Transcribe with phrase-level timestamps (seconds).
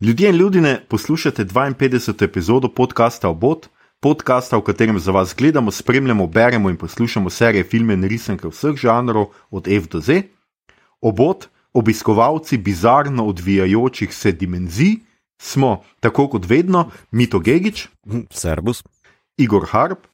[0.00, 2.24] Ljudje in ljudje, poslušate 52.
[2.24, 3.68] epizodo podcasta Obot,
[4.00, 8.76] podcasta, v katerem za vas gledamo, spremljamo, beremo in poslušamo serije filme in risanke vseh
[8.76, 10.22] žanrov, od F do Z.
[11.00, 14.96] Obot, obiskovalci bizarno odvijajočih se dimenzij,
[15.38, 17.88] smo, tako kot vedno, Mito Gigič,
[18.30, 18.84] Servus.
[19.36, 20.06] Igor Harp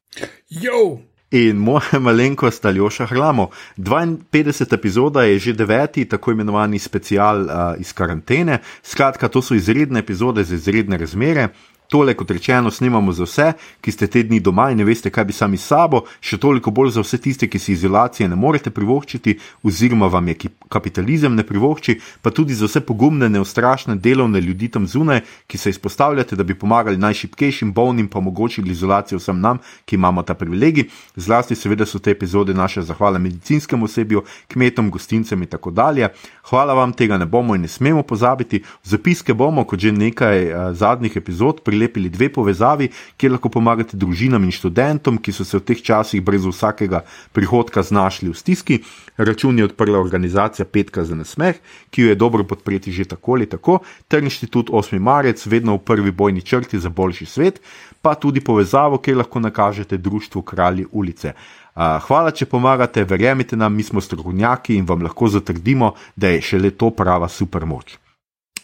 [0.49, 0.99] Jo!
[1.33, 3.49] In moja malenkost Aljoša Hrlamo.
[3.77, 4.75] 52.
[4.75, 8.59] epizoda je že deveti, tako imenovani special uh, iz karantene.
[8.83, 11.49] Skratka, to so izredne epizode za izredne razmere.
[11.93, 13.53] Tole, kot rečeno, snimamo za vse,
[13.85, 16.95] ki ste te dni doma in ne veste, kaj bi sami sabo, še toliko bolj
[16.95, 19.35] za vse tiste, ki si izolacije ne morete privoščiti,
[19.69, 24.87] oziroma vam je kapitalizem ne privošči, pa tudi za vse pogumne, neustrašne delovne ljudi tam
[24.89, 30.01] zunaj, ki se izpostavljate, da bi pomagali najšipkejšim, bolnim, pa omogočili izolacijo vsem nam, ki
[30.01, 30.89] imamo ta privilegij.
[31.17, 36.09] Zlasti, seveda, so te epizode naše zahvale medicinskemu osebju, kmetom, gostincem in tako dalje.
[36.49, 38.65] Hvala vam, tega ne bomo in ne smemo pozabiti.
[38.83, 44.45] Zapiske bomo, kot že nekaj uh, zadnjih epizod, prilepili dve povezavi, kjer lahko pomagate družinam
[44.45, 48.81] in študentom, ki so se v teh časih brez vsakega prihodka znašli v stiski.
[49.17, 51.57] Račun je odprla organizacija Petka za nasmeh,
[51.91, 54.99] ki jo je dobro podpreti že tako ali tako, ter inštitut 8.
[54.99, 57.61] marec, vedno v prvi bojni črti za boljši svet,
[58.03, 61.33] pa tudi povezavo, kjer lahko nakažete društvu Kralji ulice.
[61.75, 66.71] Hvala, če pomagate, verjemite nam, mi smo strokovnjaki in vam lahko zatrdimo, da je šele
[66.71, 68.02] to prava supermoč.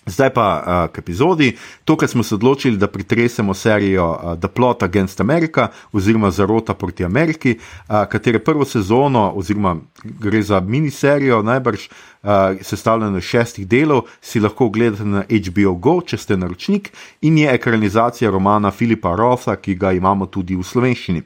[0.08, 1.56] Zdaj pa uh, k epizodi.
[1.84, 7.04] Tokrat smo se odločili, da pretresemo serijo uh, The Plot Against America oziroma Zarota proti
[7.04, 14.02] Ameriki, uh, katere prvo sezono, oziroma gre za miniserijo, najbrž uh, sestavljeno iz šestih delov,
[14.20, 19.56] si lahko ogledate na HBO Go, če ste naročnik, in je ekranizacija romana Filipa Rotha,
[19.56, 21.22] ki ga imamo tudi v slovenščini.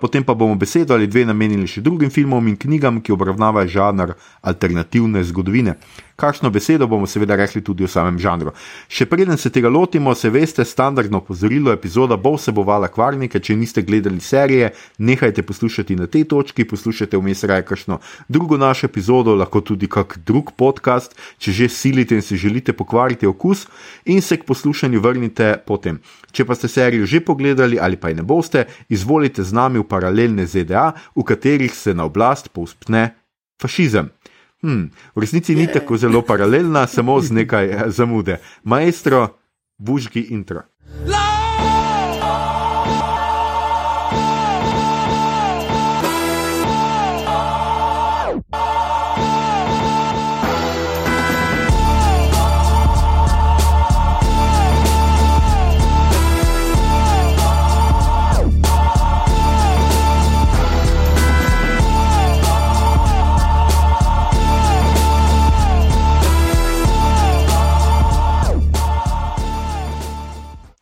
[0.00, 4.14] Potem pa bomo besedo ali dve namenili še drugim filmom in knjigam, ki obravnavajo žanr
[4.40, 5.76] alternativne zgodovine.
[6.16, 8.54] Kakšno besedo bomo seveda rekli tudi o samem žanru.
[8.88, 13.84] Še preden se tega lotimo, se veste, standardno opozorilo, epizoda bo vsebovala kvarnike, če niste
[13.84, 18.00] gledali serije, nehajte poslušati na tej točki, poslušajte vmes raje kakšno
[18.32, 23.28] drugo našo epizodo, lahko tudi kak drug podcast, če že silite in si želite pokvariti
[23.28, 23.66] okus
[24.08, 26.00] in se k poslušanju vrnite potem.
[26.32, 29.84] Če pa ste serijo že pogledali ali pa je ne boste, izvolite z nami v
[29.84, 33.10] paralelne ZDA, v katerih se na oblast povzpne
[33.60, 34.08] fašizem.
[34.62, 38.40] Hmm, v resnici ni tako zelo paralelna, samo z nekaj eh, zamude.
[38.64, 39.28] Maestro,
[39.78, 40.62] bužgi intro.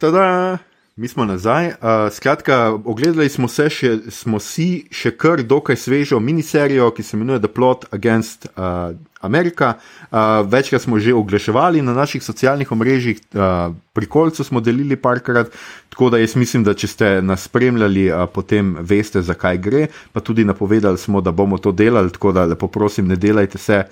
[0.04, 0.58] Tada,
[0.96, 1.66] mi smo nazaj.
[1.66, 1.74] Uh,
[2.12, 7.48] skratka, ogledali smo, še, smo si še kar dokaj svežo miniserijo, ki se imenuje The
[7.48, 8.92] Plot Against uh,
[9.24, 9.78] America.
[10.12, 15.56] Uh, večkrat smo že oglaševali na naših socialnih omrežjih, uh, pri kolcu smo delili parkrat,
[15.88, 19.86] tako da jaz mislim, da če ste nas spremljali, uh, potem veste, zakaj gre.
[20.12, 23.86] Pa tudi napovedali smo, da bomo to delali, tako da lepo prosim, ne delajte se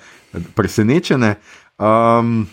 [0.53, 1.39] presenečene.
[1.81, 2.45] Um,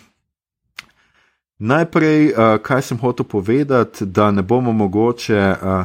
[1.60, 5.84] Najprej, uh, kaj sem hotel povedati, da ne bomo mogoče uh,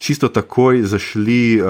[0.00, 1.68] čisto takoj zašli uh,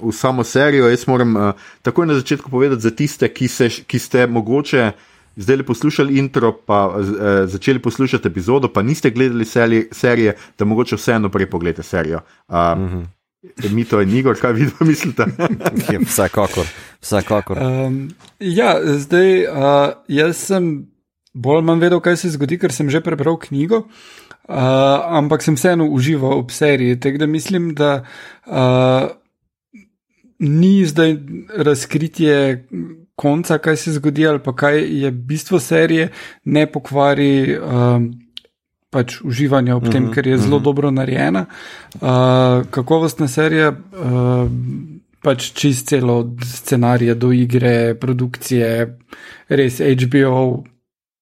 [0.00, 0.88] v samo serijo.
[0.88, 4.92] Jaz moram uh, takoj na začetku povedati za tiste, ki, se, ki ste mogoče
[5.36, 7.06] zdaj le poslušali intro, pa uh,
[7.48, 12.20] začeli poslušati epizodo, pa niste gledali serije, serije da mogoče vseeno prej pogledate serijo.
[12.48, 13.06] Uh, mm -hmm.
[13.72, 15.24] Mi to je Igor, kaj vi mislite?
[15.92, 16.66] Ja, vsekakor,
[17.00, 17.58] vsekakor.
[17.62, 20.89] Um, ja, zdaj uh, jaz sem
[21.34, 24.54] bolj manj vedel, kaj se zgodi, ker sem že prebral knjigo, uh,
[25.18, 27.00] ampak sem vseeno užival v seriji.
[27.00, 27.90] Tako da mislim, da
[28.46, 29.10] uh,
[30.38, 31.16] ni zdaj
[31.56, 32.66] razkritje
[33.14, 36.10] konca, kaj se zgodi, ali pa kaj je bistvo serije,
[36.44, 37.58] ne pokvari.
[37.58, 38.10] Uh,
[38.90, 41.44] Pač uživanje ob tem, Mhm, ker je zelo dobro narejena.
[41.94, 44.50] Uh, kakovostna serija, uh,
[45.22, 48.98] pač čist celo od scenarija do igre, produkcije,
[49.48, 50.64] res HBO,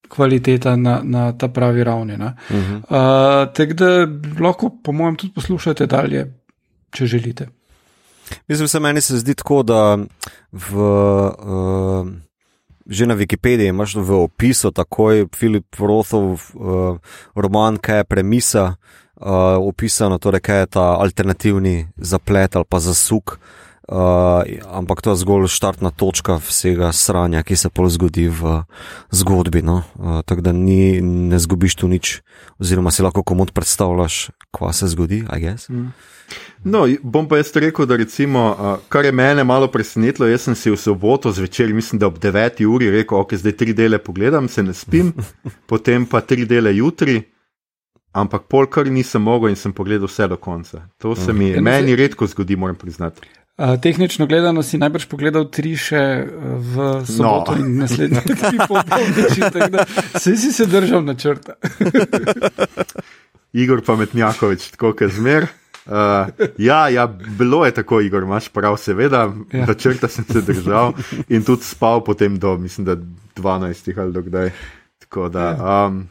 [0.08, 2.14] kvaliteta na, na ta pravi ravni.
[2.14, 2.20] Uh
[2.50, 2.74] Mhm.
[2.74, 2.82] uh,
[3.52, 4.08] Tako da
[4.40, 6.34] lahko, po mojem, tudi poslušate dalje,
[6.90, 7.48] če želite.
[8.48, 9.98] Mislim, se meni se zdi tako, da
[10.52, 12.08] v, uh,
[12.86, 16.24] že na Wikipediji imaš v opisu takoj Filip Rothov
[16.54, 16.98] uh,
[17.34, 18.64] roman, kaj je premisa,
[19.16, 19.26] uh,
[19.60, 23.32] opisano, torej kaj je ta alternativni zaplet ali pa zasuk.
[23.32, 23.67] Uh,
[24.68, 28.62] ampak to je zgolj štartna točka vsega sranja, ki se pol zgodi v
[29.10, 29.62] zgodbi.
[29.64, 29.82] No?
[29.96, 32.20] Uh, Tako da ni, ne zgubiš tu nič,
[32.60, 35.24] oziroma si lahko komod predstavljaš, kva se zgodi.
[35.72, 35.88] Mm.
[36.68, 40.54] No, bom pa jaz rekel, da recimo, uh, kar je mene malo presenetilo, jaz sem
[40.54, 42.60] si v soboto zvečer, mislim, da ob 9.
[42.68, 45.14] uri rekel, ok, zdaj tri dele pogledam, se ne spim,
[45.70, 47.22] potem pa tri dele jutri.
[48.12, 50.88] Ampak pol kar nisem mogel in sem pogledal vse do konca.
[50.98, 51.60] To se mi okay.
[51.62, 53.20] meni redko zgodi, moram priznati.
[53.58, 55.98] Uh, tehnično gledano si najbrž pogledal tri še
[56.62, 57.64] v soboto no.
[57.64, 59.86] in naslednje tri popoldne, da
[60.22, 61.56] si se držal na črta.
[63.60, 65.48] Igor Pametnjakovič, tako kot zmer.
[65.88, 69.66] Uh, ja, ja, bilo je tako, Igor, imaš prav, seveda, ja.
[69.66, 70.92] da črta sem se držal
[71.28, 72.94] in tudi spal potem do, mislim, da
[73.42, 74.50] 12 ali dokdaj.
[75.02, 75.50] Tako da.
[75.88, 76.04] Um,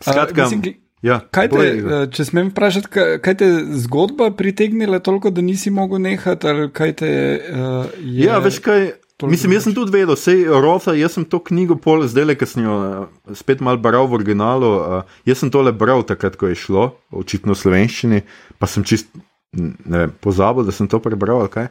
[0.00, 0.74] skratka, uh, mislim,
[1.04, 2.90] Ja, kaj te, eh, če smem vprašati,
[3.24, 3.48] kaj te
[3.84, 6.54] zgodba pritegnila toliko, da nisi mogel nehati?
[6.96, 7.10] Te,
[7.52, 8.24] uh, je...
[8.24, 8.92] Ja, veš kaj.
[9.30, 12.48] Mislim, jaz sem tudi vedel, sej Rotha, jaz sem to knjigo pol zdaj le, ker
[12.50, 14.72] sem jo uh, spet mal bral v originalu.
[14.80, 18.24] Uh, jaz sem tole bral takrat, ko je šlo, očitno v slovenščini,
[18.58, 19.12] pa sem čist
[19.54, 21.44] ne vem, pozabil, da sem to prebral.
[21.46, 21.70] Okay?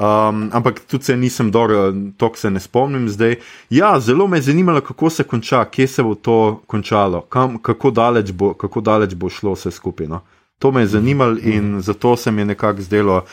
[0.00, 3.36] Um, ampak tudi se nisem dobro, to se ne spomnim zdaj.
[3.70, 7.90] Ja, zelo me je zanimalo, kako se konča, kje se bo to končalo, kam, kako,
[7.90, 10.06] daleč bo, kako daleč bo šlo vse skupaj.
[10.06, 10.20] No?
[10.58, 13.24] To me je zanimalo in zato se mi je nekako zdelo.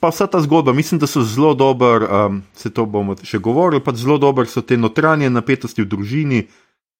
[0.00, 3.80] Pa vsa ta zgodba, mislim, da so zelo dober, um, se to bomo še govorili,
[3.80, 6.46] pa zelo dober so te notranje napetosti v družini.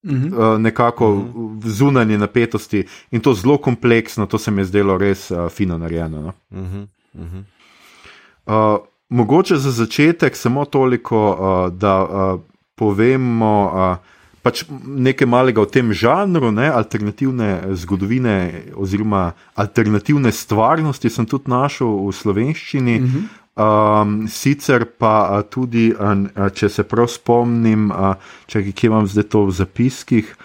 [0.04, 0.54] Uh -huh.
[0.54, 1.68] uh, nekako uh -huh.
[1.68, 6.20] zunanje napetosti in to zelo kompleksno, to se mi je zdelo res uh, fino narejeno.
[6.20, 6.32] No?
[6.50, 6.86] Uh -huh.
[7.14, 8.78] Uh -huh.
[8.80, 12.40] uh, Mogoče za začetek samo toliko, uh, da uh,
[12.74, 14.12] povemo uh,
[14.42, 21.92] pač nekaj malega o tem žanru, ne, alternativne zgodovine oziroma alternativne stvarnosti, sem tudi našel
[22.08, 22.98] v slovenščini.
[22.98, 23.30] Uh -huh.
[23.52, 28.14] Um, sicer pa tudi, uh, če se prav spomnim, uh,
[28.46, 30.36] če kje imam zdaj to v zapiskih.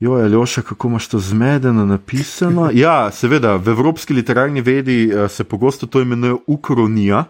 [0.00, 2.70] Jo, Aljoša, kako imaš to zmedeno napisano?
[2.74, 7.24] Ja, seveda, v evropski literarni vedi uh, se pogosto to imenuje ukronija,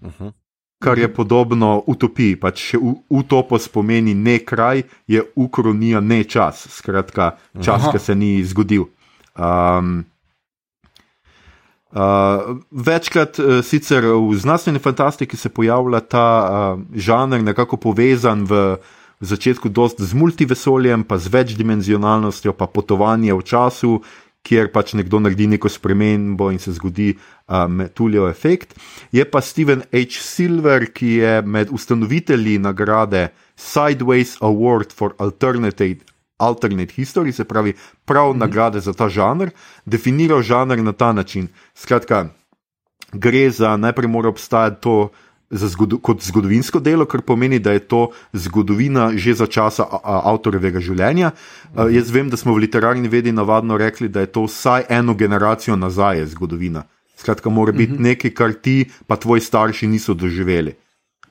[0.00, 0.32] uh -huh.
[0.78, 2.36] kar je podobno utopiji.
[2.36, 2.74] Pač
[3.08, 8.84] utopos pomeni ne kraj, je ukronija ne čas, skratka, čas, ki se ni zgodil.
[9.38, 10.04] Um,
[11.92, 11.98] Uh,
[12.70, 18.76] večkrat uh, sicer v znanstveni fantastiki se pojavlja ta uh, žanr, nekako povezan v
[19.22, 24.02] v začetku dost z multivesoljem, pa z večdimenzionalnostjo, pa potovanje v času,
[24.42, 28.74] kjer pač nekdo naredi neko spremembo in se zgodi uh, metuljev efekt.
[29.14, 30.18] Je pa Steven H.
[30.18, 36.02] Silver, ki je med ustanovitelji nagrade Sideways Award for Alternative.
[36.42, 38.40] Alternate history, se pravi, prav mm -hmm.
[38.42, 39.54] nagrade za ta žanr,
[39.86, 41.48] definiral žanr na ta način.
[41.74, 42.34] Skratka,
[43.12, 45.10] gre za najprej mora obstajati to
[45.52, 51.32] zgodu, kot zgodovinsko delo, kar pomeni, da je to zgodovina že za časa avtorjevega življenja.
[51.74, 55.14] Uh, jaz vem, da smo v literarni vedi navadno rekli, da je to vsaj eno
[55.14, 56.84] generacijo nazaj zgodovina.
[57.16, 58.04] Skratka, mora biti uh mhm.
[58.04, 58.08] -huh.
[58.08, 60.74] nekaj, kar ti pa tvoji starši niso doživeli.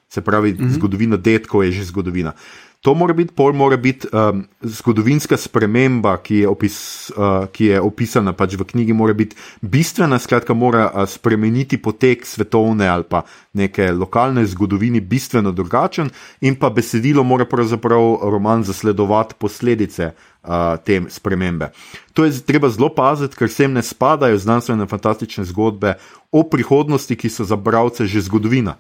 [0.10, 0.68] Se pravi, uh mhm.
[0.68, 0.74] -huh.
[0.74, 2.34] zgodovina detkov je že zgodovina.
[2.82, 6.78] To mora biti, pol mora biti um, zgodovinska sprememba, ki je, opis,
[7.14, 12.26] uh, ki je opisana pač v knjigi, mora biti bistvena, skratka, mora uh, spremeniti potek
[12.26, 13.22] svetovne ali pa
[13.54, 16.10] neke lokalne zgodovine bistveno drugačen,
[16.42, 21.70] in pa besedilo mora pravzaprav roman zasledovati posledice uh, te spremembe.
[22.18, 26.00] To je treba zelo paziti, ker sem ne spadajo znanstvene fantastične zgodbe
[26.34, 28.80] o prihodnosti, ki so za bralce že zgodovina.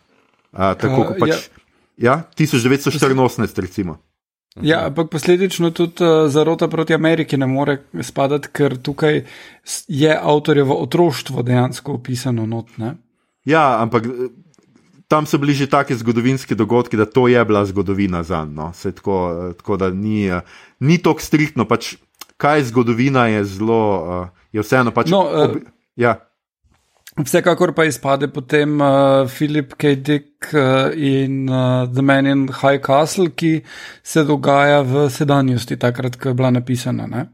[0.52, 1.38] Uh, tako kot pač.
[1.38, 1.61] Ja.
[2.02, 3.98] Ja, 1984, recimo.
[4.62, 9.22] Ja, ampak posledično tudi uh, zarota proti Ameriki ne more spadati, ker tukaj
[9.88, 12.46] je avtorjevo otroštvo dejansko opisano.
[12.46, 12.74] Not,
[13.46, 14.28] ja, ampak eh,
[15.08, 18.72] tam so bili že taki zgodovinski dogodki, da to je bila zgodovina za no.
[18.84, 20.32] tako, eh, tako da ni,
[20.80, 21.66] ni tako striktno.
[21.66, 21.96] Pač,
[22.38, 25.10] kaj je zgodovina, je zelo, uh, je vseeno pač.
[25.10, 25.58] No, uh, ob,
[25.96, 26.18] ja.
[27.20, 29.96] Vsekakor pa izpade potem uh, Philip K.
[29.96, 33.62] Dick uh, in uh, The Man in High Castle, ki
[34.04, 37.08] se dogaja v sedanjosti, takrat, ko je bila napisana.
[37.08, 37.26] Ne?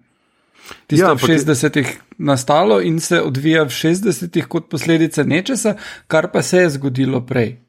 [0.90, 6.42] Tisto ja, v 60-ih nastalo in se odvija v 60-ih kot posledica nečesa, kar pa
[6.42, 7.60] se je zgodilo prej.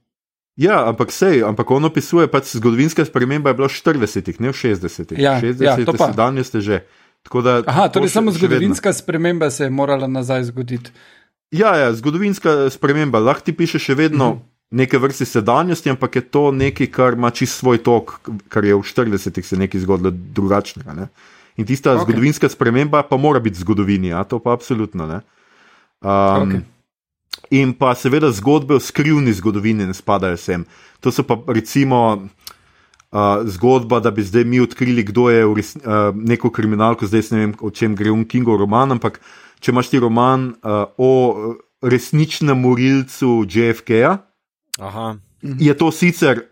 [0.59, 4.57] Ja, ampak sej, ampak on opisuje pač zgodovinske spremembe, je bilo v 40-ih, ne v
[4.57, 5.21] 60-ih.
[5.21, 6.11] Ja, 60 ja, to pa.
[6.11, 6.83] Danes ste že.
[7.29, 10.91] Da, Aha, torej samo zgodovinska sprememba se je morala nazaj zgoditi.
[11.51, 13.19] Ja, ja, zgodovinska sprememba.
[13.19, 14.41] Lahko ti piše še vedno uh mhm.
[14.41, 14.47] -huh.
[14.71, 18.79] neke vrste sedanjosti, ampak je to nekaj, kar ima čist svoj tok, kar je v
[18.79, 20.93] 40-ih se nekaj zgodilo drugačnega.
[20.93, 21.09] Ne?
[21.57, 22.03] In tista okay.
[22.03, 25.21] zgodovinska sprememba pa mora biti zgodovini, a to pa absolutno ne.
[26.01, 26.61] Um, okay.
[27.51, 30.65] in pa seveda zgodbe o skrivni zgodovini ne spadajo sem.
[31.01, 32.29] To so pa recimo.
[33.09, 37.39] Uh, zgodba, da bi zdaj mi odkrili, kdo je res, uh, neko kriminalko, zdaj ne
[37.39, 39.21] vem, o čem gre v Kingu roman, ampak
[39.61, 41.11] če imaš ti roman uh, o
[41.83, 44.19] resničnem morilcu JFK-ja,
[45.43, 46.43] je to sicer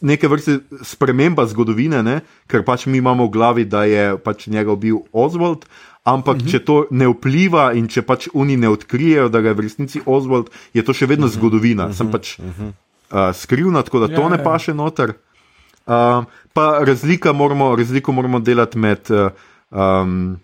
[0.00, 2.20] neke vrste sprememba zgodovine, ne?
[2.48, 5.66] ker pač mi imamo v glavi, da je pač njega bil Oswald,
[6.04, 6.50] ampak uh -huh.
[6.50, 10.50] če to ne vpliva in če pač oni ne odkrijejo, da je v resnici Oswald,
[10.72, 11.36] je to še vedno uh -huh.
[11.36, 11.96] zgodovina, uh -huh.
[11.96, 14.44] sem pač uh, skrivna, tako da to ja, ne ja.
[14.44, 15.12] paše noter.
[15.86, 19.30] Uh, pa razlika moramo, razliko moramo delati med uh,
[19.70, 20.38] um,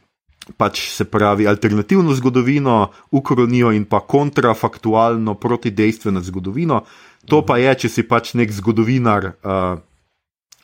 [0.56, 6.82] pač se pravi alternativno zgodovino, ukronijo in pa kontrafaktualno protidejstveno zgodovino.
[7.30, 9.32] To pa je, če si pač nek zgodovinar.
[9.42, 9.80] Uh,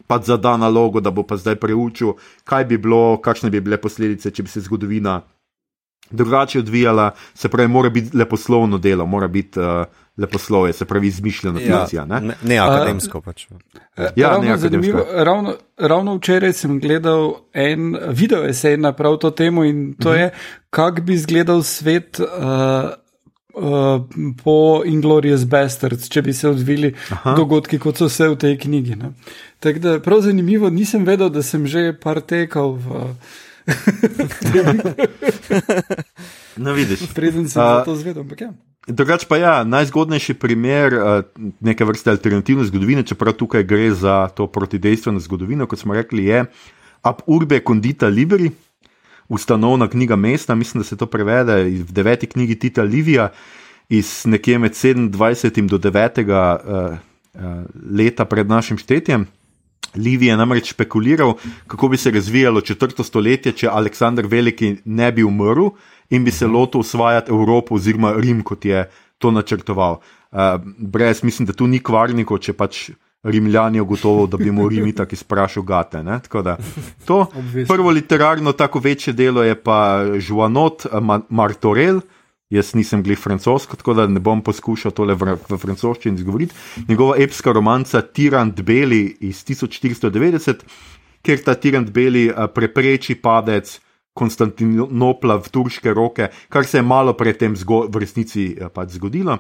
[0.08, 2.14] Pa zada nalogo, da bo pa zdaj preučil,
[2.49, 5.18] kaj bi bilo, kakšne bi bile posledice, če bi se zgodovina
[6.11, 7.11] drugače odvijala.
[7.35, 9.85] Se pravi, mora biti leposlovno delo, mora biti uh,
[10.18, 12.04] leposlovje, se pravi, izmišljena ja, fikcija.
[12.04, 12.20] Ne?
[12.20, 13.46] Ne, ne akademsko pač.
[14.16, 19.30] Ja, ravno, ne zanimivo, ravno, ravno včeraj sem gledal en video esej na prav to
[19.30, 20.18] temo in to uh -huh.
[20.18, 20.30] je,
[20.70, 22.20] kako bi izgledal svet.
[22.20, 22.26] Uh,
[23.58, 24.04] Uh,
[24.44, 27.34] po Inglorious Bastards, če bi se odvili Aha.
[27.34, 28.96] dogodki, kot so vse v tej knjigi.
[29.58, 33.14] Tako da, prav zanimivo, nisem vedel, da sem že par tekal v.
[36.56, 37.00] no, vidiš.
[37.18, 38.52] Preden sem uh, to zvedel, ampak ja.
[38.88, 41.21] Drugač pa ja, najzgodnejši primer uh,
[41.61, 46.47] neke vrste alternativne zgodovine, čeprav tukaj gre za to protidejstveno zgodovino, kot smo rekli, je
[47.02, 48.50] Ab urbe condita liberi,
[49.28, 53.28] ustanovna knjiga mesta, mislim, da se to prevede v deveti knjigi Tita Livija
[53.88, 56.25] iz nekje med 27 do 9.
[56.25, 56.99] Uh,
[57.35, 59.26] uh, leta pred našim štetjem.
[59.97, 61.35] Livij je namreč špekuliral,
[61.66, 65.71] kako bi se razvijalo četrto stoletje, če Aleksandr Veliki ne bi umrl
[66.10, 68.88] in bi se lotil osvajati Evropo oziroma Rim, kot je
[69.18, 70.00] to načrtoval.
[70.30, 70.38] Uh,
[70.78, 72.90] brez, mislim, da tu ni kvarnikov, če pač
[73.22, 76.02] Rimljani ugotovil, da bi mu Rim tako izprašal gate.
[76.02, 76.56] Da,
[77.06, 77.26] to
[77.68, 80.86] prvo literarno, tako večje delo je pa Žuanot
[81.28, 82.00] Martorel.
[82.48, 86.54] Jaz nisem glih francosko, tako da ne bom poskušal tole v, v francoščini izgovoriti.
[86.88, 90.62] Njegova epska romanca Tirant Beli iz 1490,
[91.22, 93.74] kjer ta Tirant Beli prepreči padec
[94.18, 99.38] Konstantinopla v turške roke, kar se je malo predtem v resnici pač zgodilo.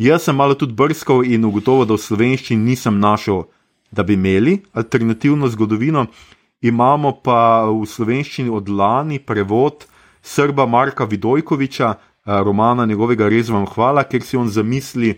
[0.00, 3.44] Jaz sem malo tudi brskal in ugotovil, da v slovenščini nisem našel,
[3.92, 6.06] da bi imeli alternativno zgodovino.
[6.60, 9.84] Imamo pa v slovenščini od lani prevod
[10.20, 15.14] Srba Marka Vidojkoviča, romana njegovega Res vam hvala, ker si on zamisli,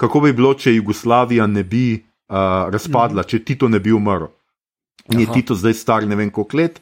[0.00, 3.28] kako bi bilo, če Jugoslavija ne bi uh, razpadla, mm.
[3.28, 4.30] če Tito ne bi umrl.
[5.12, 6.80] In je Tito zdaj star ne vem koliko let.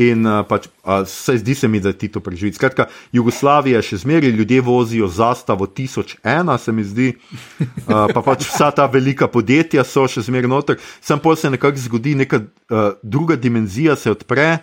[0.00, 2.54] In uh, pač, uh, se zdi se mi, da ti to preživi.
[2.56, 8.70] Skratka, Jugoslavija še zmeraj ljudje vozijo zastavo 1001, se mi zdi, uh, pa pač vsa
[8.72, 10.80] ta velika podjetja so še zmeraj noter.
[11.04, 14.62] Sam pa se nekako zgodi, neka uh, druga dimenzija se odpre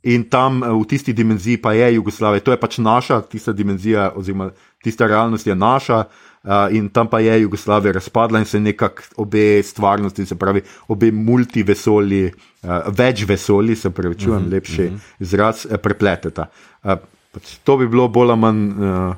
[0.00, 2.46] in tam v tisti dimenziji pa je Jugoslavija.
[2.46, 4.48] To je pač naša, tista dimenzija, oziroma
[4.80, 6.04] tista realnost je naša.
[6.06, 6.29] Uh,
[6.70, 12.32] in tam pa je Jugoslavija razpadla in se nekako obe stvarnosti, se pravi, obe multivesolji,
[12.62, 14.94] uh, več vesolji, se pravi, čujem mhm, -huh, lepši mhm.
[14.94, 15.00] -huh.
[15.18, 16.46] izraz, uh, prepleteta.
[16.82, 16.92] Uh,
[17.32, 19.14] pač to bi bilo bolj ali manj uh,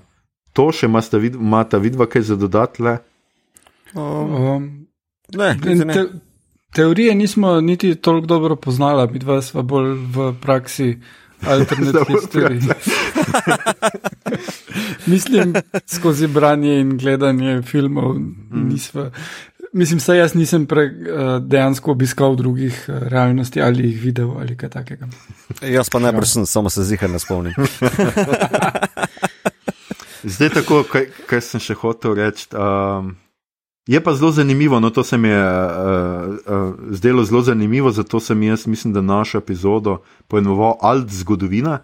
[0.52, 1.36] to, še imate vid,
[1.80, 2.98] vidva kaj za dodatle?
[3.94, 4.86] Um, um,
[5.34, 5.94] ne, ne.
[5.94, 6.06] Te,
[6.72, 10.98] teorije nismo niti toliko dobro poznali, mi dva smo bolj v praksi
[11.46, 12.60] alternativni stvari.
[15.06, 15.54] Mislim,
[15.86, 18.14] skozi branje in gledanje filmov.
[18.14, 18.68] Mm.
[18.68, 19.10] Nisva,
[19.72, 20.90] mislim, da jaz nisem pre, eh,
[21.40, 25.08] dejansko obiskal drugih eh, realnosti ali jih videl ali kaj takega.
[25.60, 27.52] Jaz pa najbrž sem, samo se zihar ne spomnim.
[30.22, 32.46] Zdaj, tako, kaj, kaj sem še hotel reči.
[32.54, 33.16] Um,
[33.86, 38.20] Je pa zelo zanimivo, no to se mi je uh, uh, zdelo zelo zanimivo, zato
[38.20, 41.78] sem jaz, mislim, da našo epizodo poenoval alt zgodovina.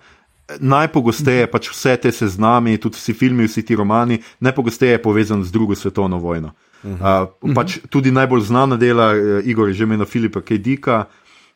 [0.61, 5.52] Najpogosteje pač vse te seznami, tudi vsi filmi, vsi ti romani, najpogosteje je povezan z
[5.52, 6.55] drugo svetovno vojno.
[6.85, 9.12] Uh, pač tudi najbolj znana dela,
[9.45, 11.05] Igor je že imel Filipa Kedika,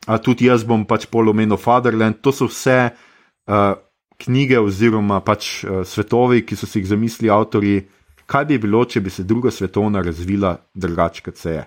[0.06, 2.18] a tudi jaz bom pač polomenil Fatherland.
[2.20, 3.78] To so vse uh,
[4.18, 7.86] knjige oziroma pač uh, svetovi, ki so si jih zamislili avtori
[8.32, 11.64] kaj bi bilo, če bi se druga svetovna razvila drugače, kot se je.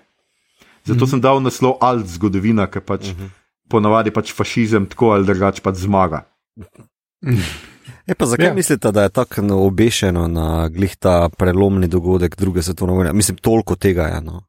[0.84, 1.10] Zato mm -hmm.
[1.10, 3.30] sem dal naslov Alt zgodovina, ker pač mm -hmm.
[3.68, 6.22] ponavadi pač fašizem tako ali drugače pač zmaga.
[8.06, 8.54] E pa zakaj ja.
[8.54, 13.12] mislite, da je tako obešeno na glih ta prelomni dogodek druge svetovne vojne?
[13.12, 14.20] Mislim, toliko tega je.
[14.20, 14.42] No.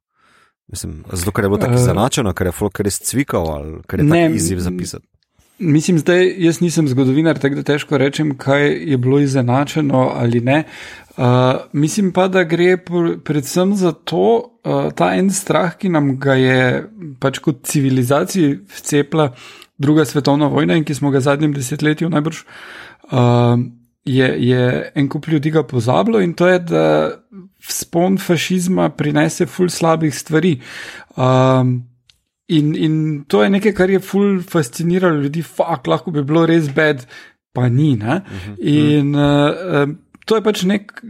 [0.68, 4.00] Mislim, zato, ker je bilo tako uh, zanačeno, ker je folk res cvikal ali ker
[4.00, 5.08] je tako izziv zapisati.
[5.60, 10.64] Mislim, zdaj jaz nisem zgodovinar, tako da težko rečem, kaj je bilo izenačeno ali ne.
[11.18, 11.24] Uh,
[11.74, 12.78] mislim pa, da gre
[13.26, 16.84] predvsem za to, uh, ta en strah, ki nam ga je
[17.20, 19.32] pač kot civilizaciji vcepla
[19.78, 22.44] druga svetovna vojna in ki smo ga v zadnjem desetletju najbrž,
[23.12, 23.58] uh,
[24.06, 26.86] je, je en kup ljudi ga pozabilo in to je, da
[27.60, 30.60] spon fašizma prinese ful slabih stvari.
[31.18, 31.82] Um,
[32.48, 36.70] in, in to je nekaj, kar je ful fasciniralo ljudi, fakt lahko bi bilo res
[36.74, 37.08] bed,
[37.54, 37.94] pa ni.
[37.94, 38.22] Uh mhm, -huh.
[38.60, 41.02] In uh, to je pač nek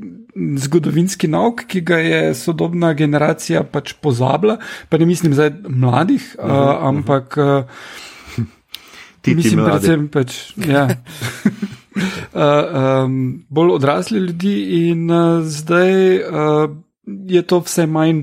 [0.57, 4.57] zgodovinski nauk, ki ga je sodobna generacija pač pozabila,
[4.89, 7.37] pa ne mislim zdaj mladih, uh -huh, uh, ampak.
[9.27, 10.53] Uh, Mislim, predvsem pač.
[10.55, 10.87] Ja.
[12.33, 12.43] uh,
[13.03, 16.69] um, bolj odrasli ljudi, in uh, zdaj uh,
[17.27, 18.21] je to vse manj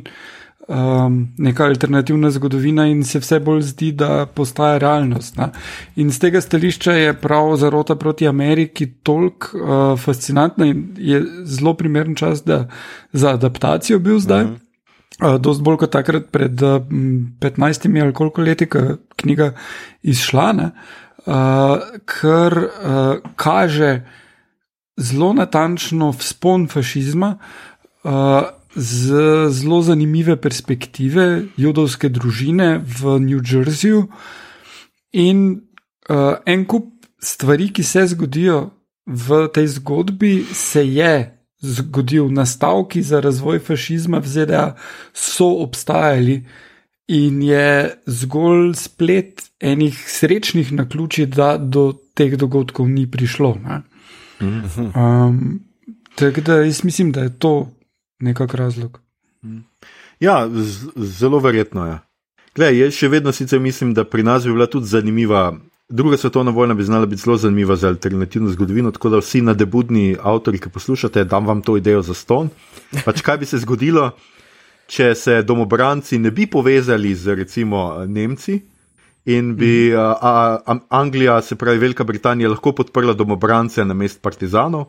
[0.68, 5.36] um, neka alternativna zgodovina, in se vse bolj zdi, da postaja realnost.
[5.36, 5.50] Ne?
[5.96, 11.74] In z tega stališča je prav zarota proti Ameriki toliko uh, fascinantna in je zelo
[11.74, 12.68] primeren čas da,
[13.12, 14.44] za adaptacijo bil zdaj.
[14.44, 14.58] -huh.
[15.22, 16.82] Uh, dost bolj kot takrat, pred uh,
[17.40, 19.52] 15 ali koliko leti, ko je knjiga
[20.02, 20.50] izšla.
[20.56, 20.62] Uh,
[21.26, 24.02] uh, kar uh, kaže
[24.96, 27.38] zelo natančno vzpon fašizma
[28.04, 28.10] uh,
[28.76, 29.14] z
[29.50, 34.06] zelo zanimive perspektive judovske družine v New Jerseyju
[35.12, 35.60] in
[36.10, 36.90] uh, en kup
[37.22, 38.70] stvari, ki se zgodijo
[39.06, 41.30] v tej zgodbi, se je.
[41.64, 44.64] Zgodil nastavki za razvoj fašizma v ZDA,
[45.16, 46.42] so obstajali,
[47.08, 53.56] in je zgolj splet enih srečnih na ključi, da do teh dogodkov ni prišlo.
[54.40, 55.64] Um,
[56.14, 57.72] Tako da jaz mislim, da je to
[58.18, 59.00] nekak razlog.
[60.20, 60.48] Ja,
[60.96, 61.90] zelo verjetno je.
[61.90, 62.00] Ja.
[62.54, 65.54] Glej, jaz še vedno sicer mislim, da pri nas bi bila tudi zanimiva.
[65.88, 70.14] Druga svetovna vojna bi znala biti zelo zanimiva za alternativno zgodovino, tako da vsi nadebudni
[70.22, 72.48] avtori, ki poslušate, dam vam to idejo za ston.
[73.04, 74.12] Pač kaj bi se zgodilo,
[74.86, 78.60] če se domobranci ne bi povezali z recimo Nemci
[79.24, 79.98] in bi mm.
[79.98, 84.86] a, a, Anglija, se pravi Velika Britanija, lahko podprla domobrance na mest partizanov.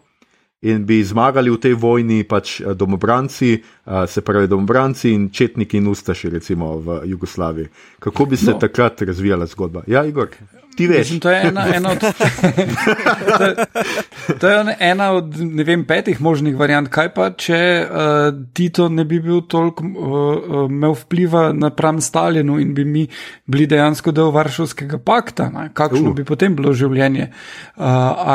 [0.61, 3.63] In bi zmagali v tej vojni pač domobranci,
[4.07, 7.67] se pravi domobranci in četniki in ustaši, recimo v Jugoslaviji.
[7.99, 8.57] Kako bi se no.
[8.57, 9.83] takrat razvijala zgodba?
[9.87, 10.29] Ja, Igor.
[10.75, 10.99] Ti veš.
[10.99, 11.99] Mislim, to je ena, ena od,
[13.39, 15.35] to, to je ena od
[15.65, 16.89] vem, petih možnih variant.
[16.91, 22.59] Kaj pa, če uh, Tito ne bi bil toliko uh, imel vpliva na pram Stalinu
[22.59, 23.05] in bi mi
[23.45, 25.69] bili dejansko del Varšavskega pakta, ne?
[25.73, 26.15] kakšno uh.
[26.15, 27.29] bi potem bilo življenje?
[27.75, 27.85] Uh,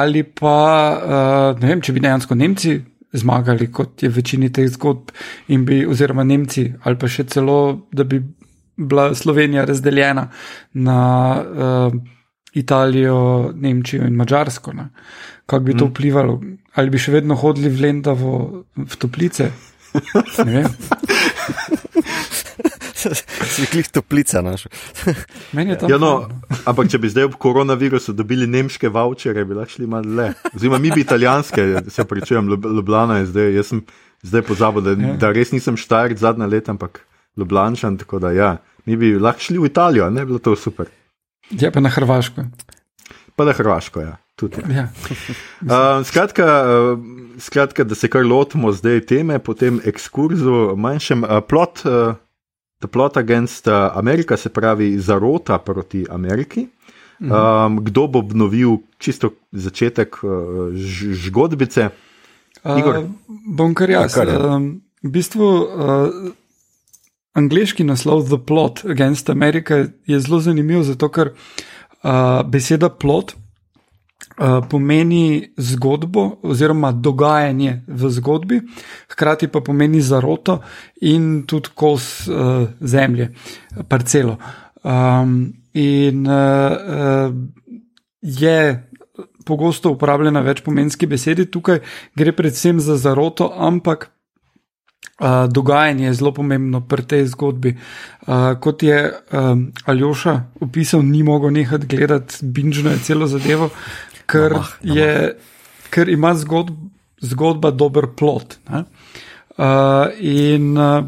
[0.01, 0.57] ali pa,
[0.97, 2.81] uh, ne vem, če bi dejansko Nemci.
[3.11, 5.09] Zmagali, kot je v večini teh zgodb,
[5.67, 8.21] bi, oziroma Nemci, ali pa še celo, da bi
[8.81, 10.29] bila Slovenija razdeljena
[10.73, 11.01] na
[11.43, 11.99] uh,
[12.53, 14.73] Italijo, Nemčijo in Mačarsko.
[15.47, 15.91] Kako bi to mm.
[15.91, 16.41] vplivalo?
[16.75, 19.51] Ali bi še vedno hodili v Lendavo, v toplice?
[20.45, 20.71] Ne vem.
[23.51, 24.67] Sviklih toplica naš.
[25.53, 25.89] Meni je to.
[25.91, 26.29] Ja, no,
[26.69, 30.29] ampak če bi zdaj ob koronavirusu dobili nemške vouchere, bi lahko šli malo le.
[30.55, 33.55] Oziroma, mi bi italijanske, se pričujem, Ljubljana je zdaj.
[33.57, 33.85] Jaz sem
[34.23, 35.17] zdaj pozabil, da, ja.
[35.21, 37.03] da res nisem štajr zadnja leta, ampak
[37.41, 40.91] Ljubljančan, tako da ja, mi bi lahko šli v Italijo, ne bi bilo to super.
[41.51, 42.45] Je pa na Hrvaško.
[43.37, 44.17] Pa na Hrvaško, ja.
[44.71, 44.89] ja.
[45.61, 46.99] uh, skratka, uh,
[47.39, 52.15] skratka, da se kar lotimo zdaj teme, potem ekskurzu, manjšem uh, plot, uh,
[52.81, 56.69] the plot against uh, America, se pravi zarota proti Ameriki.
[57.21, 60.73] Um, kdo bo obnovil čisto začetek uh,
[61.13, 61.91] zgodbice?
[62.65, 64.17] Uh, bom kar jaz.
[64.17, 66.33] Ja, kar um, v bistvu uh,
[67.35, 74.67] Angliški naslov The Plot Against America je zelo zanimiv, zato ker uh, beseda plot uh,
[74.71, 78.61] pomeni zgodbo oziroma dogajanje v zgodbi,
[79.13, 80.61] hkrati pa pomeni zaroto
[81.01, 83.31] in tudi kos uh, zemlje,
[83.89, 84.37] parcelo.
[84.83, 87.35] Um, in uh, uh,
[88.23, 88.87] je
[89.47, 91.79] pogosto uporabljena večpomenski besedi, tukaj
[92.15, 94.11] gre predvsem za zaroto, ampak
[95.49, 97.77] dogajanje je zelo pomembno pri tej zgodbi.
[98.27, 103.71] Uh, kot je um, Aljoša opisal, ni mogel nehati gledati binžno celo zadevo,
[104.27, 104.97] ker, namah, namah.
[104.97, 105.37] Je,
[105.91, 106.77] ker ima zgodb,
[107.21, 108.57] zgodba dober plot.
[108.69, 111.05] Uh, in uh,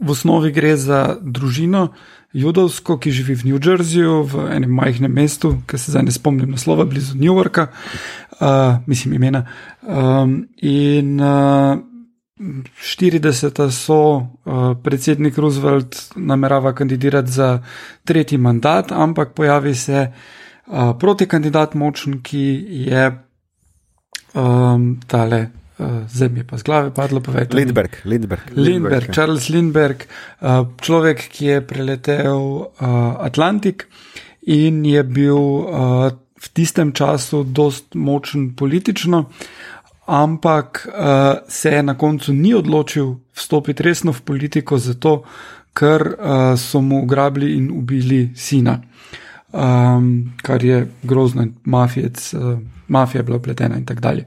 [0.00, 1.90] v osnovi gre za družino.
[2.32, 6.52] Judovsko, ki živi v New Jerseyju, v enem majhnem mestu, ki se zdaj ne spomnim
[6.54, 7.66] naslova, blizu Newarka,
[8.38, 9.48] uh, mislim imena.
[9.82, 11.82] Um, in uh,
[12.40, 13.70] 40.
[13.70, 17.62] so uh, predsednik Roosevelt namerava kandidirati za
[18.04, 20.12] tretji mandat, ampak pojavi se
[20.66, 23.10] uh, protikandidat močen, ki je
[24.34, 25.50] um, tale.
[25.78, 27.56] Uh, zdaj mi je pa z glave padlo povedati.
[27.56, 28.50] Lindberg, Lindberg.
[28.56, 30.04] Lindberg, Charles Lindberg,
[30.80, 32.68] človek, ki je preletel
[33.20, 33.86] Atlantik
[34.44, 35.40] in je bil
[36.40, 39.24] v tistem času dost močen politično,
[40.10, 45.22] ampak uh, se je na koncu ni odločil vstopiti resno v politiko, zato
[45.72, 48.80] ker uh, so mu ugrabili in ubili sina,
[49.52, 54.26] um, kar je grozno, mafijec, uh, mafija je bila upletena in tako dalje.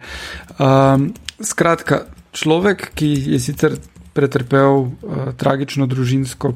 [0.60, 3.76] Um, skratka, človek, ki je sicer
[4.14, 4.90] pretrpel uh,
[5.38, 6.54] tragično družinsko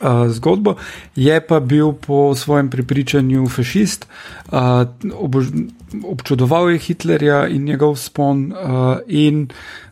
[0.00, 0.78] Uh, zgodbo,
[1.12, 4.06] je pa bil po svojem prepričanju fašist,
[4.48, 5.52] uh, obož,
[6.08, 9.44] občudoval je Hitlerja in njegov spon, uh, in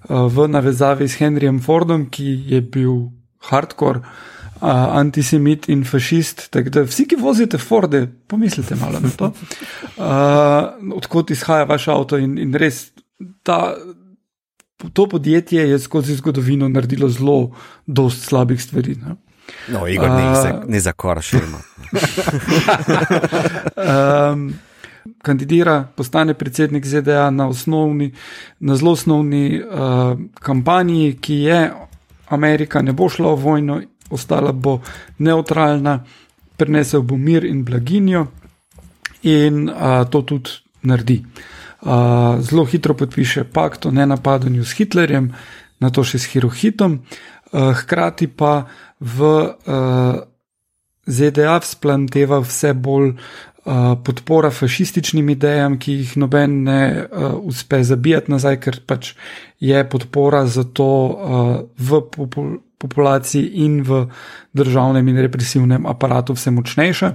[0.09, 3.13] uh, v navezavi s Henryjem Fordom, ki je bil
[3.53, 6.49] hardcore uh, antisemit in fašist.
[6.51, 12.17] Tako da vsi, ki vozite Forde, pomislite malo na to, uh, odkot izhaja vaš avto
[12.17, 12.89] in, in res
[13.43, 13.77] ta.
[14.93, 17.51] To podjetje je skozi zgodovino naredilo zelo,
[17.87, 18.95] zelo slabih stvari.
[18.95, 19.17] Ne?
[19.69, 21.59] No, Igor, ne, uh, ne za koraširno.
[24.33, 24.55] um,
[25.23, 28.13] kandidira, postane predsednik ZDA na, osnovni,
[28.61, 31.73] na zelo osnovni uh, kampanji, ki je
[32.29, 33.81] Amerika ne bo šla v vojno,
[34.11, 34.81] ostala bo
[35.19, 36.05] neutralna,
[36.57, 38.27] prinesel bo mir in blaginjo
[39.23, 40.51] in uh, to tudi
[40.83, 41.23] naredi.
[41.81, 45.33] Uh, zelo hitro podpiše pakt o nenapadanju s Hitlerjem,
[45.81, 48.67] na to še s Hirohitom, uh, hkrati pa
[49.01, 50.19] v uh,
[51.09, 58.33] ZDA vzplanteva vse bolj uh, podpora fašističnim idejam, ki jih noben ne uh, uspe zabijati
[58.33, 59.15] nazaj, ker pač
[59.61, 64.05] je podpora za to uh, v popul populaciji in v
[64.55, 67.09] državnem in represivnem aparatu vse močnejša.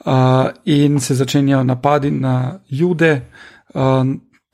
[0.00, 3.22] Uh, in se začenjajo napadi na jude,
[3.74, 4.04] uh,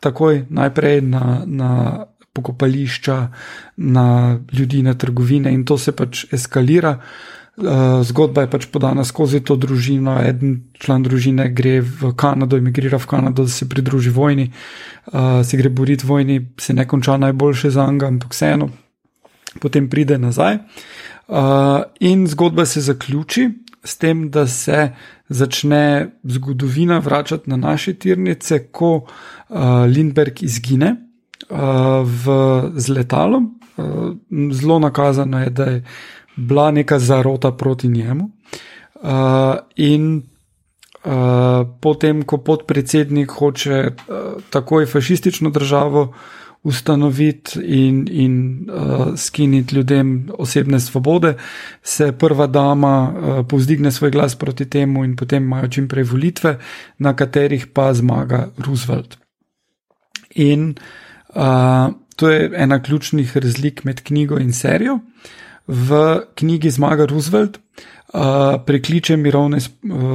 [0.01, 1.43] takoj najprej na.
[1.47, 1.71] na
[2.37, 3.17] pokopališča,
[3.77, 6.99] na ljudi, na trgovine in to se pač eskalira.
[7.57, 10.19] Uh, zgodba je pač podana skozi to družino.
[10.21, 15.57] En član družine gre v Kanado, emigrira v Kanado, da se pridruži vojni, uh, se
[15.57, 18.69] gre boriti vojni, se ne konča najboljše za njega, ampak vseeno,
[19.61, 20.59] potem pride nazaj.
[21.29, 23.49] Uh, in zgodba se zaključi
[23.85, 24.91] s tem, da se
[25.29, 29.09] začne zgodovina vračati na naše tirnice, ko uh,
[29.89, 31.06] Lindbergh izgine
[32.05, 32.25] v,
[32.75, 33.59] z letalom.
[34.53, 35.85] Zelo nakazano je, da je
[36.37, 38.31] bila neka zarota proti njemu.
[39.77, 40.23] In
[41.81, 43.91] potem, ko podpredsednik hoče
[44.51, 46.15] takoj fašistično državo
[46.67, 51.37] ustanoviti in, in uh, skiniti ljudem osebne svobode,
[51.83, 56.59] se prva dama uh, povzdigne svoj glas proti temu, in potem imajo čim prej volitve,
[56.99, 59.17] na katerih pa zmaga Roosevelt.
[60.35, 61.06] In uh,
[62.17, 64.99] to je ena ključnih razlik med knjigo in serijo.
[65.67, 68.21] V knjigi Zmaga Roosevelt uh,
[68.67, 69.59] prekliče mirovne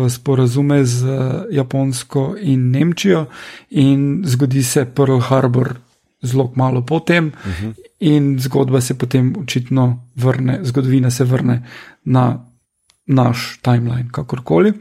[0.09, 1.07] sporazume z
[1.51, 3.25] Japonsko in Nemčijo,
[3.69, 5.75] in zgodi se Pearl Harbor
[6.21, 7.67] zelo malo potem, uh mhm.
[7.67, 7.73] -huh.
[7.99, 11.67] in zgodba se potem očitno vrne, zgodovina se vrne
[12.03, 12.45] na
[13.05, 14.69] naš timeline, kakorkoli.
[14.69, 14.75] Uh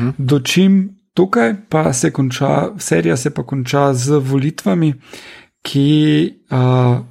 [0.00, 0.08] mhm.
[0.08, 0.12] -huh.
[0.18, 4.94] Dočim tukaj pa se konča, serija se pa konča z volitvami
[5.64, 7.04] ki uh,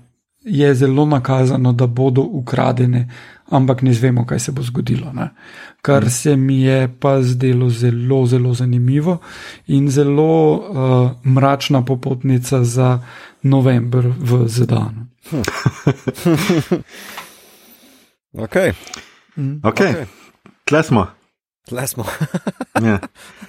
[0.46, 3.10] je zelo nakazano, da bodo ukradene,
[3.50, 5.13] ampak ne vemo, kaj se bo zgodilo.
[5.13, 5.30] Ne?
[5.82, 9.18] Kar se mi je pa zdelo zelo, zelo zanimivo
[9.68, 13.00] in zelo uh, mračna popotnica za
[13.42, 15.08] november v Zedanu.
[15.30, 15.42] Hm.
[18.46, 18.56] ok.
[19.36, 19.60] Mm.
[19.63, 20.06] Ok, okay.
[20.66, 21.08] tle smo.
[21.66, 22.06] Tle smo.
[22.76, 23.00] yeah.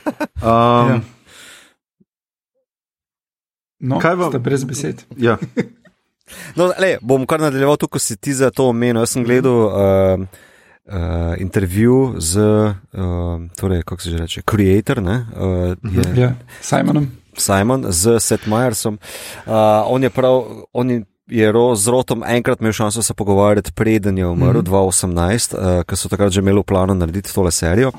[0.42, 1.00] um, yeah.
[3.84, 5.04] No, kaj vam je brez besed?
[5.20, 5.36] Ja.
[6.58, 9.02] no, le, bom kar nadaljeval tukaj, ko si ti za to omenil.
[9.04, 10.24] Jaz sem gledal uh,
[10.88, 17.10] uh, intervju z, uh, torej, kako se že reče, Creator, ne, uh, je, ja, Simonom.
[17.38, 18.98] Simon z Seth Meyersom.
[19.46, 19.52] Uh,
[19.86, 21.02] on je prav, on je.
[21.26, 24.92] Je z Rotom enkrat imel šanso se pogovarjati, preden je umrl, mm -hmm.
[24.92, 27.92] 2018, uh, ker so takrat že imeli v planu narediti tole serijo.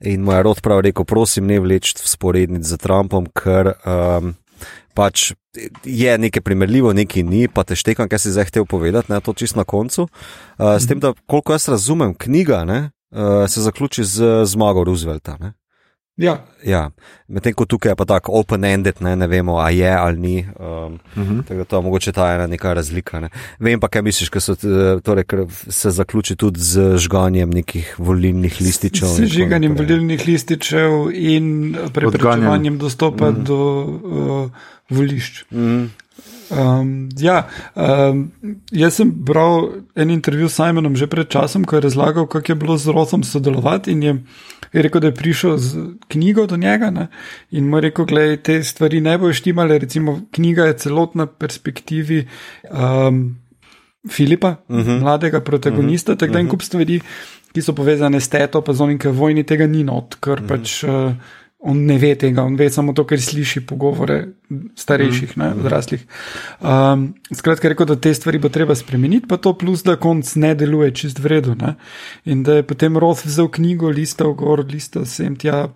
[0.00, 4.34] In moj rod prav rekel: prosim, ne vleč v sporednici z Trumpom, ker um,
[4.94, 5.32] pač
[5.84, 9.34] je nekaj primerljivo, nekaj ni, pa te štekam, kaj si zdaj hotel povedati, ne, to
[9.36, 10.08] čist na koncu.
[10.08, 12.80] Uh, s tem, da koliko jaz razumem, knjiga ne,
[13.12, 15.36] uh, se zaključi z zmago Roosevelta.
[15.40, 15.52] Ne.
[16.16, 16.90] Ja, Ja,
[17.28, 20.46] medtem ko tukaj je pa tako open-ended, ne, ne vemo, a je ali ni.
[20.60, 20.66] Um,
[21.16, 21.32] uh Mhm.
[21.32, 21.42] -huh.
[21.42, 23.20] Tako da to je mogoče ta ena neka razlika.
[23.20, 23.28] Ne.
[23.58, 24.54] Vem pa, kaj misliš, ker so,
[25.02, 29.08] torej, ker se zaključi tudi z žganjem nekih volilnih lističev.
[29.08, 33.44] in s žiganjem volilnih lističev in preprečevanjem dostopa mm.
[33.44, 34.50] do uh,
[34.90, 35.44] volišč.
[35.50, 35.84] Mm,
[36.52, 38.30] Um, ja, um,
[38.70, 42.56] jaz sem bral en intervju s Simonom že pred časom, ko je razlagal, kako je
[42.56, 44.14] bilo z Rothom sodelovati in je,
[44.72, 47.08] je rekel, da je prišel z knjigo do njega ne,
[47.50, 52.26] in mu je rekel, da te stvari ne bojo štimale, recimo knjiga je celotna perspektivi
[52.70, 53.36] um,
[54.10, 55.00] Filipa, uh -huh.
[55.00, 56.20] mladega protagonista, uh -huh.
[56.20, 57.00] tako da en kup stvari,
[57.52, 60.48] ki so povezane s teto, pa z oninke vojni, tega ni not, ker uh -huh.
[60.48, 60.84] pač.
[60.84, 61.12] Uh,
[61.62, 64.16] On ne ve tega, on ve samo to, ker sliši pogovore
[64.76, 66.02] starejših, ne, odraslih.
[66.58, 70.56] Um, skratka, rekel, da te stvari bo treba spremeniti, pa to plus, da konc ne
[70.58, 71.54] deluje čist v redu.
[71.60, 71.76] Ne.
[72.26, 75.68] In da je potem Roth vzel knjigo, listal gor, listal sem tja,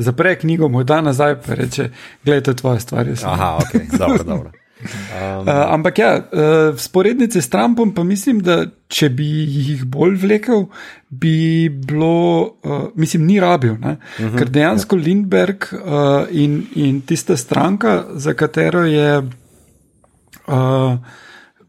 [0.00, 1.90] zapre knjigo, mu da nazaj, pa reče:
[2.24, 3.08] Glej, to je tvoja stvar.
[3.08, 4.63] jaz ne." aha, ok, dobro, dobro.
[4.84, 10.16] Um, Uh, ampak ja, uh, sporednice s Trumpom, pa mislim, da če bi jih bolj
[10.22, 10.66] vlekel,
[11.10, 13.72] bi bilo, uh, mislim, ni rabil.
[13.72, 15.02] Uh -huh, Ker dejansko ja.
[15.02, 19.18] Lindbergh uh, in, in tista stranka, za katero je,
[20.46, 20.96] uh,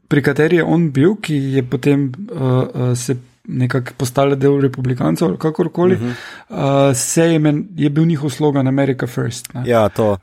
[0.07, 3.15] pri kateri je on bil, ki je potem uh, uh, se
[3.47, 6.89] nekako postala del republikancev ali kakorkoli, uh -huh.
[6.89, 9.53] uh, se je, men, je bil njihov slogan America First.
[9.53, 9.63] Ne?
[9.65, 10.17] Ja, to,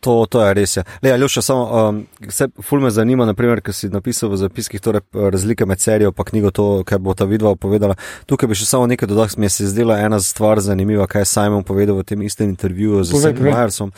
[0.00, 0.76] to, to je res.
[0.76, 0.84] Ja.
[1.02, 5.00] Le, Aljoša, samo um, vse ful me zanima, naprimer, ker si napisal v zapiskih torej,
[5.12, 7.94] razlike med serijo in knjigo, to, kar bo ta vidva povedala.
[8.26, 11.24] Tukaj bi še samo nekaj dodal, mi se je zdela ena stvar zanimiva, kaj je
[11.24, 13.34] Simon povedal v tem istem intervjuju z povej.
[13.40, 13.92] Myersom.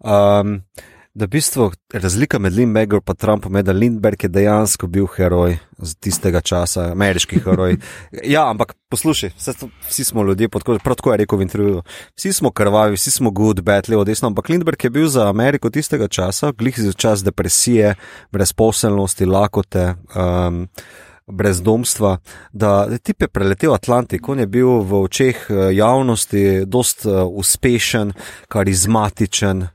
[0.00, 0.62] Um,
[1.14, 5.56] Da, v bistvu razlika med Lindberghom in Trumpom je, da Lindbergh je dejansko bil heroj
[5.82, 7.78] z tistega časa, ameriški heroj.
[8.34, 11.82] Ja, ampak poslušaj, to, vsi smo ljudje, pod ko- prav tako je rekel v intervjuju.
[12.14, 15.70] Vsi smo krvavi, vsi smo good, bad, levo, desno, ampak Lindbergh je bil za Ameriko
[15.70, 17.94] tistega časa, glih za čas depresije,
[18.30, 19.94] brezposelnosti, lakote.
[20.14, 20.68] Um,
[21.30, 22.18] Brezdomstva,
[22.52, 28.12] da tip je preletel Atlantik, on je bil v očeh eh, javnosti dost uh, uspešen,
[28.48, 29.68] karizmatičen, uh,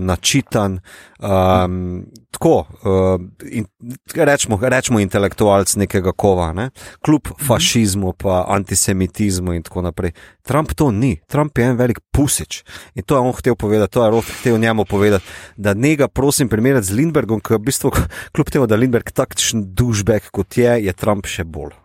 [0.00, 0.80] načitan,
[1.20, 3.66] um, tako, uh, in,
[4.14, 6.70] rečemo, rečemo intelektualc nekega kova, ne?
[7.04, 10.12] kljub fašizmu, pa antisemitizmu in tako naprej.
[10.42, 12.62] Trump to ni, Trump je en velik pusič
[12.94, 15.24] in to je on hotel povedati, to je Roth hotel njemu povedati,
[15.56, 17.92] da njega prosim primerjati z Lindbergom, ker v bistvu,
[18.34, 21.76] kljub temu, da je Lindberg takšen dušbek kot je, je Trump še bolj.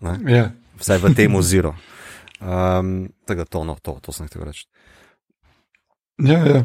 [0.00, 0.18] Ne?
[0.30, 0.50] Ja.
[0.78, 1.74] Vsaj v tem oziru.
[2.38, 4.68] Um, tako da to, no, to, to sem hotel reči.
[6.22, 6.62] Ja, ja.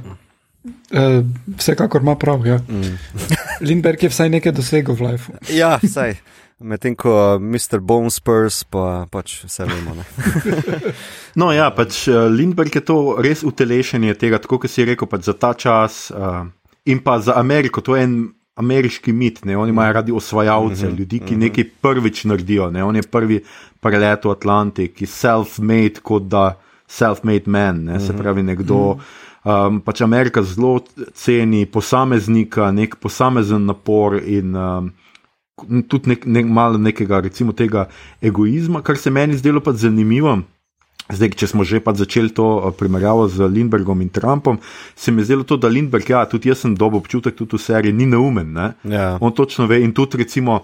[0.63, 1.25] Uh,
[1.57, 2.47] vsekakor ima prav.
[2.47, 2.59] Ja.
[2.67, 2.97] Mm.
[3.67, 5.39] Lindbergh je vsaj nekaj dosegel v življenju.
[5.51, 6.15] Ja, vsaj.
[6.63, 7.81] Medtem ko Mr.
[7.83, 9.97] Bone Spurs, pa pač vse vemo.
[9.97, 10.05] Ne?
[11.39, 15.27] No, ja, pač uh, Lindbergh je to res utelešenje tega, tako kot si rekel, pač
[15.27, 16.45] za ta čas uh,
[16.85, 17.83] in pa za Ameriko.
[17.83, 18.15] To je en
[18.55, 19.57] ameriški mit, ne?
[19.57, 22.69] oni imajo radi osvajalce, ljudi, ki nekaj prvič naredijo.
[22.71, 22.83] Ne?
[22.85, 23.39] On je prvi
[23.81, 26.53] preletel Atlantik, ki je self-made, kot da
[26.87, 27.99] self-made man, ne?
[27.99, 28.99] se pravi nekdo.
[29.43, 30.77] Um, pač Amerika zelo
[31.19, 34.91] ceni posameznika, nek posamezen napor in um,
[35.91, 37.89] tudi nek, nek, malo nekega, recimo, tega
[38.23, 40.39] egoizma, kar se meni zdelo pa zanimivo.
[41.11, 44.61] Zdaj, če smo že pa začeli to eh, primerjavo z Lindbergom in Trumpom,
[44.95, 47.61] se mi je zdelo to, da Lindberg, ja, tudi jaz sem dobil občutek, tudi v
[47.61, 48.55] seriji, ni neumen.
[48.55, 48.71] Ne?
[48.87, 49.17] Ja.
[49.19, 50.63] On točno ve in tudi recimo.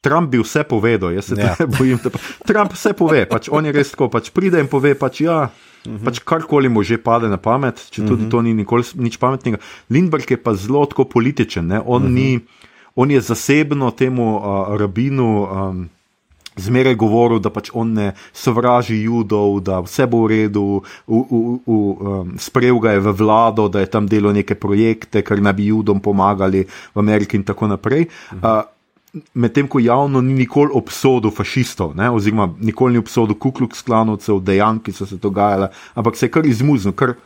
[0.00, 1.56] Trump bi vse povedal, jaz se Ja.
[1.58, 1.66] ja.
[1.78, 4.94] bojim, da pa, Trump vse pove, pač on je res tako, pač pride in pove,
[4.94, 5.50] pač ja,
[5.86, 6.04] -huh.
[6.04, 8.30] pač karkoli mu že pade na pamet, če tudi uh -huh.
[8.30, 9.58] to ni nikoli nič pametnega.
[9.90, 11.80] Lindbergh je pa zelo tako političen, ne?
[11.80, 12.12] on, uh -huh.
[12.12, 12.40] ni,
[12.96, 15.48] on je zasebno temu uh, rabinu.
[15.48, 15.88] Um,
[16.56, 21.58] Zmeraj govoril, da pač on ne sovraži judov, da vse bo v redu, v, v,
[21.66, 25.52] v, um, sprejel ga je v vlado, da je tam delal neke projekte, ker naj
[25.52, 28.10] bi judom pomagali v Ameriki in tako naprej.
[28.42, 28.66] Uh,
[29.34, 34.78] Medtem ko javno ni nikoli obsodil fašistov, ne, oziroma nikoli ni obsodil kuklux klanovcev, dejanj,
[34.86, 37.16] ki so se dogajale, ampak se je kar izmuznil, kar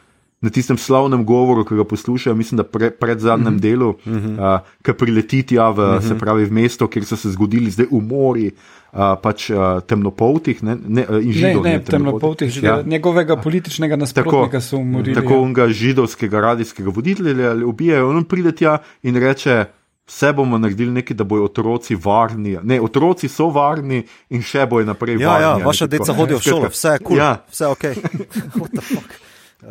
[0.44, 3.60] na tistem slavnem govoru, ki ga poslušajo, mislim, da pre, pred zadnjem mm -hmm.
[3.60, 4.54] delu, uh -huh.
[4.54, 6.08] uh, ki prileti tja v, mm -hmm.
[6.08, 8.50] se pravi, v mesto, kjer so se zgodili zdaj umori.
[8.94, 11.62] Uh, pač uh, temnopoltih ne, ne, in Ne, židov.
[11.62, 12.76] ne, temnopoltih, Ja.
[12.76, 12.82] ja.
[12.86, 15.14] njegovega političnega nasprotnika so umorili.
[15.14, 15.40] Tako ja.
[15.40, 19.64] unga židovskega radijskega voditelja ali ubijajo, on pride tja in reče.
[20.06, 22.58] Vse bomo naredili nekaj, da bodo otroci varni.
[22.62, 25.44] Ne, otroci so varni in še bojo naprej Ja, varni.
[25.44, 27.84] ja, ali vaša deca hodijo v šolo, vse je kul, cool, Ja, vse ok.
[28.60, 29.16] What the fuck?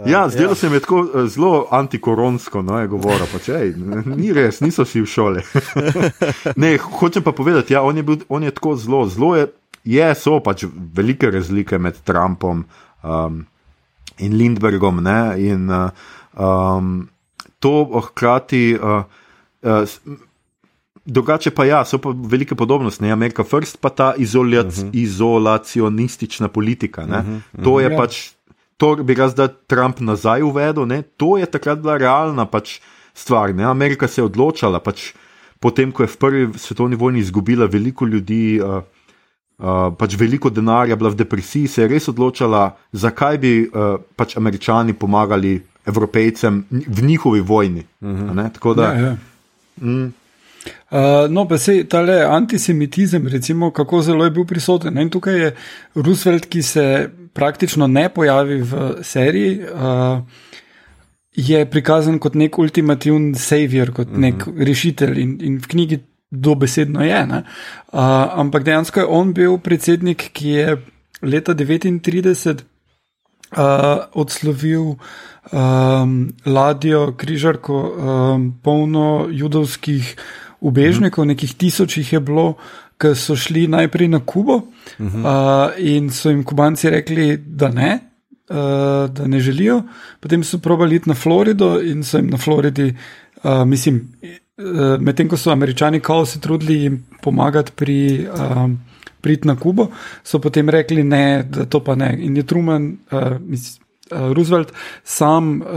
[0.06, 3.76] ja zdelo se mi je tako eh, zelo antikoronsko, no, je govoril, pač, ej,
[4.15, 5.43] ni res, niso vsi v šoli.
[6.63, 9.48] ne, hočem pa povedati, ja, on je, bil, on je tako zelo, zelo je,
[9.86, 12.65] je, so pač velike razlike med Trumpom
[13.04, 13.43] um,
[14.17, 15.04] in Lindbergom.
[15.04, 15.93] Ne, in, uh,
[16.34, 17.10] um,
[17.62, 18.74] to hkrati.
[18.82, 19.04] Uh,
[19.63, 20.19] uh,
[21.06, 23.04] Drugače pa ja, so pa velike podobnosti.
[23.04, 23.12] Ne?
[23.12, 24.89] Amerika First pa ta izolac, uh -huh.
[24.93, 27.02] izolacionistična politika.
[27.02, 27.63] Uh -huh, uh -huh.
[27.63, 27.97] To je ja.
[27.97, 28.32] pač,
[28.78, 31.02] to bi ga zdaj Trump nazaj uvedel, ne?
[31.02, 32.80] to je takrat bila realna pač
[33.13, 33.56] stvar.
[33.56, 33.63] Ne?
[33.63, 35.13] Amerika se je odločala, pač,
[35.60, 38.84] potem ko je v prvi svetovni vojni izgubila veliko ljudi, uh,
[39.58, 44.38] uh, pač veliko denarja, bila v depresiji, se je res odločala, zakaj bi uh, pač
[44.38, 47.84] američani pomagali evropejcem v njihovi vojni.
[48.02, 48.54] Uh -huh.
[48.54, 48.84] Tako da.
[48.84, 49.17] Ja, ja.
[49.82, 50.12] Mm,
[50.92, 54.98] Uh, no, pa se ta le antisemitizem, recimo, kako zelo je bil prisoten.
[55.02, 55.50] In tukaj je
[55.96, 60.22] Roosevelt, ki se praktično ne pojavi v seriji, uh,
[61.34, 64.16] je prikazan kot nek ultimativen savior, kot mhm.
[64.16, 64.22] -huh.
[64.22, 66.00] nek rešitelj in, in v knjigi
[66.32, 67.24] dobesedno je.
[67.24, 67.42] Uh,
[68.40, 70.78] ampak dejansko je on bil predsednik, ki je
[71.22, 72.64] leta 1939
[73.58, 74.96] uh, odslovil.
[75.51, 80.15] Um, ladjo, križarko, um, polno judovskih
[80.63, 82.45] ubežnikov, nekih tisoč jih je bilo,
[82.95, 84.63] ki so šli najprej na Kubo uh
[84.99, 85.19] -huh.
[85.19, 87.99] uh, in so jim kubanci rekli, da ne.
[88.49, 89.84] Uh, da ne želijo,
[90.19, 92.95] potem so probali iti na Florido in so jim na Floridi,
[93.43, 94.13] uh, mislim,
[94.58, 98.71] uh, medtem ko so američani kao se trudili jim pomagati pri uh,
[99.21, 99.88] priti na Kubo,
[100.23, 102.17] so potem rekli ne, da to pa ne.
[102.19, 105.68] In je Truman, uh, mislim, Roosevelt sam uh,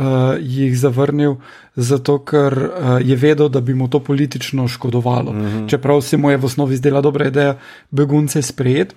[0.41, 1.37] jih zavrnil,
[1.77, 5.33] zato ker uh, je vedel, da bi mu to politično škodovalo.
[5.33, 5.47] Mhm.
[5.47, 5.69] -huh.
[5.71, 7.59] Čeprav se mu je v osnovi zdela dobra ideja
[7.91, 8.95] begunce sprejeti.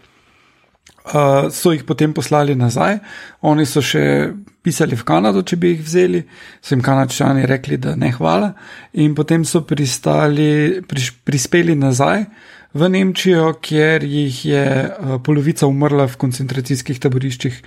[1.05, 2.97] Uh, so jih potem poslali nazaj,
[3.41, 6.23] oni so še pisali v Kanado, če bi jih vzeli,
[6.61, 8.53] so jim kanačani rekli, da ne hvala,
[8.93, 12.25] in potem so pristali, priš, prispeli nazaj
[12.73, 17.61] v Nemčijo, kjer jih je uh, polovica umrla v koncentracijskih taboriščih.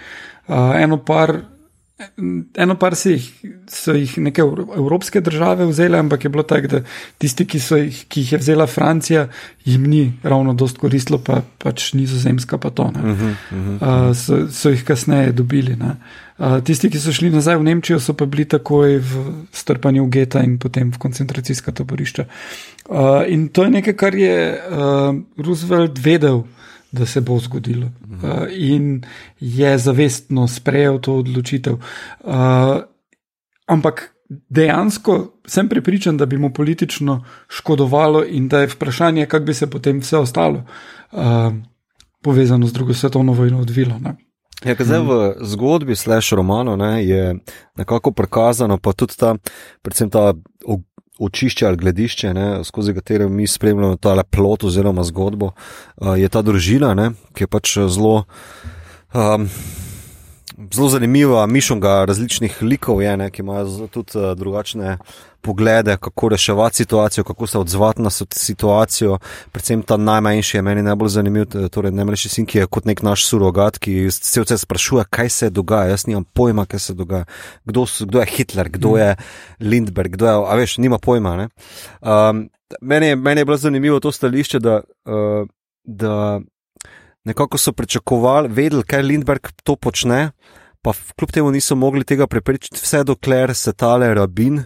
[0.46, 1.34] Uh, eno par
[2.56, 3.24] Eno par jih,
[3.70, 6.80] so jih neke evropske države vzele, ampak je bilo tako, da
[7.18, 9.28] tisti, ki, jih, ki jih je vzela Francija,
[9.64, 12.82] jim ni ravno dost koristilo, pa pač nizozemska pa to.
[12.82, 14.08] Uh -huh, uh -huh.
[14.10, 15.76] uh, so, so jih kasneje dobili.
[16.38, 20.08] Uh, tisti, ki so šli nazaj v Nemčijo, so pa bili takoj v strpanju v
[20.08, 22.24] geta in potem v koncentracijska taborišča.
[22.88, 26.42] Uh, in to je nekaj, kar je uh, Roosevelt vedel
[26.92, 27.90] da se bo zgodilo.
[28.06, 28.14] Mhm.
[28.14, 29.02] Uh, in
[29.40, 31.74] je zavestno sprejel to odločitev.
[31.74, 32.30] Uh,
[33.66, 34.14] ampak
[34.48, 39.70] dejansko sem prepričan, da bi mu politično škodovalo in da je vprašanje, kako bi se
[39.70, 40.64] potem vse ostalo
[41.12, 41.52] uh,
[42.22, 43.98] povezano z drugo svetovno vojno odvilo.
[43.98, 44.16] Ne?
[44.64, 47.34] Ja, zdaj v zgodbi, slash romano, ne, je
[47.76, 49.34] nekako prikazano, pa tudi ta,
[49.82, 50.34] predvsem ta
[51.18, 55.52] očišče ali gledišče, ne, skozi katero mi spremljamo ta plot oziroma zgodbo,
[55.96, 58.24] uh, je ta družina, ne, ki je pač zelo.
[59.14, 59.48] Um,
[60.72, 64.98] Zelo zanimiva mišljenja različnih likov, je, ne, ki imajo tudi uh, drugačne
[65.42, 69.18] poglede, kako reševati situacijo, kako se odzvati na situacijo.
[69.52, 73.26] Predvsem ta najmanjši je meni najbolj zanimiv, torej najmlajši sin, ki je kot nek naš
[73.26, 75.90] surogat, ki se vse sprašuje, kaj se dogaja.
[75.90, 77.24] Jaz nimam pojma, kaj se dogaja.
[77.64, 79.16] Kdo, kdo je Hitler, kdo je
[79.60, 81.48] Lindbergh, kdo je, a veš, nima pojma.
[82.00, 82.48] Um,
[82.80, 84.80] meni, meni je bilo zanimivo to stališče, da.
[85.04, 85.48] Uh,
[85.84, 86.40] da
[87.24, 90.30] Nekako so pričakovali, vedeli, kaj Lindbergh to počne,
[90.82, 94.62] pa kljub temu niso mogli tega prepričati, vse dokler se tale rabin,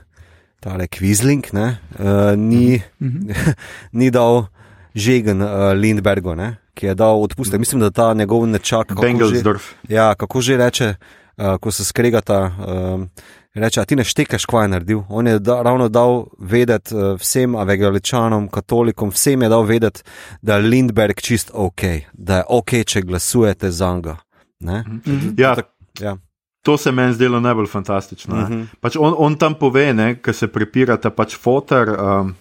[0.67, 3.55] tale Kvizling, ne, uh, ni, mm -hmm.
[3.99, 4.47] ni dal
[4.95, 7.53] žegen uh, Lindbergu, ne, ki je dal odpust.
[7.53, 7.59] Mm -hmm.
[7.59, 8.93] Mislim, da ta njegov nečak.
[9.01, 9.63] Bengelsdorf.
[9.89, 10.95] Ja, kako že reče,
[11.37, 12.51] uh, ko se skregata.
[12.59, 13.07] Uh,
[13.57, 15.01] Reče, a ti ne štekeš, kaj je naredil.
[15.09, 20.03] On je da, ravno dal vedeti uh, vsem evangeličanom, katolikom, vsem je dal vedeti,
[20.43, 21.81] da je Lindbergh čist ok,
[22.13, 24.17] da je ok, če glasujete za njega.
[24.61, 25.41] -hmm.
[25.41, 25.57] Ja,
[26.01, 26.17] ja.
[26.67, 28.35] To se meni zdelo najbolj fantastično.
[28.35, 28.53] Uh mhm.
[28.53, 28.67] -huh.
[28.81, 31.89] pač on, on tam pove, da se prepirata pač fotor.
[31.89, 32.35] Um,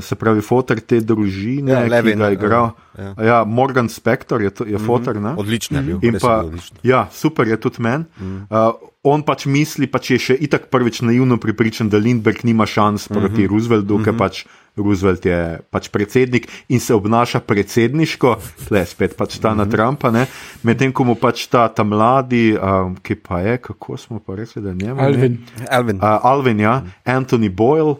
[0.00, 2.66] se pravi, fotor te družine, ja, Levin, ki ga je igral.
[2.68, 3.14] Uh, ja.
[3.24, 4.86] Ja, Morgan Spector je, je mm -hmm.
[4.86, 5.16] fotor.
[5.36, 6.20] Odličen je bil.
[6.20, 6.44] Pa,
[6.82, 8.04] ja, super je tudi meni.
[8.20, 8.68] Mm -hmm.
[8.68, 13.08] uh, on pač misli, pač je še itak prvič naivno pripričan, da Lindbergh nima šans
[13.08, 13.48] proti mm -hmm.
[13.48, 14.04] Rooseveltu, mm -hmm.
[14.04, 14.44] ker pač
[14.76, 18.36] Roosevelt je pač predsednik in se obnaša predsedniško,
[18.70, 19.56] le spet pač ta mm -hmm.
[19.56, 19.70] na mhm.
[19.70, 20.26] Trumpa.
[20.62, 24.62] Medtem ko mu pač ta, ta mladi, um, ki pa je, kako smo pa rekli,
[24.62, 25.00] da je njemu.
[25.00, 25.38] Alvin.
[25.70, 25.96] Alvin.
[25.96, 27.16] Uh, Alvin, ja, mm -hmm.
[27.16, 27.96] Anthony Boyle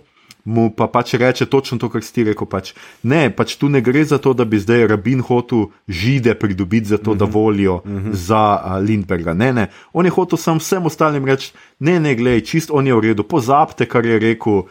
[0.50, 2.48] mu pa pač reče točno to, kar si ti rekel.
[2.50, 2.72] Pač,
[3.06, 6.98] ne, pač tu ne gre za to, da bi zdaj rabin hotel žide pridobiti za
[6.98, 7.18] to, mm -hmm.
[7.18, 7.34] da mhm.
[7.34, 8.12] volijo mm -hmm.
[8.12, 9.34] za uh, Lindberga.
[9.34, 12.94] Ne, ne, on je hotel sam vsem ostalim reči: ne, ne, gledaj, čist on je
[12.94, 14.62] v redu, pozabite, kar je rekel.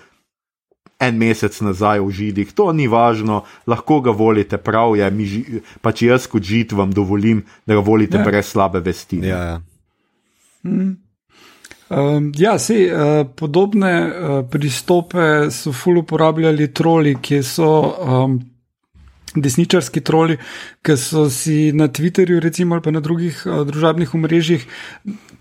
[1.00, 6.02] En mesec nazaj v židih, to ni važno, lahko ga volite, prav je, ži, pač
[6.02, 8.24] jaz kot žid vam dovolim, da ga volite ja.
[8.24, 9.20] brez slabe vesti.
[9.24, 9.62] Ja, ja.
[10.64, 11.09] Mm.
[11.90, 18.36] Um, ja, se, uh, podobne uh, pristope so ful uporabljali troli, ki so um,
[19.34, 20.38] desničarski troli,
[20.86, 24.68] ki so si na Twitterju recimo, ali pa na drugih uh, družabnih omrežjih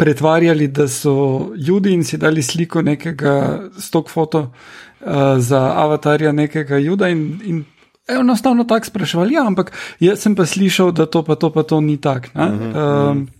[0.01, 6.81] pretvarjali, da so ljudi in si dali sliko nekega stok foto uh, za avatarja nekega
[6.81, 7.65] juda in, in
[8.09, 9.37] enostavno tako spraševali.
[9.37, 12.33] Ja, ampak jaz sem pa slišal, da to pa to pa to ni tako.
[12.35, 13.38] Uh -huh, um, uh -huh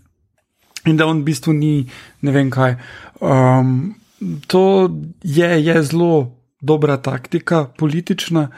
[0.87, 1.87] in da on v bistvu ni
[2.23, 2.77] ne vem kaj.
[3.21, 3.95] Um,
[4.47, 4.91] to
[5.23, 8.49] je, je zelo dobra taktika, politična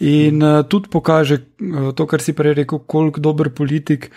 [0.00, 4.10] in uh, tudi pokaže uh, to, kar si prej rekel, koliko dober politik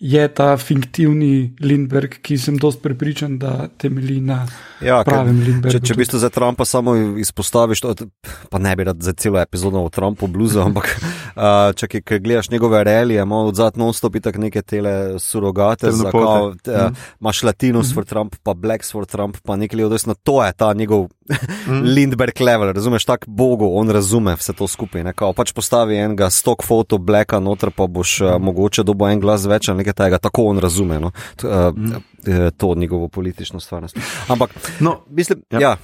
[0.00, 4.46] je ta fiktivni Lindbergh, ki sem dost prepričan, da temelji na
[4.80, 5.76] ja, pravem Lindberghu.
[5.76, 8.08] Če, če bi se za Trumpa samo izpostaviš, to,
[8.48, 12.20] pa ne bi rad za celo epizodo o Trumpu bluzu, ampak uh, če ki, ki
[12.24, 16.96] gledaš njegove relije, ima od zadnja non-stop tako neke tele surogate, te, uh, mm.
[17.20, 17.94] imaš Latinus mm.
[17.94, 21.82] for Trump, pa Blacks for Trump, pa nekaj odvisno, to je ta njegov mm.
[21.84, 26.30] Lindbergh level, razumeš, tak Bogu, on razume vse to skupaj, ne, kao, pač postavi enega
[26.30, 30.20] stock foto Blacka noter, pa boš uh, mogoče dobo en glas več, ali nekaj tega,
[30.22, 31.12] tako on razume no?
[31.36, 32.52] T, uh, mm.
[32.56, 33.98] to njegovo politično stvarnost.
[34.28, 35.60] Ampak, no, mislim, ja.
[35.60, 35.76] ja.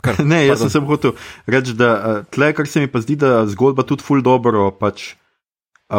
[0.00, 3.84] Kar, ne, jaz sem hotel reči, da tle, kar se mi pa zdi, da zgodba
[3.88, 5.12] tudi ful dobro pač,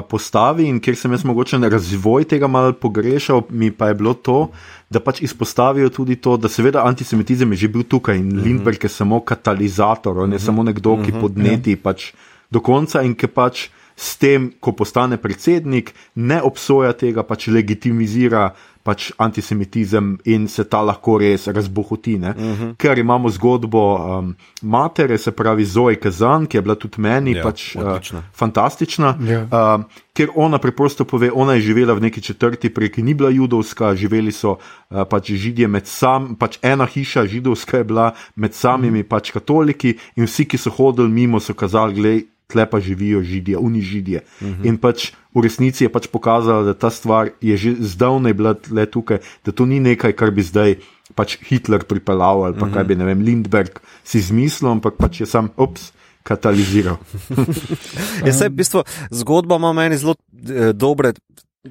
[0.02, 4.50] postavi in ker sem jaz mogoče razvoj tega mal pogrešal, mi pa je bilo to,
[4.90, 8.44] da pač izpostavijo tudi to, da seveda antisemitizem je že bil tukaj in mm -hmm.
[8.44, 10.46] Lindbergh je samo katalizator, ne mm -hmm.
[10.46, 11.22] samo nekdo, ki mm -hmm.
[11.22, 11.78] podneti ja.
[11.84, 12.14] pač
[12.52, 18.52] do konca in ki pač s tem, ko postane predsednik, ne obsoja tega, pač legitimizira
[18.84, 22.16] pač antisemitizem in se ta lahko res razbohoti.
[22.16, 22.36] Uh mhm.
[22.36, 22.76] -huh.
[22.78, 27.44] Ker imamo zgodbo um, matere, se pravi Zoe Kazan, ki je bila tudi meni ja,
[27.44, 29.18] pač, uh, fantastična.
[29.28, 29.42] Ja.
[29.44, 29.84] Uh,
[30.14, 34.32] ker ona preprosto pove, ona je živela v neki četrti, preki ni bila judovska, živeli
[34.32, 39.06] so uh, pač židije med sami, pač ena hiša židovska je bila med samimi uh
[39.06, 39.10] -huh.
[39.10, 43.58] pač katoliki in vsi, ki so hodili mimo, so kazali, gledaj tle pa živijo židije,
[43.58, 44.22] unižidije.
[44.42, 44.62] Uh mhm.
[44.62, 44.68] -huh.
[44.68, 48.86] In pač v resnici je pač pokazala, da ta stvar je že zdavnaj bila tle
[48.86, 50.76] tukaj, da to ni nekaj, kar bi zdaj
[51.16, 52.74] pač Hitler pripeljal ali pa uh -huh.
[52.74, 52.88] kaj mhm.
[52.88, 55.94] bi, ne vem, Lindbergh si izmislil, ampak pač je sam, ups.
[56.24, 56.98] Kataliziral.
[58.26, 61.12] Jaz se v bistvu zgodba ima meni zelo eh, dobre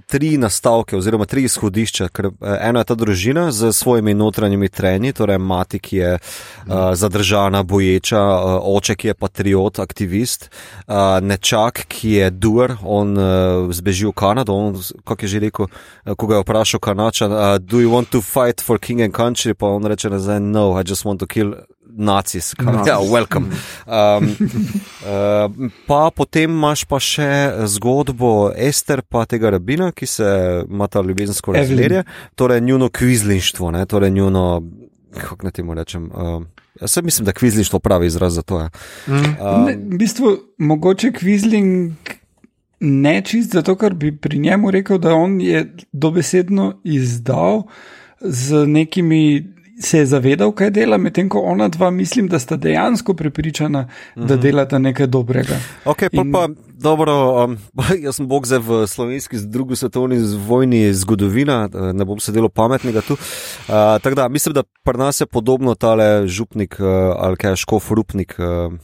[0.07, 2.09] tri nastavke, oziroma tri izhodišča.
[2.09, 6.95] Ker, eh, eno je ta družina z svojimi notranjimi trenji, torej mati, ki je uh,
[6.95, 10.49] zadržana, boječa, uh, oče, ki je patriot, aktivist,
[10.89, 14.55] uh, nečak, ki je duer, on uh, zbeži v Kanado.
[14.55, 15.69] On, kako je že rekel,
[16.17, 19.55] ko ga je vprašal Kanača, uh, do you want to fight for king and country?
[19.55, 21.53] Pa on reče nazaj, no, I just want to kill
[21.97, 22.55] nacis,
[22.87, 23.47] ja, welcome.
[23.87, 24.37] Um,
[25.07, 27.29] uh, pa potem imaš pa še
[27.75, 30.31] zgodbo Ester, pa tega rabina, ki se
[30.69, 34.63] ima ta ljubezensko razmerje, torej njuno kvizlinštvo, ne, torej njuno,
[35.19, 36.11] kako naj temu rečem.
[36.15, 36.43] Uh,
[36.81, 38.61] Jaz mislim, da kvizlinštvo pravi izraz za to.
[38.61, 38.71] Ja.
[39.07, 39.13] Mm.
[39.15, 41.93] Um, ne, v bistvu, mogoče kvizling
[42.81, 47.63] ne čist zato, ker bi pri njemu rekel, da on je dobesedno izdal
[48.21, 49.53] z nekimi
[49.83, 54.21] se je zavedal, kaj dela, medtem ko ona dva, mislim, da sta dejansko prepričana, mm
[54.21, 54.27] -hmm.
[54.27, 54.43] da mhm.
[54.43, 55.57] delata nekaj dobrega.
[55.85, 56.33] Ok, pa, In...
[56.33, 56.49] pa
[56.83, 57.59] dobro, um,
[58.05, 63.13] jaz sem bog zdaj v slovenski, drugi svetovni vojni zgodovina, ne bom sedel pametnega tu.
[63.13, 67.91] Uh, Tako da mislim, da pri nas je podobno tale župnik uh, ali kaj škof
[67.91, 68.37] rupnik.
[68.39, 68.79] Uh,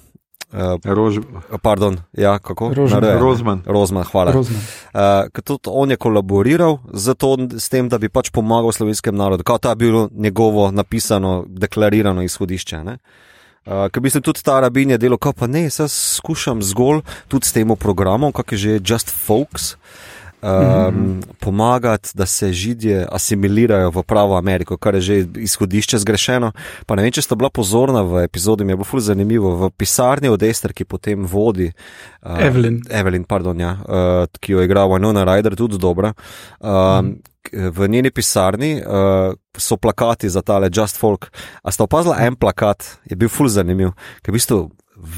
[0.52, 1.18] Uh, Rož...
[1.62, 2.72] Pardon, ja, kako?
[3.20, 3.62] Rozman.
[3.66, 4.32] Rozman, hvala.
[4.32, 4.60] Rozman.
[4.94, 6.78] Uh, tudi on je kolaboriral
[7.14, 9.44] to, s tem, da bi pač pomagal slovenskem narodu.
[9.44, 12.80] Kao ta je bilo njegovo napisano, deklarirano izhodišče.
[12.80, 17.44] Uh, Ker bi se tudi ta rabin je delo, pa ne, jaz skušam zgolj tudi
[17.44, 19.74] s tem programom, kak je že Just Folks.
[19.74, 26.52] Uh, um, pomagati, da se židije asimilirajo v pravo Ameriko, kar je že izhodišče zgrešeno.
[26.86, 29.56] Pa ne vem, če ste bila pozorna v epizodi, mi je bilo fully zanimivo.
[29.56, 34.62] V pisarni od Ester, ki potem vodi uh, Evelyn, Evelyn pardon, ja, uh, ki jo
[34.62, 36.12] igra Winona Ryder, tudi dobra.
[36.60, 37.18] Um, mm.
[37.48, 41.30] V njeni pisarni uh, so plakati za tale Just Folk.
[41.62, 44.58] A ste opazili en plakat, je bil fully zanimiv, ker v bistvu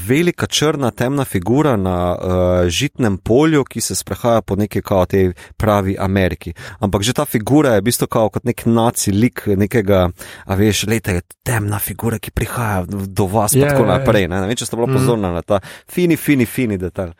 [0.07, 5.33] velika črna temna figura na uh, žitnem polju, ki se sprehaja po neki kao tej
[5.57, 6.53] pravi Ameriki.
[6.79, 10.09] Ampak že ta figura je v bistvu kot nek naci lik nekega,
[10.45, 14.27] a veš, leta je temna figura, ki prihaja do vas in yeah, tako naprej.
[14.27, 14.41] Ne?
[14.41, 14.97] ne vem, če ste bila mm.
[14.99, 17.15] pozorna na ta fini, fini, fini detalj.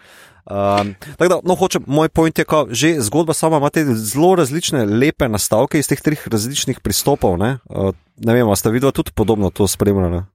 [0.46, 4.36] Um, tako da, no, hočem, moj point je, da že zgodba sama ima te zelo
[4.36, 7.38] različne, lepe nastavke iz teh treh različnih pristopov.
[7.38, 10.26] Ne, uh, ne vem, ste videli tudi podobno to spremljanje?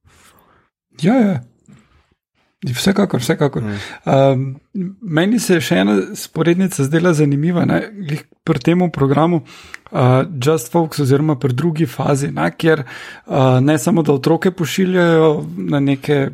[1.02, 1.42] Ja, ja.
[2.74, 3.62] Vsekakor, vsekakor.
[4.04, 4.56] Um,
[5.00, 7.80] meni se je še ena sporednica zdela zanimiva ne,
[8.46, 14.02] pri tem programu uh, Just Folks, oziroma pri drugi fazi, ne, kjer uh, ne samo
[14.02, 15.30] da otroke pošiljajo
[15.70, 16.28] na neke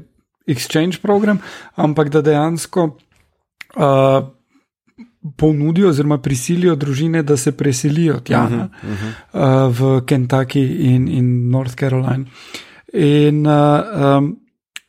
[0.49, 1.39] exchange program,
[1.77, 2.87] ampak da dejansko
[3.77, 4.23] uh,
[5.37, 8.99] ponudijo oziroma prisilijo družine, da se preselijo tja uh -huh, uh
[9.33, 9.69] -huh.
[9.69, 10.65] Uh, v Kentucky
[10.95, 12.25] in, in North Carolina.
[12.93, 14.42] In uh, um,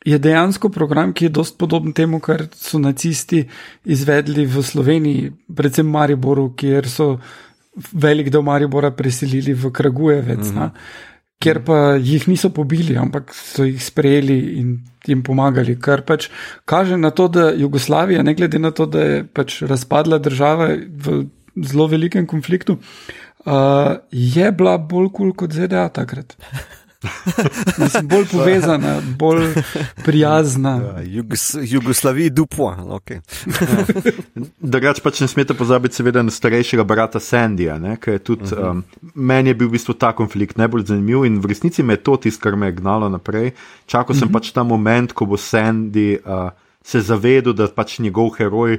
[0.04, 3.44] je dejansko program, ki je dosti podoben temu, kar so nacisti
[3.84, 7.08] izvedli v Sloveniji, predvsem v Mariboru, kjer so
[7.92, 10.50] velik del Maribora preselili v Kragujevec.
[10.50, 10.70] Mm -hmm.
[11.40, 16.28] Ker pa jih niso pobili, ampak so jih sprejeli in jim pomagali, kar pač
[16.64, 21.26] kaže na to, da Jugoslavija, ne glede na to, da je pač razpadla država v
[21.56, 22.78] zelo velikem konfliktu,
[23.46, 26.36] uh, je bila bolj kul cool kot ZDA takrat.
[27.82, 29.54] Mislim, bolj povezana, bolj
[30.04, 30.80] prijazna.
[30.82, 32.74] Ja, Jugos Jugoslaviji dupo.
[32.98, 33.20] Okay.
[34.60, 37.78] Drugač pač ne smete pozabiti, seveda, na starejšega brata Sandija.
[38.24, 38.70] Tudi, uh -huh.
[38.70, 38.84] um,
[39.14, 42.16] meni je bil v bistvu ta konflikt najbolj zanimiv in v resnici me je to
[42.16, 43.52] tisto, kar me je gnalo naprej.
[43.86, 44.36] Čakal sem uh mhm.
[44.36, 44.40] -huh.
[44.40, 46.50] pač ta moment, ko bo Sandy uh,
[46.82, 48.78] se zavedel, da pač njegov heroj.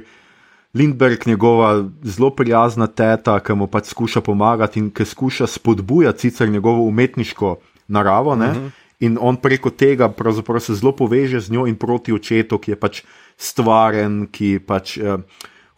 [0.74, 6.48] Lindbergh, njegova zelo prijazna teta, ki mu pač skuša pomagati in ki skuša spodbujati sicer
[6.48, 7.56] njegovo umetniško
[7.88, 8.32] naravo.
[8.32, 8.46] Uh mhm.
[8.46, 8.70] -huh.
[9.00, 10.14] In on preko tega
[10.60, 13.02] se zelo poveže z njo in proti očetu, ki je pač
[13.36, 15.18] stvaren, ki pač eh,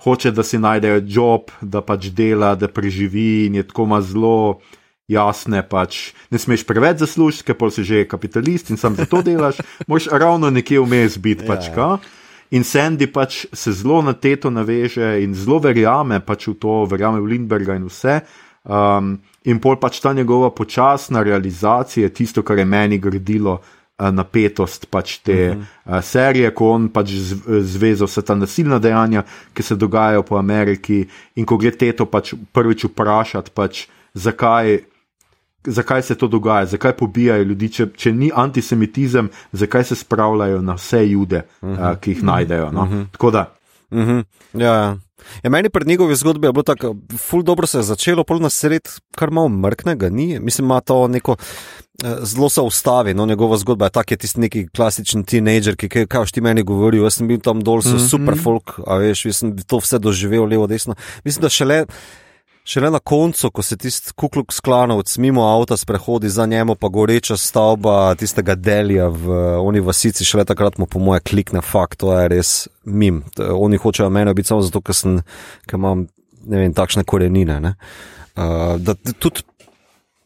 [0.04, 4.61] hoče, da si najdejo job, da pač dela, da preživi in je tako ima zelo.
[5.09, 9.56] Jasne, pač ne smeš preveč zaslužiti, ker si že kapitalist in sam za to delaš,
[9.88, 11.46] moš ravno nekje vmes biti.
[11.46, 11.98] Pač, ja, ja.
[12.50, 17.20] In Sandy pač se zelo na teto naveže in zelo verjame pač v to, verjame
[17.20, 18.20] v Lindberga in vse.
[18.68, 19.14] Um,
[19.48, 25.18] in pol pač ta njegova počasna realizacija, tisto, kar je meni gradilo uh, napetost pač
[25.24, 25.96] te uh -huh.
[25.96, 27.10] uh, serije, ko on pač
[27.60, 29.22] zvezo vse ta nasilna dejanja,
[29.54, 34.78] ki se dogajajo po Ameriki, in ko gre te to pač prvič vprašati, pač, zakaj.
[35.64, 40.74] Zakaj se to dogaja, zakaj pobijajo ljudi, če, če ni antisemitizem, zakaj se spravljajo na
[40.74, 41.92] vse jude, uh -huh.
[41.92, 42.72] uh, ki jih najdejo.
[42.72, 42.82] No?
[42.82, 43.06] Uh -huh.
[43.12, 43.54] Tako da.
[43.90, 44.24] Uh -huh.
[44.52, 44.96] ja,
[45.42, 45.50] ja.
[45.50, 48.88] Meni pred njegovi zgodbi je bilo tako, ful dobro se je začelo, pol na sred,
[49.16, 50.40] kar malo mrknega ni.
[50.40, 51.36] Mislim, ima to neko.
[52.04, 56.06] Eh, zelo se ustavi, no, njegova zgodba je tako, tisti neki klasični teenager, ki je,
[56.06, 57.02] kaj ti meni govoril.
[57.02, 58.10] Jaz sem bil tam dol, so mm -hmm.
[58.10, 60.94] super folk, a veš, jaz sem to vse doživel, levo, desno.
[61.24, 61.86] Mislim, da šele.
[62.68, 67.36] Šele na koncu, ko se tisti kukluk sklanovc mimo avta sprehodi za njemu, pa goreča
[67.36, 72.28] stavba tistega delja v oni vasici, šele takrat mu po moje klikne fakt, to je
[72.28, 73.22] res mim.
[73.38, 75.16] Oni hočejo mene biti samo zato, ker, sem,
[75.64, 76.04] ker imam
[76.44, 77.56] vem, takšne korenine.
[78.36, 79.46] Uh, da, tudi,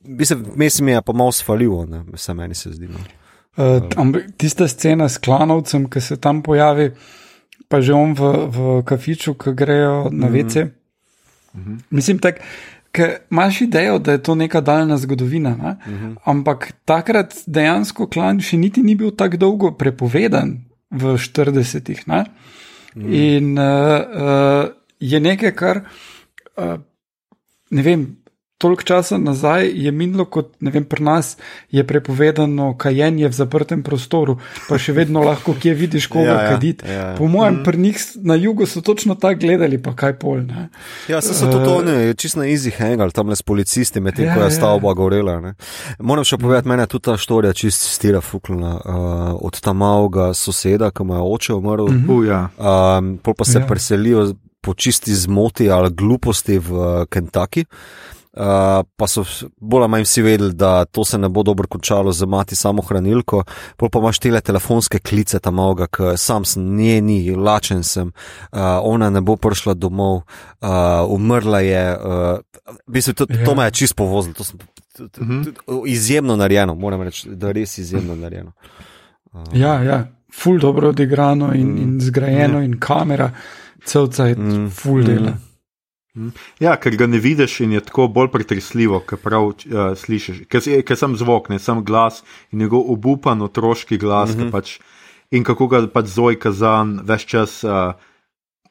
[0.03, 2.90] mislim, mislim, je pa malo svaljivo, vse meni se zdi.
[2.90, 3.07] No.
[3.55, 6.90] Uh, tista scena s klanovcem, ki se tam pojavi,
[7.68, 10.70] pa že on v, v kafiču, ki grejo na mm -hmm.
[11.55, 11.64] Vece.
[11.64, 11.78] -hmm.
[11.90, 12.38] Mislim, da
[13.30, 15.92] imaš idejo, da je to neka daljna zgodovina, ne?
[15.92, 16.16] mm -hmm.
[16.24, 20.59] ampak takrat dejansko klan še niti ni bil tako dolgo prepovedan
[20.90, 22.09] v 40-ih.
[22.09, 22.24] Ne?
[22.94, 23.36] Mm -hmm.
[23.36, 25.80] In uh, uh, je nekaj, kar
[26.57, 26.80] uh,
[27.70, 28.22] ne vem
[28.63, 31.35] toliko časa nazaj je minilo, kot ne vem, pri nas
[31.75, 34.37] je prepovedano kajenje v zaprtem prostoru,
[34.69, 36.87] pa še vedno lahko kje vidiš, koga ja, ja, kaditi.
[36.87, 37.09] Ja, ja.
[37.19, 37.65] Po mojem, mm.
[37.67, 40.45] pri njih na jugu so točno tako gledali, pa kaj pol.
[40.47, 40.69] Ne.
[41.11, 44.31] Ja, se so to uh, ne, čisto na easy hangal, tam le s policisti, medtem
[44.31, 44.55] ja, ko je ja.
[44.55, 45.41] stavba gorela.
[45.43, 45.55] Ne.
[45.99, 50.93] Moram še povedati, mene tudi ta štorija čist stira fuklina uh, od tam malega soseda,
[50.95, 51.91] ki mu je oče umrl.
[51.91, 52.49] Mm -hmm.
[52.63, 53.67] uh, um, pol pa se ja.
[53.67, 54.31] preselijo
[54.63, 57.67] po čisti zmoti ali gluposti v uh, Kentucky.
[58.33, 59.24] Uh, pa so
[59.61, 62.83] bolj ali manj vsi vedeli, da to se ne bo dobro končalo z mati samo
[62.83, 63.43] hranilko.
[63.76, 68.09] Pol pa imaš tele telefonske klice tam avga, ker sam sem nje ni, lačen sem,
[68.09, 70.70] uh, ona ne bo prišla domov, uh,
[71.09, 71.85] umrla je.
[71.97, 73.55] Uh, mislim, to, to ja.
[73.55, 74.59] me je čisto povozilo, to sem
[75.20, 75.43] mhm.
[75.87, 78.53] izjemno narejeno, moram reči, da je res izjemno narejeno.
[79.33, 82.64] Uh, ja, ja, ful dobro odigrano in, in zgrajeno mm.
[82.64, 83.30] in kamera,
[83.85, 84.70] celca je mm.
[84.70, 85.30] ful dela.
[85.30, 85.51] Mm.
[86.61, 89.55] Ja, ker ga ne vidiš in je tako bolj pretresljivo, ker prav uh,
[89.97, 90.43] slišiš.
[90.53, 92.21] Ker, ker sem zvok, ne sem glas
[92.53, 94.35] in njegov obupan otroški glas.
[94.37, 94.51] Mm -hmm.
[94.51, 94.79] pač,
[95.31, 97.65] in kako ga pač zoj kazan, več čas.
[97.65, 97.95] Uh,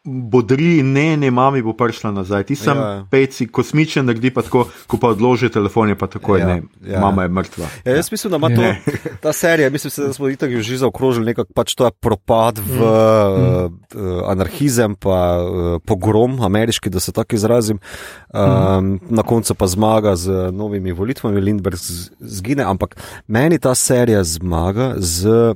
[0.04, 2.44] bodri, ne, ne, mami bo prišla nazaj.
[2.50, 6.38] Ti sem ja, peci, kosmičen, naredi pa tako, ko pa odloži telefon, je pa tako,
[6.42, 7.00] ja, ne, ja.
[7.00, 7.70] mama je mrtva.
[7.86, 8.92] Ja, jaz mislim, da ima to,
[9.24, 12.82] ta serija, mislim, da smo jih tako že zaokrožili, nekako pač to je propad v
[12.82, 13.66] mm.
[13.94, 17.80] uh, anarhizem, pa uh, pogrom ameriški, da se tako izrazim.
[18.34, 19.00] Um, mm.
[19.10, 21.82] Na koncu pa zmaga z novimi volitvami, Lindbergh
[22.20, 22.98] zgine, ampak
[23.28, 25.54] meni ta serija zmaga z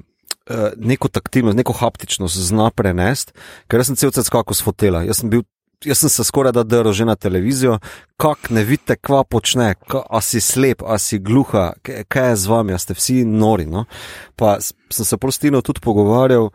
[0.78, 3.34] neko taktilnost, neko haptičnost zna prenesti,
[3.68, 5.04] ker sem cel cel skakal s fotela.
[5.06, 5.46] Jaz sem bil.
[5.86, 7.76] Jaz sem se skoraj da drl že na televizijo,
[8.18, 12.74] kako ne vidite, kva počne, a si slep, a si gluha, kaj je z vami,
[12.74, 13.68] a ste vsi nori.
[13.70, 13.84] No?
[14.40, 16.50] Pa sem se prostino tudi pogovarjal,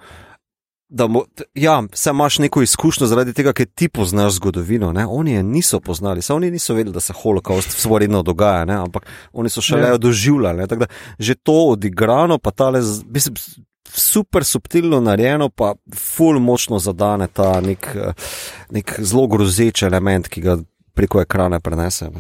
[1.09, 1.25] mo,
[1.55, 4.93] ja, se imaš neko izkušnjo zaradi tega, ker ti poznaš zgodovino.
[4.93, 5.07] Ne?
[5.07, 8.75] Oni je niso poznali, samo oni niso vedeli, da se holokaust svoredno dogaja, ne?
[8.75, 9.99] ampak oni so šele ja.
[9.99, 10.67] doživljali.
[10.67, 10.87] Da
[11.19, 13.37] že to odigrano, pa tale, mislim,
[13.95, 17.89] super subtilno narejeno, pa ful močno zadane ta nek,
[18.71, 20.59] nek zelo grozeč element, ki ga
[20.95, 22.11] preko ekrana prenese.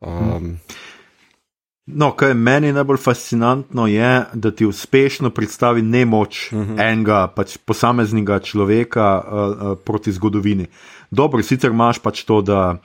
[0.00, 0.56] Um,
[1.86, 6.74] No, kar je meni najbolj fascinantno, je, da ti uspešno predstavi nemoč uh mhm.
[6.74, 6.92] -huh.
[6.92, 10.66] enega pač posameznega človeka uh, uh, proti zgodovini.
[11.10, 12.78] Dobro, sicer imaš pač to, da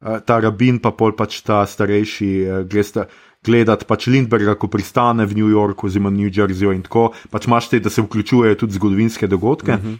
[0.00, 3.06] uh, ta rabin, pa pol pač ta starejši, uh, gleda,
[3.44, 7.68] gledati pač Lindberga, ko pristane v New Yorku, oziroma New Jerseyju in tako, pač imaš
[7.72, 9.72] te, da se vključujejo tudi zgodovinske dogodke.
[9.72, 9.88] Uh mhm.
[9.94, 9.98] -huh.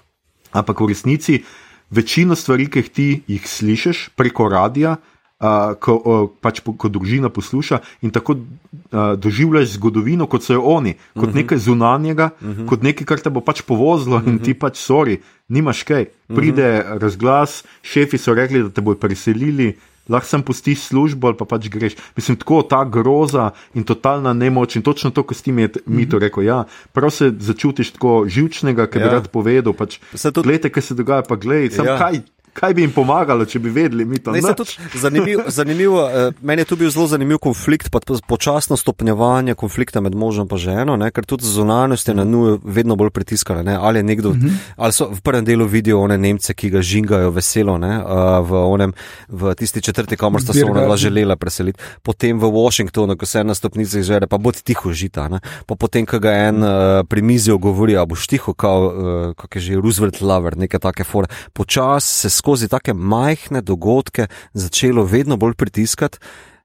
[0.53, 1.45] Ampak v resnici
[1.91, 4.97] večino stvari, ki ti jih slišiš preko radia,
[5.43, 10.57] uh, ko, uh, pač po, ko družina posluša in tako uh, doživljaš zgodovino, kot so
[10.57, 11.31] jo oni, kot uh mhm.
[11.31, 11.37] -huh.
[11.43, 12.61] nekaj zunanjega, uh mhm.
[12.61, 12.69] -huh.
[12.69, 14.29] kot nekaj, kar te bo pač povozilo uh -huh.
[14.29, 16.07] in ti pač sori, nimaš kaj.
[16.29, 16.99] Pride uh -huh.
[16.99, 19.77] razglas, šefi so rekli, da te bodo preselili.
[20.09, 21.97] Lahko sem pustiš službo ali pa pač greš.
[22.17, 26.19] Mislim, tako ta groza in totalna nemoč in točno to, kar si mi, mi to
[26.19, 26.43] rekel.
[26.43, 28.93] Ja, prav se začutiš tako živčnega, ja.
[28.99, 29.73] bi rad povedal.
[29.73, 30.43] Pač, tudi...
[30.43, 31.99] Glej, kaj se dogaja, pa glej, sem ja.
[31.99, 32.23] kaj
[32.53, 34.65] kaj bi jim pomagalo, če bi vedeli, mi to ne znamo.
[34.95, 40.15] Zanimiv, zanimiv, eh, meni je tu bil zelo zanimiv konflikt, pa počasno stopnjevanje konflikta med
[40.15, 43.63] možem in ženo, ne, ker tudi zunanjost je na nuju vedno bolj pritiskala.
[43.63, 44.47] Ne, ali, nekdo, uh mhm.
[44.47, 44.57] -huh.
[44.77, 48.03] ali so v prvem delu vidijo one Nemce, ki ga žingajo veselo ne,
[48.43, 48.93] v, onem,
[49.29, 53.55] v tisti četrti, kamor sta se ona želela preseliti, potem v Washingtonu, ko se na
[53.55, 55.29] stopnicah žere, pa bodi tiho žita.
[55.29, 56.71] Ne, pa potem, ko ga en uh,
[57.09, 61.27] pri mizi ogovori, a boš tiho, kot uh, je že Roosevelt Lover, neke take fore.
[61.53, 66.19] Počas se skozi take majhne dogodke začelo vedno bolj pritiskati,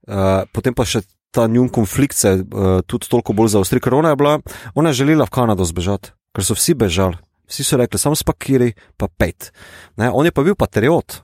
[0.09, 4.15] uh, potem pa še ta njun konflikt se uh, tudi toliko bolj zaostri, ker ona
[4.15, 4.39] je bila,
[4.75, 7.19] ona je želela v Kanado zbežati, ker so vsi bežali.
[7.47, 9.53] Vsi so rekli, samo spakiri, pa pet.
[9.95, 11.21] Ne, on je pa bil patriot,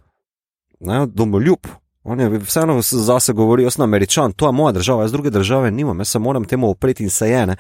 [0.80, 1.68] ne, domoljub.
[2.08, 5.72] On je vseeno zase govoril, jaz sem američan, to je moja država, jaz druge države
[5.72, 7.46] nimam, jaz se moram temu opreti in se je.
[7.48, 7.56] Ne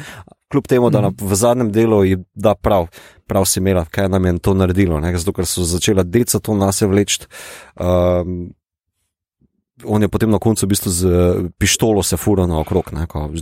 [0.53, 1.15] kljub temu, da mm.
[1.19, 2.87] v zadnjem delu je da prav,
[3.27, 5.13] prav si imela, kaj nam je to naredilo, ne?
[5.17, 7.25] zato ker so začela deca to nas je vleči.
[7.79, 8.53] Um,
[9.83, 11.01] On je potem na koncu v bistvu z
[11.59, 12.93] pištolo se fura na okrog,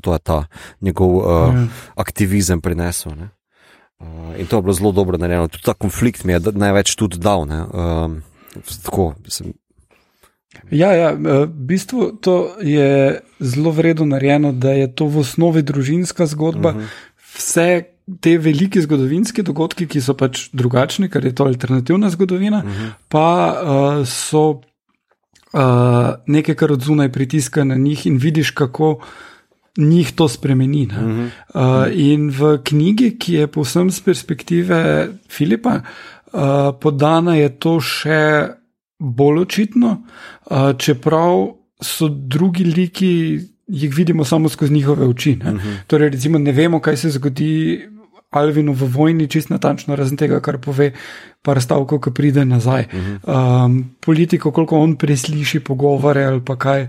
[0.02, 0.46] to je ta
[0.82, 1.68] njegov uh, mm.
[1.96, 3.14] aktivizem prinesel.
[3.14, 5.52] Uh, in to je bilo zelo dobro narejeno.
[5.52, 7.46] Tudi ta konflikt mi je največ tudi dal.
[7.46, 8.24] Um,
[8.82, 9.54] tako, sem...
[10.72, 16.26] Ja, ja, v bistvu to je zelo vredno narejeno, da je to v osnovi družinska
[16.26, 16.70] zgodba.
[16.70, 16.84] Uh mhm.
[16.84, 17.10] -huh.
[17.36, 17.84] Vse
[18.20, 22.72] te velike zgodovinske dogodke, ki so pač drugačni, ker je to alternativna zgodovina, uh mhm.
[22.72, 22.92] -huh.
[23.08, 24.60] pa uh, so uh,
[26.26, 29.00] nekaj, kar od zunaj pritiska na njih in vidiš, kako.
[29.78, 30.86] Njih to spremeni.
[30.86, 31.30] Uh -huh.
[31.54, 35.82] uh, in v knjigi, ki je povsem z perspektive Filipa,
[36.34, 36.42] uh,
[36.82, 38.48] podana je to še
[39.02, 40.02] bolj očitno,
[40.46, 41.48] uh, čeprav
[41.82, 45.36] so drugi liki, jih vidimo samo skozi njihove oči.
[45.36, 45.52] Ne?
[45.52, 45.68] Uh mhm.
[45.68, 45.78] -huh.
[45.88, 47.82] Torej, recimo, ne vemo, kaj se zgodi
[48.32, 50.92] Alvinu v vojni, čist natančno, razen tega, kar pove
[51.42, 52.86] par stavkov, ki pride nazaj.
[52.94, 53.66] Uh -huh.
[53.66, 56.88] um, politiko, koliko on presliši pogovore ali pa kaj.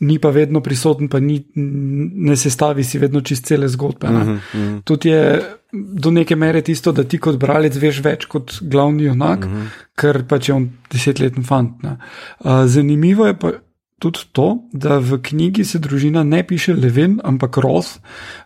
[0.00, 4.08] Ni pa vedno prisoten, pa ni, ne sestavi si vedno čist cele zgodbe.
[4.08, 4.82] Uh -huh, uh -huh.
[4.82, 5.42] Tudi je
[5.72, 9.66] do neke mere tisto, da ti kot bralec veš več kot glavni junak, uh -huh.
[9.96, 11.84] ker pač je on desetletni fant.
[11.84, 13.52] Uh, zanimivo je pa
[13.98, 17.88] tudi to, da v knjigi se družina ne piše Levin, ampak Roth,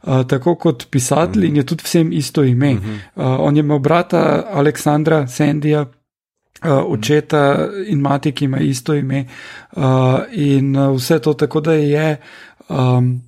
[0.03, 1.49] uh, tako kot pisatelj uh -huh.
[1.49, 2.72] in je tudi vsem isto ime.
[2.72, 2.99] Uh -huh.
[3.14, 5.87] uh, on je imel brata Aleksandra Sandija.
[6.64, 9.27] Uh, očeta in mati, ki ima isto ime,
[9.77, 9.83] uh,
[10.33, 12.16] in vse to, tako da je
[12.68, 13.20] um,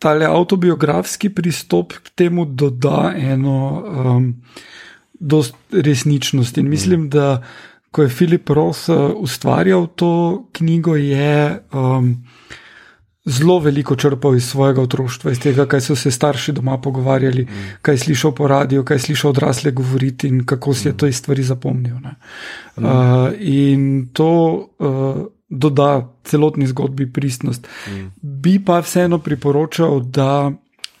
[0.00, 4.34] ta autobiografski pristop k temu doda eno um,
[5.70, 6.58] resničnost.
[6.58, 7.42] In mislim, da
[7.90, 12.16] ko je Filip Ross uh, ustvarjal to knjigo, je um,
[13.24, 17.66] zelo veliko črpal iz svojega otroštva, iz tega, kaj so se starši doma pogovarjali, mm.
[17.82, 21.06] kaj je slišal po radiju, kaj je slišal odrasle govoriti in kako si je to
[21.06, 21.96] iz stvari zapomnil.
[21.96, 22.84] Mm.
[22.84, 24.32] Uh, in to.
[24.78, 27.68] Uh, doda celotni zgodbi pristnost.
[27.88, 28.10] Mm.
[28.22, 30.52] Bi pa vseeno priporočal, da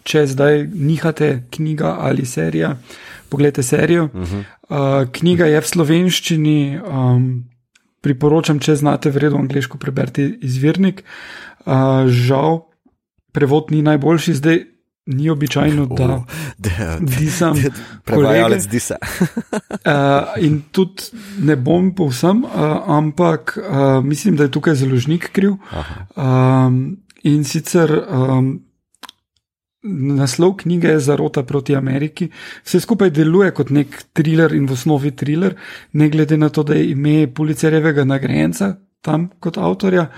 [0.02, 2.76] če zdaj nihate knjiga ali serija,
[3.28, 4.06] pogledajte serijo.
[4.06, 4.42] Mm -hmm.
[4.68, 7.44] uh, knjiga je v slovenščini, um,
[8.00, 11.04] priporočam, če znate vredno angliško preberti izvirnik.
[11.66, 12.66] Uh, žal,
[13.32, 14.64] prevod ni najboljši zdaj.
[15.06, 16.24] Ni običajno, da
[17.00, 17.54] disam.
[18.04, 18.96] Prevajalec disa.
[19.00, 21.02] uh, in tudi
[21.38, 22.50] ne bom povsem, uh,
[22.86, 25.52] ampak uh, mislim, da je tukaj založnik kriv.
[26.16, 28.02] Um, in sicer.
[28.08, 28.60] Um,
[29.82, 32.26] Naslov knjige je Zarota proti Ameriki.
[32.64, 35.54] Vse skupaj deluje kot nek thriller in v osnovi thriller,
[35.92, 40.10] ne glede na to, da je ime policerjevega nagrajenca tam kot avtorja.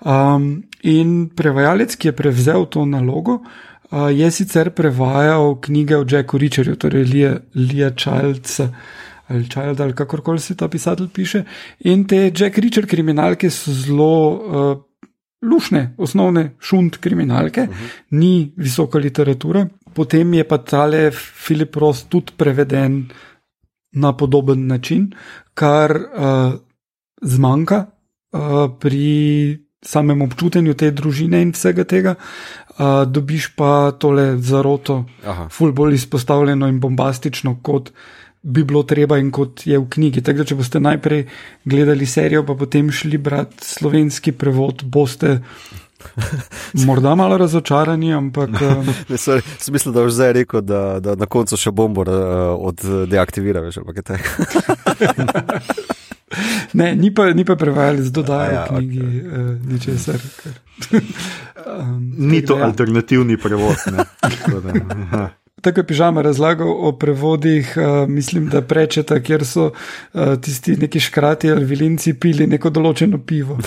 [0.00, 6.38] Um, in prevajalec, ki je prevzel to nalogo, uh, je sicer prevajal knjige o Jacku
[6.38, 7.04] Richardu, torej
[7.54, 8.68] Lija Childsa.
[9.30, 11.44] Ali Child, ali kakorkoli se ta pisatelj piše.
[11.86, 14.80] In te Jack Richard kriminalke so zelo uh,
[15.46, 17.90] lušne, osnovne šunt kriminalke, uh -huh.
[18.10, 19.66] ni visoka literatura.
[19.94, 21.10] Potem je pa tale
[21.46, 23.08] Filip Ross tudi preveden
[23.92, 25.12] na podoben način,
[25.54, 26.52] kar uh,
[27.22, 27.86] zmanjka
[28.32, 28.40] uh,
[28.80, 32.14] pri samem občutenju te družine in vsega tega.
[32.70, 35.04] Uh, dobiš pa tole zaroto,
[35.50, 37.90] ful bolj izpostavljeno in bombastično kot
[38.42, 40.22] bi bilo treba in kot je v knjigi.
[40.24, 41.26] Tako da, če boste najprej
[41.68, 45.40] gledali serijo, pa potem šli brati slovenski prevod, boste.
[46.86, 48.50] Morda malo razočarani, ampak.
[48.64, 48.88] Um...
[49.18, 49.42] Sem
[49.74, 52.14] mislil, da boš zdaj rekel, da, da na koncu še bombo uh,
[52.72, 53.78] oddeaktiviraš.
[56.72, 59.26] ne, ni pa, pa prevajali z dodajo ja, knjigi, okay.
[59.26, 60.20] uh, ničesar.
[61.80, 62.64] um, ni to ja.
[62.64, 63.76] alternativni prevod.
[65.60, 71.00] Tako je pižama razlagal o prevodih, uh, mislim, da prečeta, kjer so uh, tisti neki
[71.00, 73.58] škrati ali vilinci pili neko določeno pivo.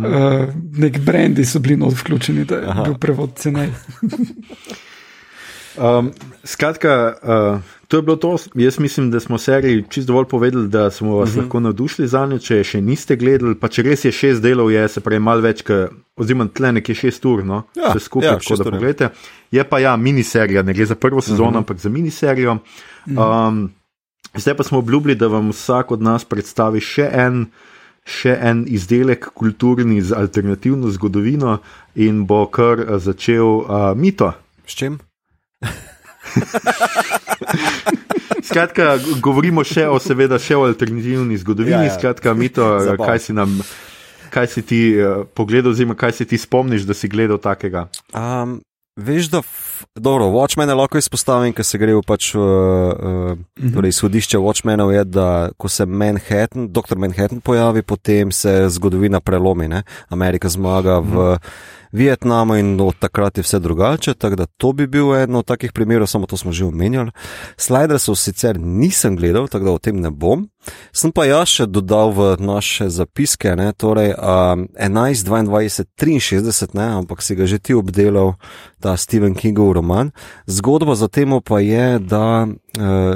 [0.00, 0.46] Uh,
[0.78, 2.84] nek brendi so bili not vključeni, da je Aha.
[2.86, 3.68] bil prevod cenej.
[5.78, 6.12] um,
[6.44, 8.36] skratka, uh, to je bilo to.
[8.54, 11.40] Jaz mislim, da smo seriji čist dovolj povedali, da smo vas uh mhm.
[11.40, 11.42] -huh.
[11.42, 12.38] lahko navdušili za njo.
[12.38, 15.64] Če še niste gledali, pa če res je šest delov, je se pravi malo več,
[16.16, 19.08] oziroma tle nekje šest ur, no, ja, vse skupaj, ja, tako da pogledate.
[19.50, 21.56] Je pa ja, miniserija, ne gre za prvo sezono, uh mhm.
[21.56, 21.58] -huh.
[21.58, 22.58] ampak za miniserijo.
[23.06, 23.70] Um,
[24.36, 27.46] zdaj pa smo obljubili, da vam vsak od nas predstavi še en.
[28.04, 31.58] Še en izdelek kulturni z alternativno zgodovino,
[31.94, 34.32] in bo kar začel uh, mito.
[34.66, 34.98] S čim?
[38.50, 41.86] Skratka, govorimo še o, seveda, še o alternativni zgodovini.
[41.86, 41.96] Ja, ja.
[41.96, 42.64] Skratka, mito,
[43.00, 43.50] kaj si nam,
[44.34, 45.02] kaj si ti uh,
[45.36, 47.80] pogledal, oziroma kaj si ti spomniš, da si gledal takega?
[48.16, 48.50] Um,
[48.98, 49.40] veš, da
[49.94, 55.04] dobro, Watchmen lahko izpostavim, ker se gre v pač, uh, uh, torej izhodišče Watchmenov je,
[55.04, 55.26] da
[55.56, 59.82] ko se Manhattan, doktor Manhattan pojavi, potem se zgodovina prelomi, ne?
[60.08, 61.34] Amerika zmaga v.
[61.34, 61.78] Mhm.
[61.92, 65.72] Vietnamu in od takrat je vse drugače, tako da to bi bil eno od takih
[65.72, 67.10] primerov, samo to smo že omenjali.
[67.56, 70.48] Slidersov sicer nisem gledal, tako da o tem ne bom.
[70.92, 76.88] Sem pa jaz še dodal v naše zapiske, ne, torej um, 11, 22, 63, ne,
[77.00, 78.36] ampak si ga že ti obdelal,
[78.80, 80.10] ta Stephen Kingov roman.
[80.46, 82.46] Zgodba za tem pa je, da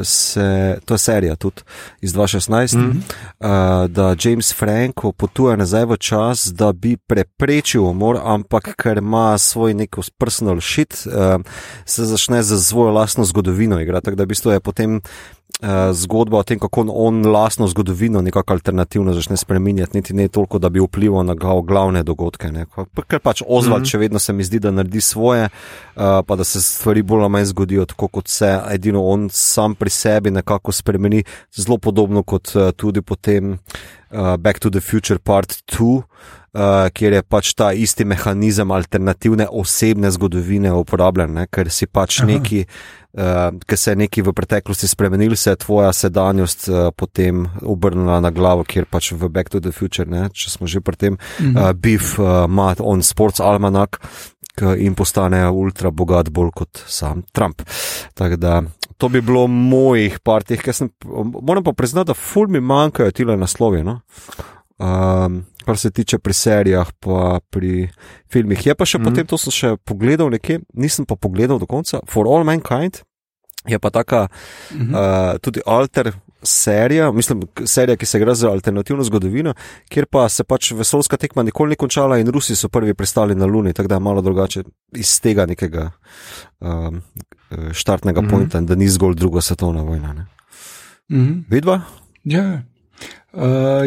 [0.05, 1.63] se, to je serija tudi
[2.01, 3.85] iz 2016, mm -hmm.
[3.85, 9.39] uh, da James Franco potuje nazaj v čas, da bi preprečil umor, ampak ker ima
[9.39, 11.41] svoj nek personal shit, uh,
[11.85, 14.05] se začne za svojo lastno zgodovino igrati.
[14.05, 15.01] Tako da v bistvu je potem
[15.63, 20.59] uh, zgodba o tem, kako on lastno zgodovino nekako alternativno začne spremenjati, niti ne toliko,
[20.59, 22.53] da bi vplival na glavne dogodke.
[22.53, 22.67] Ne.
[23.09, 23.91] Ker pač Ozval, mm -hmm.
[23.91, 27.31] če vedno se mi zdi, da naredi svoje, uh, pa da se stvari bolj ali
[27.31, 31.25] manj zgodijo tako, kot se edino on sam pri sebi nekako spremeni,
[31.55, 33.59] zelo podobno kot uh, tudi potem
[34.11, 36.03] uh, Back to the Future Part 2.
[36.55, 41.49] Uh, kjer je pač ta isti mehanizem alternativne osebne zgodovine uporabljen, ne?
[41.51, 42.29] ker si pač Aha.
[42.31, 42.61] neki,
[43.19, 48.21] uh, ki se je neki v preteklosti spremenil, se je tvoja sedanjost uh, potem obrnila
[48.23, 50.29] na glavo, kjer pač v Back to the Future, ne?
[50.31, 51.59] če smo že pri tem, mhm.
[51.59, 53.99] uh, Beef uh, ima on Sports Almanac
[54.79, 57.67] in postane ultra bogat, bolj kot sam Trump.
[58.15, 58.63] Tako da
[59.05, 60.89] to bi bilo mojih partih, ker sem,
[61.43, 63.83] moram pa priznati, da ful mi manjkajo tile naslovi.
[63.85, 63.99] No?
[64.81, 67.91] Um, kar se tiče pri serijah, pa pri
[68.33, 68.67] filmih.
[68.67, 69.05] Je pa še mm.
[69.05, 72.01] potem, to sem še pogledal nekje, nisem pa pogledal do konca.
[72.09, 73.03] For All Mankind
[73.69, 74.29] je pa taka
[74.73, 74.97] mm -hmm.
[74.97, 79.55] uh, tudi alter serija, mislim, serija, ki se igra za alternativno zgodovino,
[79.89, 83.47] kjer pa se pač vesoljska tekma nikoli ni končala in Rusi so prvi pristali na
[83.47, 85.91] Luni, tako da je malo drugače iz tega nekega
[86.61, 87.03] um,
[87.73, 88.31] štartnega mm -hmm.
[88.31, 90.13] pointa, da ni zgolj druga svetovna vojna.
[90.13, 90.27] Mm
[91.09, 91.43] -hmm.
[91.49, 91.81] Vidva?
[92.25, 92.63] Ja.
[93.33, 93.43] Uh,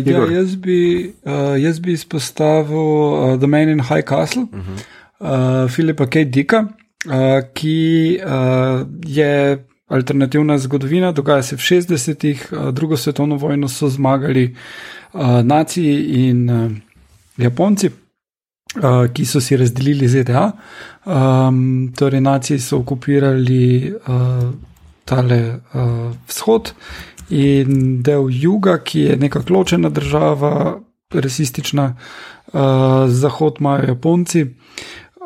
[0.06, 5.64] ja, jaz, bi, uh, jaz bi izpostavil uh, The Man in High Castle, uh -huh.
[5.64, 6.26] uh, Filipa K.
[6.26, 6.60] Dicka,
[7.06, 7.14] uh,
[7.54, 14.56] ki uh, je alternativna zgodovina, dogaja se v 60-ih, uh, drugo svetovno vojno so zmagali
[15.14, 16.72] uh, naciji in uh,
[17.38, 17.90] Japonci.
[18.76, 20.52] Uh, ki so si razdelili ZDA.
[21.06, 24.50] Um, torej, naciji so okupirali uh,
[25.06, 26.74] tale uh, vzhod
[27.30, 30.80] in del juga, ki je neka ločena država,
[31.14, 31.96] rasistična,
[32.54, 34.46] uh, zahod imajo Japonci.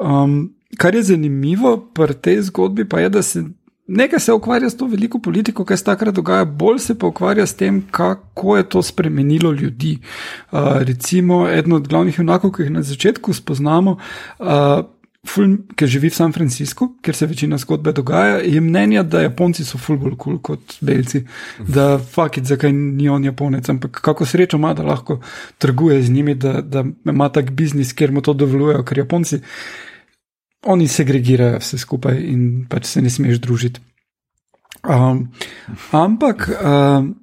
[0.01, 3.43] Um, kar je zanimivo pri tej zgodbi, pa je, da se
[3.91, 7.45] nekaj se ukvarja s to veliko politiko, kaj se takrat dogaja, bolj se pa ukvarja
[7.45, 9.97] s tem, kako je to spremenilo ljudi.
[10.51, 13.97] Uh, recimo, eden od glavnih junakov, ki jih na začetku spoznamo.
[14.39, 14.81] Uh,
[15.21, 19.61] Ful, ki živi v San Franciscu, kjer se večina zgodbe dogaja, je mnenja, da Japonci
[19.61, 21.21] so ful bolj kul cool kot Belci,
[21.61, 25.19] da fakit, zakaj ni on Japonec, ampak kako srečo ima, da lahko
[25.61, 29.43] trguje z njimi, da, da ima tak biznis, kjer mu to dovoljujejo, ker Japonci,
[30.65, 33.81] oni segregirajo vse skupaj in pač se ne smeš družiti.
[34.81, 35.27] Um,
[35.91, 37.15] ampak, um,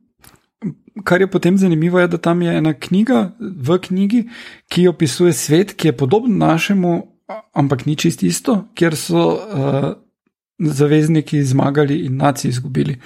[1.04, 4.24] kar je potem zanimivo, je, da tam je ena knjiga v knjigi,
[4.70, 7.18] ki opisuje svet, ki je podoben našemu
[7.54, 9.92] ampak ni čist isto, ker so uh,
[10.58, 12.96] zavezniki zmagali in naci izgubili.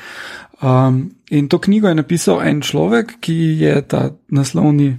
[0.63, 4.95] Um, in to knjigo je napisal en človek, ki je ta naslovni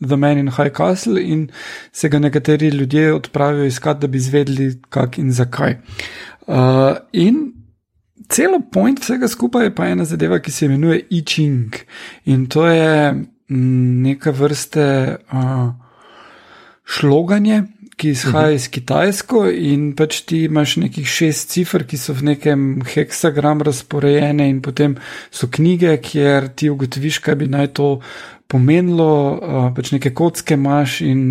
[0.00, 1.48] The Man in High Castle, in
[1.92, 5.78] se ga nekateri ljudje odpravijo iskat, da bi izvedeli, kak in zakaj.
[6.46, 7.52] Uh, in
[8.28, 11.74] celo point vsega skupaj je pa ena zadeva, ki se imenuje I Ching.
[12.24, 15.72] In to je mm, neka vrste uh,
[16.84, 17.62] šloganje
[17.96, 22.66] ki izhaja iz Kitajsko, in pač ti imaš nekih šest cifr, ki so v nekem
[22.84, 24.98] heksagramu razporejene, in potem
[25.32, 27.88] so knjige, kjer ti ugotoviš, kaj bi naj to
[28.46, 31.22] pomenilo, pač neke kocke imaš in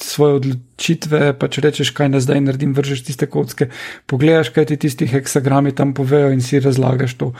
[0.00, 3.68] svoje odločitve, pač rečeš, kaj naj zdaj naredim, vržeš tiste kocke,
[4.10, 7.32] pogledaš, kaj ti tisti heksagrami tam povejo in si razlagaš to,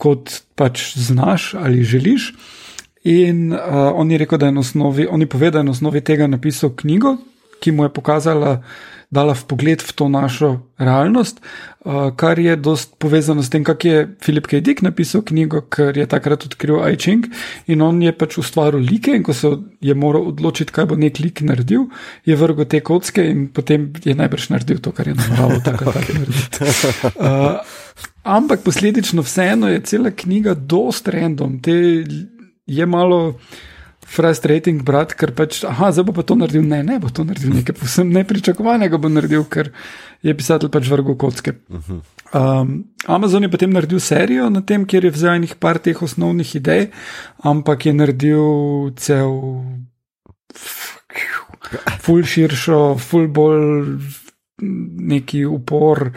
[0.00, 2.32] kot pač znaš ali želiš.
[3.06, 5.76] In uh, on je rekel, da je na osnovi, on je povedal, da je na
[5.76, 7.16] osnovi tega napisal knjigo,
[7.60, 8.62] ki mu je pokazala,
[9.10, 10.48] dala v pogled v to našo
[10.78, 11.38] realnost,
[11.84, 14.60] uh, kar je dost povezano s tem, kako je Filip K.
[14.60, 17.30] Dick napisal knjigo, ker je takrat odkril iChing
[17.70, 21.20] in on je pač ustvaril like in ko se je moral odločiti, kaj bo nek
[21.22, 21.86] lik naredil,
[22.26, 26.18] je vrgel te kocke in potem je najbrž naredil to, kar je nameraval tako okay.
[26.18, 26.58] narediti.
[27.14, 27.62] Uh,
[28.26, 32.04] ampak posledično vseeno je cela knjiga dost random, te
[32.66, 33.38] je malo
[34.06, 37.52] frustrating, brat, ker pač, ah, zdaj bo pa to naredil, ne, ne bo to naredil,
[37.58, 39.72] nekaj posebno nepričakovanega bo naredil, ker
[40.24, 41.56] je pisatelj pač vrgel kocke.
[42.32, 46.54] Um, Amazon je potem naredil serijo na tem, kjer je vzel enih par teh osnovnih
[46.58, 46.88] idej,
[47.42, 48.46] ampak je naredil
[49.00, 49.34] cel.
[52.06, 53.98] Ful širšo, ful bolj
[55.10, 56.12] neki upor,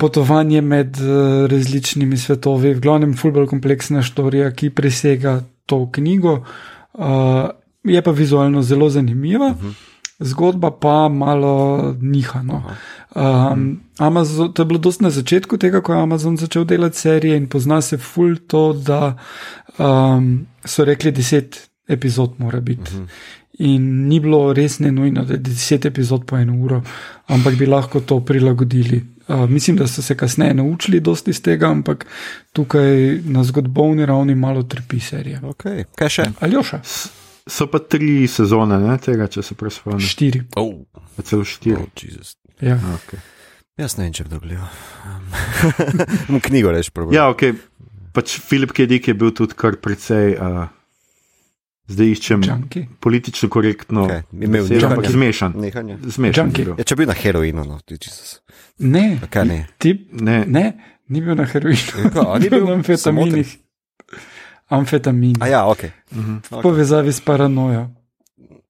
[0.00, 6.44] potovanje med uh, različnimi svetovi, v glavnem, ful bolj kompleksna štorija, ki presega to knjigo,
[6.94, 7.04] uh,
[7.84, 9.72] je pa vizualno zelo zanimiva, uh -huh.
[10.18, 12.62] zgodba pa malo nihano.
[13.14, 17.36] Um, Amazon, to je bilo dosti na začetku tega, ko je Amazon začel delati serije
[17.36, 19.16] in pozna se ful to, da
[19.78, 22.90] um, so rekli, deset epizod mora biti.
[22.94, 23.06] Uh -huh.
[23.58, 26.82] In ni bilo res ne nujno, da je deset epizod po eno uro,
[27.26, 31.66] ampak bi lahko to prilagodili Uh, mislim, da so se kasneje naučili dosti iz tega,
[31.66, 32.06] ampak
[32.52, 35.40] tukaj na zgodovni ravni malo trpi serija.
[35.40, 35.84] Okay.
[35.94, 36.26] Kaj še?
[36.40, 36.80] Aljoša.
[37.46, 40.00] So pa tri sezone ne, tega, če se presvojim.
[40.02, 40.44] Štiri.
[40.56, 40.74] Oh.
[41.22, 41.82] Celo štiri.
[41.82, 42.22] Oh,
[42.60, 42.78] ja.
[42.94, 43.22] okay.
[43.76, 44.56] Jaz ne vem, če bi dobil.
[46.30, 47.14] Um, knjigo reči, problem.
[47.16, 47.50] Ja, ok.
[48.16, 50.38] Pač Filip Kedik je bil tudi kar precej.
[50.38, 50.66] Uh,
[51.88, 52.88] Zdaj iščem Junkie.
[53.00, 54.86] politično korektno, Okay, imel nehanje.
[54.86, 55.52] ampak zmešan.
[55.56, 55.98] Nehanje.
[56.02, 56.50] Zmešan.
[56.50, 56.64] Je.
[56.78, 58.38] Ja, če bi bil na heroinu, no, ti če se.
[58.78, 59.66] Ne, Kaj ne?
[59.78, 60.44] ti, Ne.
[60.46, 60.64] ne,
[61.08, 63.54] ni bil na heroinu, kaj, a ni bil na amfetaminih.
[64.66, 65.36] Amfetamin.
[65.40, 65.86] A ja, ok.
[66.50, 67.86] V povezavi s paranojo.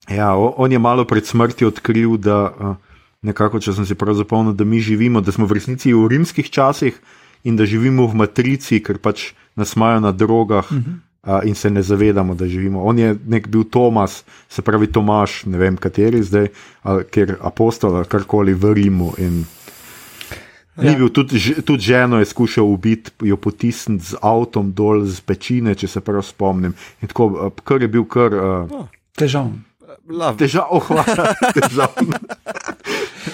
[0.09, 2.77] Ja, on je malo pred smrtjo odkril, da uh,
[3.23, 6.47] nekako, če sem si prav zapomnil, da mi živimo, da smo v resnici v rimskih
[6.47, 6.95] časih
[7.43, 10.69] in da živimo v matrici, ker pač nas imajo na drogah.
[10.69, 11.01] Uh -huh.
[11.27, 12.85] Uh, in se ne zavedamo, da živimo.
[12.87, 16.47] On je nek bil Tomas, se pravi Tomaš, ne vem kateri zdaj,
[16.83, 19.13] ali ker apostol ali karkoli v Rimu.
[19.19, 19.45] In
[20.77, 20.91] Ja.
[20.91, 25.73] Ni bil tudi, tudi ženo je skušal ubiti, jo potisniti z avtom dol z pečine,
[25.75, 26.75] če se prav spomnim.
[27.01, 28.37] In tako, kar je bil kar.
[28.37, 28.83] Uh,
[29.17, 29.49] Težav.
[30.13, 30.37] Lav.
[30.37, 31.97] Težav, oh, hvala, težav.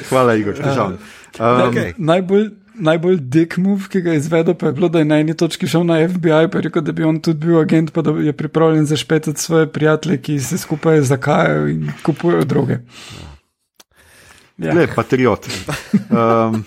[0.09, 0.95] hvala, Igor, težav.
[1.35, 1.91] Um, Okej.
[1.99, 2.47] Najbolj,
[2.83, 5.69] najbolj dick move, ki ga je izvedel, pa je bilo, da je na eni točki
[5.71, 8.35] šel na FBI, pa je rekel, da bi on tudi bil agent, pa da je
[8.37, 12.79] pripravljen zašpetati svoje prijatelje, ki se skupaj zakajajo in kupujejo droge.
[14.59, 14.75] Ja.
[14.75, 15.49] Le, patriot.
[16.13, 16.65] Um,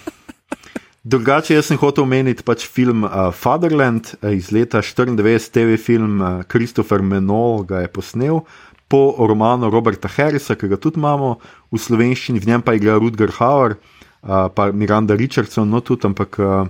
[1.04, 6.22] drugače, jaz sem hotel omeniti pač film uh, Fatherland uh, iz leta 94, TV film
[6.22, 8.42] uh, Christopher Menol ga je posnel.
[8.88, 11.40] po romanu Roberta Harrisa, ki ga tudi imamo
[11.74, 13.80] v slovenščini, v njem pa igra Rudger Hauer,
[14.26, 16.68] uh, pa Miranda Richardson, no tudi, ampak uh,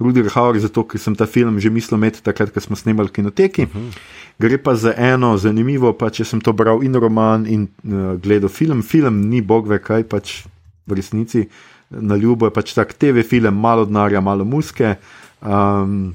[0.00, 3.62] Rudger Hauer, zato ker sem ta film že mislil imeti takrat, ko smo snemali kinoteki.
[3.62, 3.98] Uh -huh.
[4.38, 8.48] Gre pa za eno zanimivo, pa če sem to bral in roman in uh, gledal
[8.48, 8.82] film.
[8.82, 10.46] Film ni bog ve kaj, pač
[10.86, 11.48] v resnici
[12.00, 14.96] na ljubo je pač tak TV film, malo denarja, malo muske.
[15.40, 16.14] Um,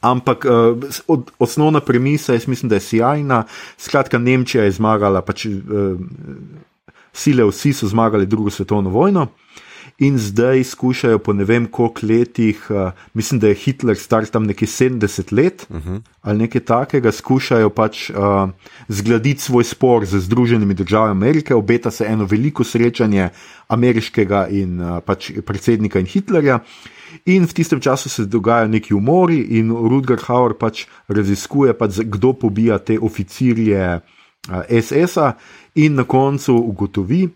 [0.00, 0.78] Ampak uh,
[1.10, 3.44] od, osnovna premisa, jaz mislim, da je sjajna.
[3.76, 5.98] Skratka, Nemčija je zmagala, pač uh,
[7.12, 9.26] sile vsi so zmagali drugo svetovno vojno.
[9.98, 14.44] In zdaj skušajo po ne vem koliko letih, uh, mislim, da je Hitler star tam
[14.46, 16.00] nekje 70 let uh -huh.
[16.22, 18.16] ali nekaj takega, skušajo pač uh,
[18.88, 21.54] zgraditi svoj spor z Združenimi državami Amerike.
[21.54, 23.28] Obeta se eno veliko srečanje
[23.68, 26.58] ameriškega in uh, pač predsednika in Hitlerja.
[27.24, 32.32] In v tistem času se dogajajo neki umori, in Rudger Hauer pač raziskuje, pač, kdo
[32.32, 34.00] pobija te oficirje
[34.48, 35.32] uh, SS-a,
[35.74, 37.28] in na koncu ugotovi,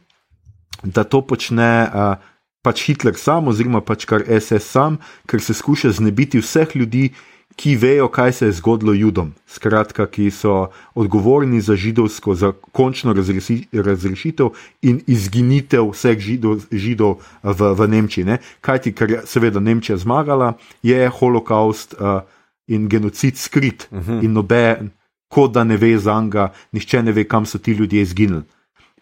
[0.82, 2.31] da to počne uh,
[2.62, 7.10] pač Hitler sam, oziroma pač kar SS sam, ker se skuša znebiti vseh ljudi,
[7.56, 13.12] ki vejo, kaj se je zgodilo Judom, skratka, ki so odgovorni za židovsko, za končno
[13.12, 18.24] razreši, razrešitev in izginitev vseh židov, židov v, v Nemčiji.
[18.24, 18.38] Ne?
[18.60, 22.24] Kaj ti, ker je seveda Nemčija zmagala, je holokaust uh,
[22.66, 24.10] in genocid skrit uh mhm.
[24.10, 24.24] -huh.
[24.24, 24.88] in nobe,
[25.28, 28.42] kot da ne ve za njega, nihče ne ve, kam so ti ljudje izginili.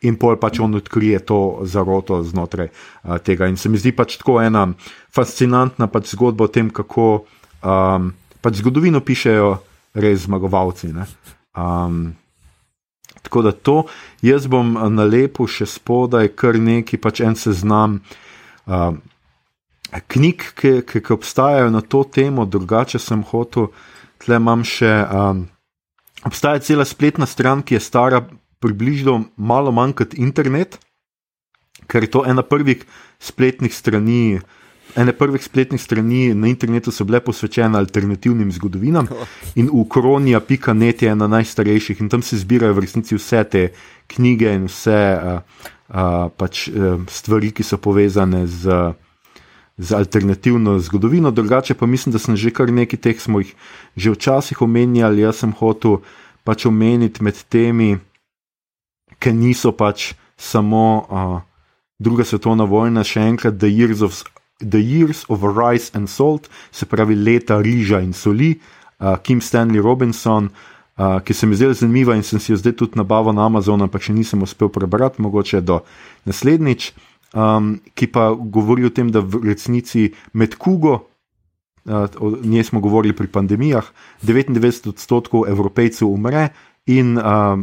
[0.08, 3.50] In pol pač on odkrije to zaroto znotraj uh, tega.
[3.50, 4.64] In se mi zdi pač tako ena
[5.12, 7.26] fascinantna pač zgodba o tem, kako
[7.60, 9.50] um, pač zgodovino pišejo
[10.00, 10.94] res zmagovalci.
[11.52, 12.16] Um,
[13.20, 13.76] tako da to,
[14.24, 18.00] jaz bom na lepo še spodaj, kar neki pač en seznam.
[18.64, 18.96] Uh,
[19.90, 23.72] Knjig, ki, ki, ki obstajajo na to temo, drugače sem hotel,
[24.22, 24.90] tle imam še.
[25.10, 25.48] Um,
[26.24, 28.20] obstaja cela spletna stran, ki je stara
[28.60, 30.78] približno malo manj kot internet,
[31.88, 32.84] ker je to ena prvih
[33.18, 34.60] spletnih strani, uh,
[34.96, 39.06] ene prvih spletnih strani na internetu so bile posvečene alternativnim zgodovinam
[39.54, 43.68] in ukronija.net je ena najstarejših in tam se zbirajo v resnici vse te
[44.06, 45.40] knjige in vse uh,
[45.88, 48.94] uh, pač, uh, stvari, ki so povezane z.
[49.80, 53.54] Z alternativno zgodovino, drugače pa mislim, da sem že kar nekaj teh smo jih
[53.96, 55.22] že včasih omenjali.
[55.22, 56.02] Jaz sem hotel
[56.44, 57.96] pač omeniti med temi,
[59.20, 61.40] ki niso pač samo uh,
[62.00, 64.16] druga svetovna vojna, še enkrat The Years of
[64.60, 69.80] The Years of Rice and Salt, se pravi leta riža in soli, uh, Kim Stanley
[69.80, 70.48] Robinson,
[70.96, 73.88] uh, ki se mi zdi zanimiva in sem si jo zdaj tudi nabavil na Amazonu,
[73.88, 75.80] pa še nisem uspel prebrati, mogoče do
[76.28, 76.92] naslednjič,
[77.36, 81.06] um, ki pa govori o tem, da v resnici med kugo.
[81.88, 83.86] O njej smo govorili pri pandemijah.
[84.20, 86.50] 99 odstotkov evropejcev umre,
[86.86, 87.56] in uh,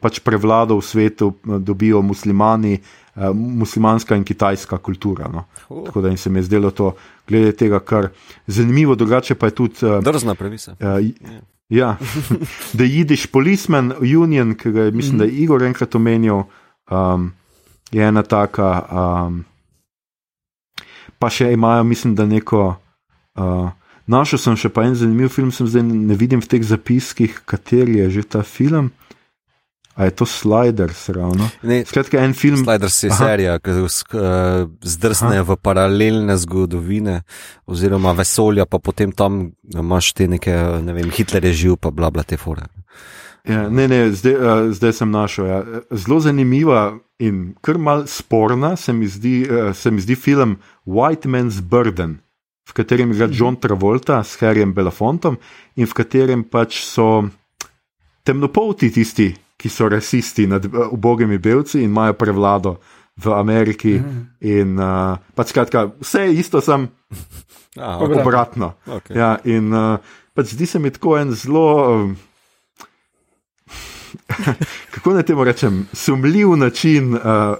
[0.00, 5.28] pač prevlado v svetu dobijo muslimani, uh, uh, muslimanska in kitajska kultura.
[5.32, 5.44] No.
[5.68, 5.84] Uh.
[5.86, 6.94] Tako da se mi je zdelo to,
[7.28, 8.08] glede tega, kar
[8.46, 9.86] zanimivo, drugače pa je tudi.
[9.86, 10.76] Uh, Drzna premisa.
[10.80, 11.12] Uh,
[11.68, 11.96] ja,
[12.78, 16.42] da jidiš policeman union, ki ga je, mislim, da je Igor enkrat omenil,
[16.90, 17.32] um,
[17.90, 18.86] je ena taka.
[18.90, 19.44] Um,
[21.18, 22.76] pa še imajo, mislim, da neko.
[23.34, 23.70] Uh,
[24.06, 27.96] Našel sem še pa en zanimiv film, sem zdaj ne vidim v teh zapiskih, kateri
[27.98, 28.92] je že ta film.
[29.96, 31.48] A je to Sliders ravno?
[31.84, 32.60] Skratka, en film.
[32.64, 33.16] Sliders je Aha.
[33.16, 33.88] serija, ki uh,
[34.84, 35.44] zdrsne Aha.
[35.48, 37.22] v paralelne zgodovine,
[37.64, 40.52] oziroma vesolja, pa potem tam imaš te neke,
[40.84, 42.68] ne vem, Hitler je živ, pa bla bla te fore.
[43.48, 45.48] Ja, ne, ne, zdaj, uh, zdaj sem našel.
[45.48, 45.62] Ja.
[45.88, 51.30] Zelo zanimiva in kar mal sporna se mi, zdi, uh, se mi zdi film White
[51.30, 52.18] Man's Burden,
[52.68, 55.40] v katerem igra John Travolta s Harryjem Belafontom
[55.80, 57.24] in v katerem pač so
[58.26, 62.76] temnopolti tisti ki so rasisti nad uh, ubogimi belci in imajo prevlado
[63.16, 63.98] v Ameriki.
[63.98, 64.22] Mm.
[64.40, 66.88] In uh, pač skratka, vse je isto, sem
[67.80, 68.20] ah, okay.
[68.20, 68.74] obratno.
[68.86, 69.16] Okay.
[69.16, 69.96] Ja, in uh,
[70.36, 71.68] pač zdi se mi tako en zelo.
[71.92, 72.16] Um,
[74.94, 77.56] kako naj temu rečem, sumljiv način uh,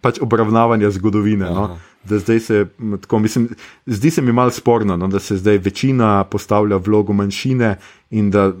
[0.00, 1.50] pač obravnavanja zgodovine.
[1.50, 1.78] No?
[2.08, 2.66] Se,
[3.00, 3.48] tako, mislim,
[3.86, 5.08] zdi se mi malo sporno, no?
[5.08, 7.76] da se zdaj večina postavlja v vlogo manjšine
[8.10, 8.52] in da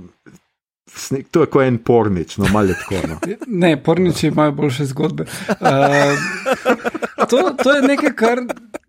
[1.30, 3.00] To je kot en pornič, no malo tako.
[3.08, 3.18] No.
[3.46, 5.24] Ne, porniči imajo boljše zgodbe.
[5.48, 6.18] Uh,
[7.30, 8.42] to, to je nekaj, kar,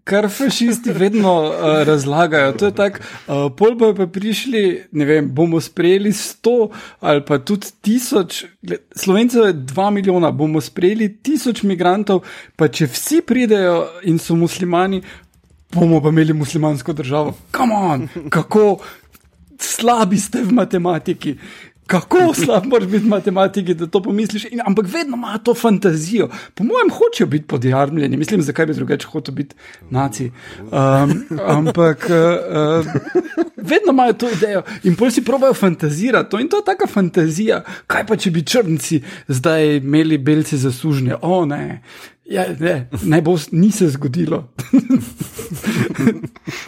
[0.03, 1.53] kar fašisti vedno uh,
[1.87, 2.51] razlagajo.
[2.59, 7.39] To je tako, uh, pol bojo pa prišli, ne vem, bomo sprejeli sto ali pa
[7.39, 8.43] tudi tisoč,
[8.95, 12.23] slovencev je dva milijona, bomo sprejeli tisoč migrantov,
[12.55, 15.01] pa če vsi pridejo in so muslimani,
[15.73, 17.37] bomo pa imeli muslimansko državo.
[17.51, 18.79] Kam on, kako
[19.61, 21.35] slabi ste v matematiki
[21.91, 24.45] kako slab moraš biti v matematiki, da to pomisliš.
[24.51, 26.29] In, ampak vedno ima to fantazijo.
[26.53, 29.55] Po mojem, hočejo biti podjarmljeni, mislim, zakaj bi drugače hotel biti
[29.89, 30.31] naci.
[30.59, 31.25] Um,
[31.57, 32.85] ampak uh,
[33.57, 36.29] vedno imajo to idejo in pol si probajo fantazirati.
[36.29, 36.37] To.
[36.37, 37.63] To je taka fantazija.
[37.87, 41.15] Kaj pa, če bi črnci zdaj imeli belce za sužnje?
[41.21, 41.81] O ne.
[42.31, 44.47] Ja, ne, ne bo, ni se zgodilo.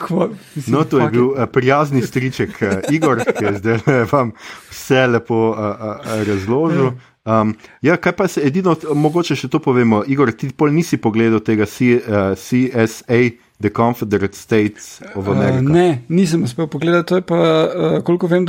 [0.03, 3.78] Kva, mislim, no, to je bil uh, prijazni striček uh, Igor, ki je zdaj
[4.11, 4.32] vam
[4.70, 6.91] vse lepo uh, uh, razložil.
[7.26, 11.39] Um, ja, kaj pa se edino, mogoče še to povemo, Igor, ti pol nisi pogledal
[11.39, 13.22] tega C, uh, CSA,
[13.64, 15.64] The Confederate States of America?
[15.64, 17.14] Uh, ne, nisem uspel pogledati.
[17.14, 18.43] To je pa, uh, koliko vem,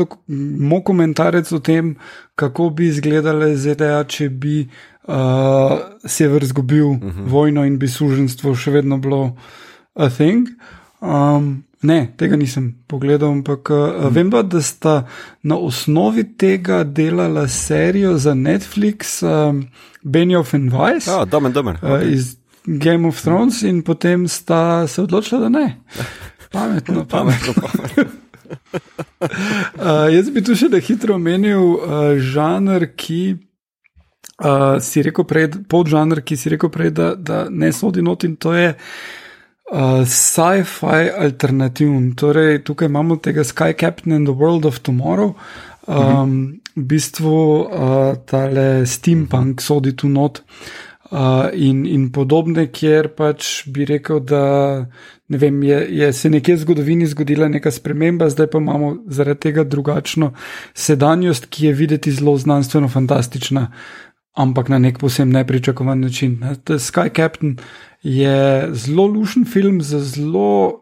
[0.67, 1.95] moj komentarec o tem,
[2.35, 4.94] kako bi izgledale ZDA, če bi uh,
[6.07, 7.09] sever izgubil uh mhm.
[7.09, 7.29] -huh.
[7.29, 9.37] vojno in bi suženstvo še vedno bilo
[9.95, 10.49] a thing.
[11.01, 14.15] Um, ne, tega nisem pogledal, ampak uh, uh -huh.
[14.15, 15.07] vem pa, da sta
[15.43, 19.67] na osnovi tega delala serijo za Netflix, um,
[20.03, 21.09] Benioff and Weiss.
[21.09, 21.77] Ja, domen, domen.
[21.83, 22.37] Uh, iz
[22.67, 25.81] Game of Thrones in potem sta se odločila, da ne.
[26.53, 27.53] Pametno, pametno.
[27.53, 28.05] pametno.
[29.21, 31.81] uh, jaz bi tu še da hitro omenil uh,
[32.19, 33.37] žanr, ki
[34.45, 38.37] uh, si rekel prej, podžanr, ki si rekel prej, da, da ne sodi not in
[38.37, 42.13] to je uh, sci-fi alternativn.
[42.19, 45.35] Torej, tukaj imamo tega Sky Captain and the World of Tomorrow.
[45.87, 46.61] Um, mhm.
[46.75, 50.43] V bistvu uh, tale steampunk sodi tu not.
[51.15, 54.41] Uh, in, in podobne, kjer pač bi rekel, da
[55.31, 59.41] ne vem, je, je se nekje v zgodovini zgodila neka sprememba, zdaj pa imamo zaradi
[59.47, 60.33] tega drugačno
[60.75, 63.69] sedanjost, ki je videti zelo znanstveno fantastična.
[63.69, 64.04] Uh,
[64.35, 66.39] ampak na nek posebno nepričakovan način.
[66.67, 67.57] Sky Captain
[68.03, 70.81] je zelo lušen film z zelo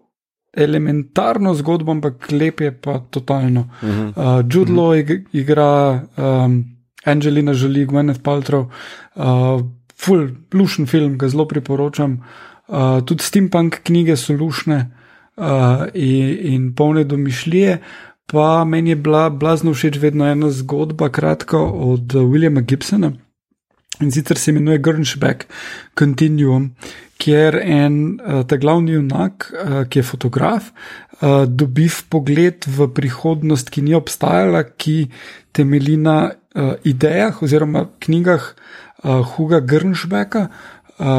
[0.57, 3.61] elementarno zgodbo, ampak lep je pa totalno.
[3.61, 4.09] Uh -huh.
[4.09, 5.25] uh, Jude Law uh -huh.
[5.33, 6.65] igra um,
[7.05, 8.67] Angelina Jolie, Gwyneth Paltrow,
[9.15, 9.61] uh,
[9.97, 12.25] full lušen film, ga zelo priporočam.
[12.69, 14.91] Uh, tudi steampunk knjige so lušne
[15.37, 15.45] uh,
[15.95, 17.79] in, in polne domišljije.
[18.27, 23.13] Pa meni je bila blazno všeč vedno ena zgodba, kratka od Williama Gibsona,
[24.03, 25.47] in sicer se imenuje Grunšbeck
[25.99, 26.73] Continuum,
[27.23, 30.71] kjer en uh, ta glavni junak, uh, ki je fotograf,
[31.21, 35.07] uh, dobi pogled v prihodnost, ki ni obstajala, ki
[35.53, 36.33] temelji na
[36.85, 38.43] idejah oziroma knjigah
[39.03, 40.43] Huga Grunšbeka,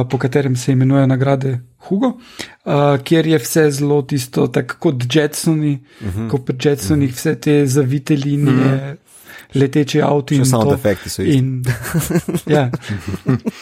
[0.09, 1.55] po katerem se imenuje nagrade.
[1.89, 2.73] Hugo, uh,
[3.03, 6.19] kjer je vse zelo tisto, tako kot Jetsoni, uh mhm.
[6.19, 6.29] -huh.
[6.31, 7.15] kot pri Jetsonih, mhm.
[7.17, 8.93] vse te zavite linije, uh mhm.
[8.93, 9.02] -huh
[9.55, 11.37] leteči avto in samo defekti so jih.
[11.37, 11.63] In,
[12.49, 12.69] ja,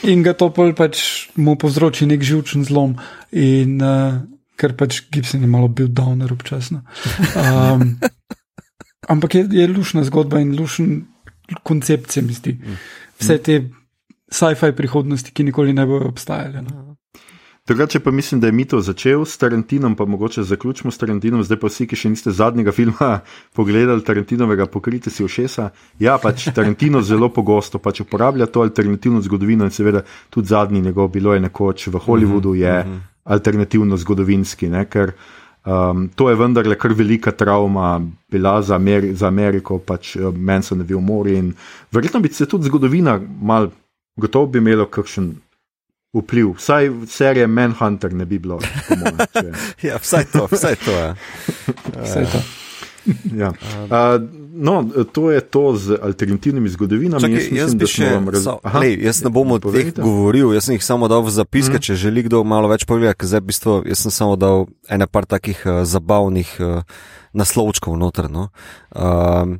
[0.07, 1.03] in ga to pač
[1.35, 2.95] mu povzroči nek živčen zlom,
[3.31, 4.21] in, uh,
[4.59, 6.83] ker pač Gibson je malo bil downer občasno.
[7.35, 7.97] Um,
[9.13, 11.05] ampak je, je lušna zgodba in lušen
[11.63, 12.55] koncept, se mi zdi.
[13.19, 13.61] Vse te
[14.31, 16.63] sci-fi prihodnosti, ki nikoli ne bodo obstajale.
[16.63, 16.90] No.
[17.67, 21.59] Drugače pa mislim, da je Mito začel s Tarantinom, pa mogoče zaključimo s Tarantinom, zdaj
[21.59, 23.19] pa vsi, ki še niste zadnjega filma
[23.57, 25.69] pogledali Tarantinovega, pokrite si ušesa.
[25.99, 31.11] Ja, pač Tarantino zelo pogosto pač uporablja to alternativno zgodovino in seveda tudi zadnji njegov
[31.13, 32.97] bilo je nekoč v Hollywoodu, je mhm.
[33.23, 35.13] alternativno zgodovinski, ne, ker
[35.65, 38.01] um, to je vendarle kar velika travma
[38.31, 41.53] bila za, Ameri za Ameriko, pač uh, Mansonovi umori in
[41.91, 43.69] verjetno bi se tudi zgodovina mal,
[44.17, 45.35] gotovo bi imelo kakšen
[46.13, 46.53] vpliv.
[46.57, 48.59] Vsaj serije Manhunter ne bi bilo.
[49.87, 51.15] ja, vsaj to, vsaj to je.
[52.05, 52.41] Vsaj to.
[53.35, 53.47] Ja.
[53.49, 57.21] Uh, no, to je to z alternativnimi zgodovinami.
[57.21, 58.43] Čakaj, jaz, mislim, jaz, še, raz...
[58.43, 61.33] so, Aha, lej, jaz ne bom o teh govoril, jaz sem jih samo dal v
[61.33, 61.85] zapiske, mm.
[61.87, 63.25] če želi kdo malo več povedati.
[63.25, 66.85] Zdaj, v bistvu, jaz sem samo dal ene par takih uh, zabavnih uh,
[67.33, 68.29] naslovčkov noter.
[68.29, 68.51] No.
[68.93, 69.57] Uh,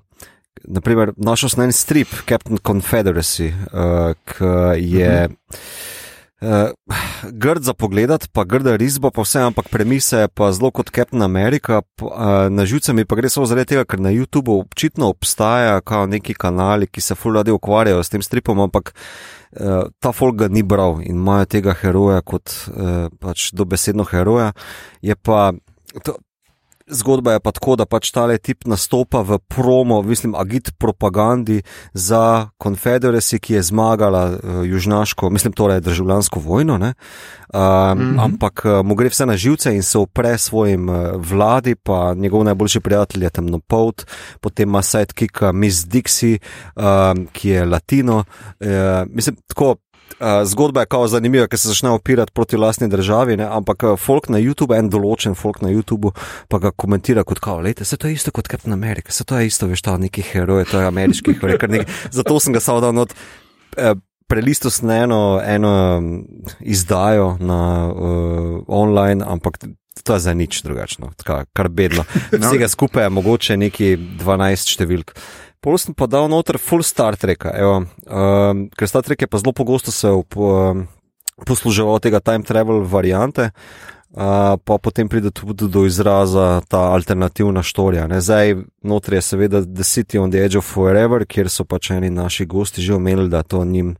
[0.62, 4.54] naprimer, našel sem en strip, Captain Confederacy, uh, ki
[4.86, 5.16] je.
[5.32, 6.00] Mm -hmm.
[6.42, 6.74] Uh,
[7.44, 11.82] grd za pogled, pa grda risba, pa vse, ampak premise pa zelo kot Captain America.
[11.96, 15.82] Pa, uh, na živce mi pa gre samo zaradi tega, ker na YouTubu očitno obstaja
[16.08, 20.64] neki kanali, ki se fuladi ukvarjajo s tem stripom, ampak uh, ta folk ga ni
[20.64, 24.54] bral in imajo tega heroja kot uh, pač dobesedno heroja.
[25.02, 25.54] Je pa.
[26.06, 26.18] To,
[26.92, 31.62] Zgodba je pa tako, da pač tale tip nastopa v promo, mislim, agit propagandi
[31.94, 36.92] za Confederacy, ki je zmagala uh, južnaško, mislim, torej državljansko vojno, uh, mm
[37.54, 38.24] -hmm.
[38.24, 42.44] ampak uh, mu gre vse na živce in se upre svojim uh, vladi, pa njegov
[42.44, 44.06] najboljši prijatelj je temnopolt,
[44.42, 46.40] potem ima sidekick Miss Dixie,
[46.76, 46.84] uh,
[47.32, 48.24] ki je latino.
[48.60, 48.68] Uh,
[49.08, 49.76] mislim, tako
[50.46, 53.48] zgodba je kao zanimiva, ker se začne opirati proti lastni državi, ne?
[53.50, 56.14] ampak uh, folk na YouTubu, en določen folk na YouTubu,
[56.52, 59.40] pa ga komentira kot kao, lete, se to je isto kot Captain America, se to
[59.40, 61.60] je isto, veš, ta neki heroj, to je ameriški heroj.
[61.72, 61.92] Nek...
[62.12, 63.14] Zato sem ga samo dal not.
[63.78, 63.98] Uh,
[64.32, 65.72] Prelisto sem eno, eno
[66.64, 69.58] izdajo na uh, online, ampak
[70.04, 72.06] to je za nič drugačno, tka, kar bedno.
[72.32, 73.90] Vsega skupaj je mogoče neki
[74.24, 75.12] 12 številk.
[75.62, 77.86] Pol sem pa dal noter full Star Trek, um,
[78.74, 80.88] ker Star Trek je pa zelo pogosto se up, um,
[81.46, 83.52] posluževal tega time travel variante.
[84.12, 88.10] Uh, pa potem pride tudi do izraza ta alternativna štorija.
[88.12, 88.20] Ne?
[88.20, 92.10] Zdaj, notri je seveda The City on the Edge of Forever, kjer so pač eni
[92.10, 93.96] naši gosti že omenili, da to njim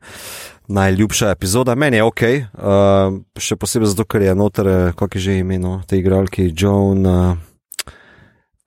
[0.68, 1.76] najljubša epizoda.
[1.76, 4.68] Meni je ok, uh, še posebej zato, ker je noter,
[5.00, 7.06] kako je že imeno te igralke, John.
[7.06, 7.38] Uh,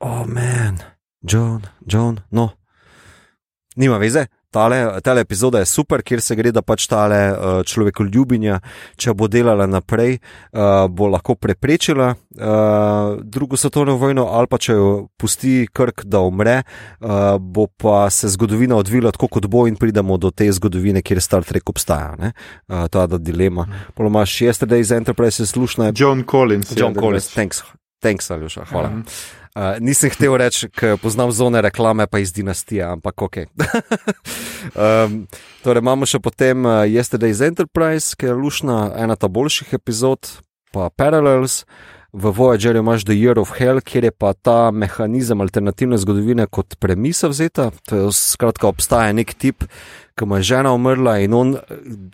[0.01, 0.81] oh, man,
[1.21, 2.55] John, John, no,
[3.77, 4.27] nima veze.
[4.55, 8.61] Tale, tale epizoda je super, kjer se gre, da pač tale uh, človekoljubinja,
[8.95, 10.21] če bo delala naprej,
[10.55, 16.23] uh, bo lahko preprečila uh, drugo svetovno vojno, ali pa če jo pusti krk, da
[16.23, 21.03] umre, uh, bo pa se zgodovina odvila tako, kot bo in pridemo do te zgodovine,
[21.03, 22.15] kjer Star Trek obstaja.
[22.15, 23.67] Uh, to je ta dilema.
[23.99, 25.99] Polomaš Yesterday's Enterprise, slušna je.
[26.05, 26.71] John Collins.
[26.79, 27.67] John Collins, thanks,
[28.05, 28.93] thanks, Aljoša, hvala.
[28.93, 29.25] Uh -huh.
[29.55, 33.37] Uh, nisem hotel reči, ker poznam zone reklame, pa iz dinastije, ampak ok.
[34.75, 35.21] um,
[35.63, 40.27] torej, imamo še potem uh, Yesterday's Enterprise, ki je lušna, ena ta boljših epizod,
[40.75, 41.63] pa Parallels.
[42.15, 46.75] V Voyagerju imaš The Year of Hell, kjer je pa ta mehanizem alternativne zgodovine kot
[46.79, 47.71] premisa vzeta.
[47.91, 49.67] To je skratka, obstaja nek tip,
[50.19, 51.57] ki mu je žena umrla in on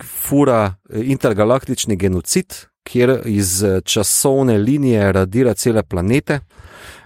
[0.04, 6.40] fura intergalaktični genocid, kjer iz časovne linije radira cele planete.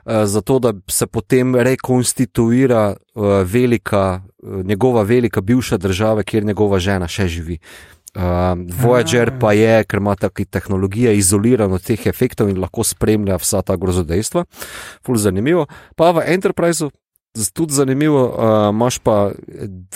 [0.06, 6.78] Eh, zato da se potem rekonstituira eh, velika, eh, njegova velika bivša država, kjer njegova
[6.78, 7.59] žena še živi.
[8.14, 8.20] Uh,
[8.78, 13.62] Voyager pa je, ker ima tako tehnologijo, izoliran od teh efektov in lahko spremlja vsa
[13.62, 14.44] ta grozodejstva.
[15.02, 15.66] Ful zanimivo.
[15.96, 16.92] Pa v Enterpriseu,
[17.55, 19.31] tudi zanimivo, uh, imaš pa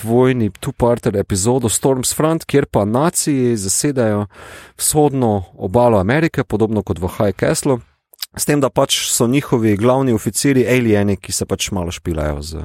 [0.03, 4.27] dvojni two-parter epizodo Storms Front, kjer pa naciji zasedajo
[4.77, 7.79] vzhodno obalo Amerike, podobno kot v High Castle.
[8.37, 12.65] S tem, da pač so njihovi glavni oficiri alieni, ki se pač malo špilajo z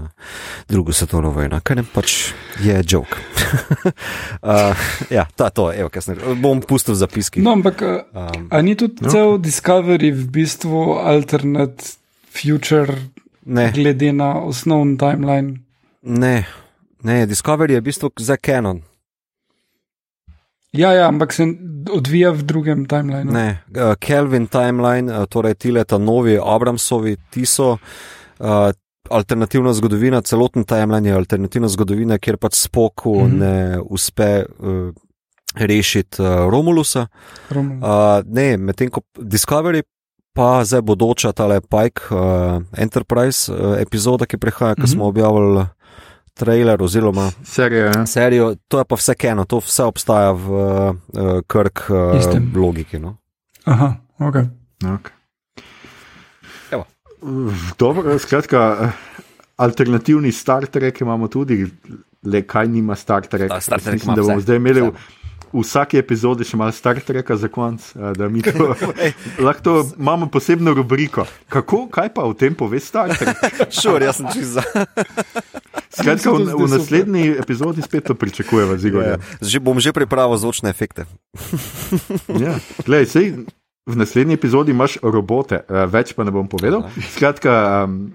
[0.69, 2.15] drugo svetovno vojno, kar je pač
[2.61, 3.15] je jok.
[4.43, 4.83] uh,
[5.17, 7.41] ja, ta to, evo, kasne, bom pustil zapiski.
[7.41, 9.13] No, ampak um, a ni tudi no.
[9.13, 11.95] cel Discovery v bistvu alternate
[12.33, 12.97] future,
[13.45, 13.71] ne.
[13.75, 15.59] glede na osnovni timeline?
[16.01, 16.45] Ne,
[17.03, 18.81] ne, Discovery je v bistvu za Canon.
[20.73, 21.45] Ja, ja, ampak se
[21.93, 23.33] odvija v drugem timelineu.
[23.33, 27.77] Ne, uh, Kelvin timeline, uh, torej ti leta novi Abramsovi, ti so.
[28.39, 28.71] Uh,
[29.11, 33.39] Alternativna zgodovina, celoten timeline je alternativna zgodovina, kjer pač spoku mm -hmm.
[33.39, 34.93] ne uspe uh,
[35.55, 37.07] rešiti uh, Romulusa.
[37.49, 37.83] Romulus.
[37.83, 39.83] Uh, ne, medtem ko Discovery,
[40.33, 44.85] pa zdaj bodoča tale Pike uh, Enterprise uh, epizoda, ki prihaja, mm -hmm.
[44.85, 45.65] ki smo objavili
[46.33, 47.85] trailer oziroma serijo.
[47.85, 48.05] Ja.
[48.05, 48.55] serijo.
[48.67, 50.95] To je pa vse eno, to vse obstaja v uh,
[51.47, 52.99] krk uh, logiki.
[52.99, 53.17] No?
[53.65, 54.35] Aha, ok.
[54.83, 55.11] okay.
[57.77, 58.91] Dobro, skratka,
[59.57, 61.67] alternativni Star Trek imamo tudi,
[62.23, 63.51] le kaj nima Star Trek.
[63.61, 64.81] Star Trek Mislim, da bomo zdaj imeli.
[64.81, 65.22] Vse
[65.53, 67.85] v vsaki epizodi še malo Star Treka za konec,
[68.17, 68.73] da mi to
[69.47, 71.27] lahko imamo posebno rubriko.
[71.49, 73.37] Kako, kaj pa o tem pove Star Trek?
[73.81, 74.65] Šur, jaz sem čez za.
[75.93, 78.97] Skratka, v, v naslednji epizodi spet to pričakujemo, zigo.
[79.05, 81.05] Ja, že bom že pripravil zvočne efekte.
[82.33, 83.45] ja, gledaj, sej,
[83.85, 86.89] v naslednji epizodi imaš robote, več pa ne bom povedal.
[87.13, 88.09] Skratka, um,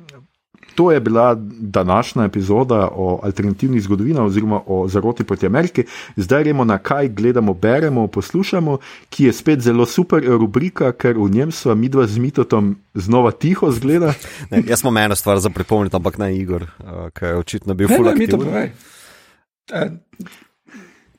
[0.78, 5.84] To je bila današnja epizoda o alternativni zgodovini oziroma o zaroti proti Ameriki.
[6.16, 8.78] Zdaj gremo na kaj gledamo, beremo, poslušamo,
[9.10, 13.30] ki je spet zelo super rubrika, ker v njem smo mi dva z mitotom znova
[13.30, 14.14] tiho zgleda.
[14.50, 17.88] Ne, jaz smo eno stvar za pripomniti, ampak ne Igor, uh, ki je očitno bil
[17.88, 18.38] full mito.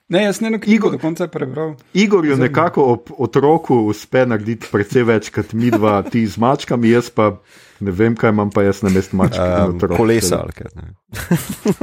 [0.09, 1.75] Ne, jaz ne Igor, do konca prebral.
[1.93, 6.95] Igor je nekako ob otroku uspe narediti precej več kot mi dva, ti z mačkami,
[6.95, 7.35] jaz pa.
[7.79, 9.39] Ne vem, kaj imam pa jaz na mestu mačke.
[9.39, 10.67] Um, kolesa ali kaj.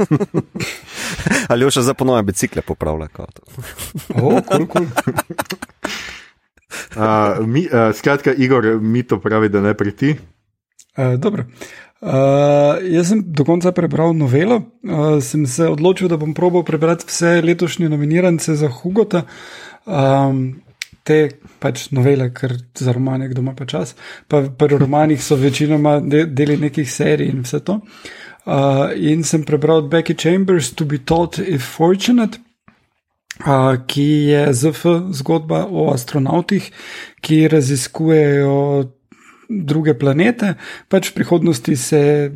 [1.51, 3.09] ali jo še za ponovne bicikle popravlja.
[4.21, 4.87] oh, cool, cool.
[6.95, 10.13] uh, mi, uh, skratka, Igor, mi to pravi, da ne priti.
[10.97, 11.47] Uh, dobro.
[11.97, 17.09] Uh, jaz sem do konca prebral novelo, uh, sem se odločil, da bom probal prebrati
[17.09, 19.25] vse letošnje nominirance za Hugota.
[19.85, 20.61] Um,
[21.07, 21.19] te
[21.63, 23.95] pač novele, ker za romane, kdo ima pa čas.
[24.27, 27.79] Pa pri romanih so večinoma deli nekih serij in vse to.
[28.47, 32.39] Uh, in sem prebral od Becky Chambers, To be taught if fortunate.
[33.45, 36.71] uh, ki je ZF zgodba o astronautih,
[37.21, 38.85] ki raziskujejo
[39.49, 40.55] druge planete.
[40.89, 42.31] Pač v prihodnosti se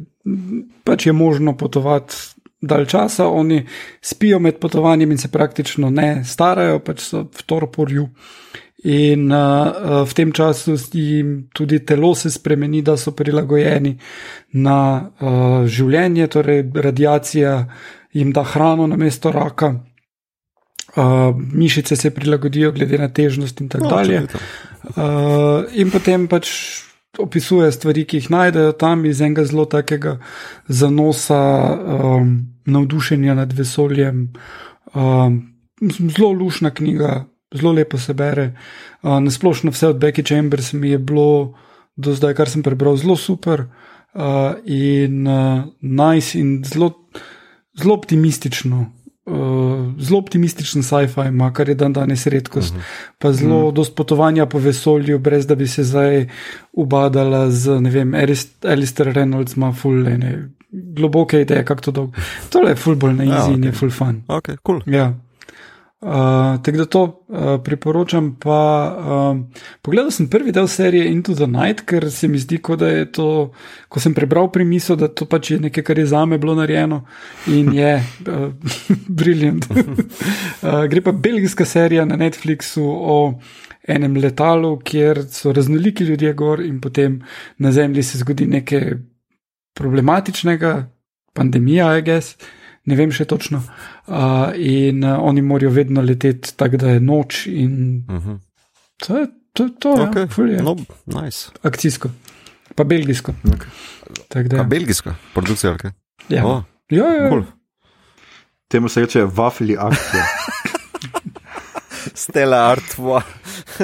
[0.83, 2.15] pač je možno potovati
[2.61, 3.65] dalj časa, oni
[4.01, 8.07] spijo med potovanjem in se praktično ne starajo, pač so v torporju.
[8.83, 13.93] In uh, v tem času jim tudi telo se spremeni, da so prilagojeni
[14.57, 17.67] na uh, življenje, torej radiacija
[18.11, 19.75] jim da hrano na mesto raka,
[20.95, 24.23] uh, mišice se prilagodijo glede na težnost in tako no, dalje.
[24.97, 26.49] Uh, in potem pač
[27.19, 30.17] opisuje stvari, ki jih najdejo tam iz enega zelo takega
[30.67, 31.41] zanosa,
[31.99, 32.33] um,
[32.65, 34.33] navdušenja nad vesoljem.
[34.93, 35.53] Um,
[36.17, 37.25] zelo lušna knjiga,
[37.55, 38.55] zelo lepo se bere.
[39.01, 41.53] Uh, Nasplošno vse od Becky Chambers mi je bilo
[41.95, 43.61] do zdaj, kar sem prebral, zelo super
[44.13, 46.93] uh, in uh, nice in zelo,
[47.77, 48.85] zelo optimistično.
[49.25, 52.71] Uh, zelo optimističen sci-fi ima, kar je dan danes redkost.
[52.71, 52.85] Uh mhm.
[52.85, 53.13] -huh.
[53.17, 53.69] Pa zelo uh mhm.
[53.69, 53.73] -huh.
[53.73, 56.27] dosto potovanja po vesolju, brez da bi se zdaj
[56.73, 58.13] ubadala z, ne vem,
[58.63, 62.13] Alistair Reynolds ima fulene, globoke ideje, kako to dolgo.
[62.49, 63.57] To je full bolj na ja, easy ja, okay.
[63.57, 64.23] in je full fun.
[64.27, 64.81] Okay, cool.
[64.85, 65.13] Ja.
[66.01, 68.35] Uh, tako da to uh, priporočam.
[68.39, 68.59] Pa,
[68.99, 73.11] uh, pogledal sem prvi del serije Into the Night, ker se mi zdi, da je
[73.11, 73.51] to,
[73.87, 77.03] ko sem prebral primisel, da to pač je nekaj, kar je za me bilo narejeno
[77.47, 77.93] in je
[78.33, 78.49] uh,
[79.19, 79.67] briljant.
[79.75, 83.39] uh, gre pa belgijska serija na Netflixu o
[83.87, 87.21] enem letalu, kjer so raznoliki ljudje gor in potem
[87.57, 88.93] na zemlji se zgodi nekaj
[89.77, 90.73] problematičnega,
[91.33, 92.35] pandemija, I guess
[92.89, 93.61] ne vem še točno.
[94.07, 97.45] Uh, in uh, oni morajo vedno leteti tako, da je noč.
[97.47, 98.29] In uh mhm.
[98.29, 98.39] -huh.
[99.05, 100.49] to je to, to okay.
[100.49, 100.75] je no,
[101.05, 101.51] nice.
[101.61, 102.09] akcijsko,
[102.75, 103.33] pa belgijsko.
[103.43, 104.47] Okay.
[104.47, 104.63] Da, ja.
[104.63, 105.91] Belgijska produkcija, ali kaj?
[106.29, 106.63] Ja, oh.
[106.89, 107.29] ja, ja.
[107.29, 107.43] Cool.
[108.67, 110.23] Temu se reče wafli akcija.
[112.23, 113.21] Stela artva.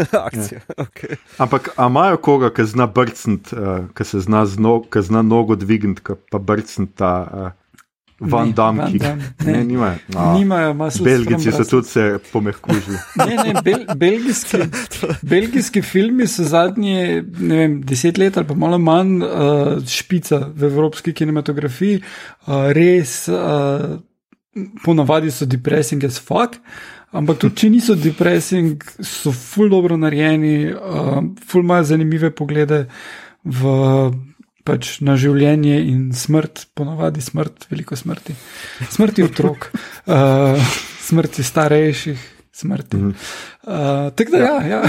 [0.27, 0.59] Akcija.
[0.61, 0.83] Ja.
[0.85, 1.15] Okay.
[1.37, 6.93] Ampak imajo koga, ki zna brcniti, uh, ki se zna, zna nogo dvigniti, pa brcniti
[6.95, 7.13] ta.
[7.33, 7.55] Uh,
[8.19, 9.11] Van Damme, ki ga
[9.45, 9.99] ne, nimajo.
[10.13, 10.31] No.
[10.33, 10.71] nimajo
[11.05, 12.97] Belgijci so tudi se pomehkužili.
[13.27, 14.57] Ne, ne, bel, belgijski,
[15.21, 21.13] belgijski filmi so zadnji vem, deset let ali pa malo manj uh, špica v evropski
[21.13, 22.01] kinematografiji.
[22.47, 23.99] Uh, res, uh,
[24.83, 26.57] ponavadi so depressing as fuck.
[27.15, 32.85] Ampak tudi, če niso depressing, so ful dobro narejeni, uh, ful imajo zanimive poglede
[33.47, 33.75] v
[34.67, 38.35] pač na življenje in smrt, ponavadi smrt, veliko smrti.
[38.91, 39.69] Smrti otrok,
[40.11, 40.75] uh,
[41.07, 42.99] smrti starejših, smrti.
[43.07, 44.57] Uh, Tako da, ja.
[44.67, 44.81] ja.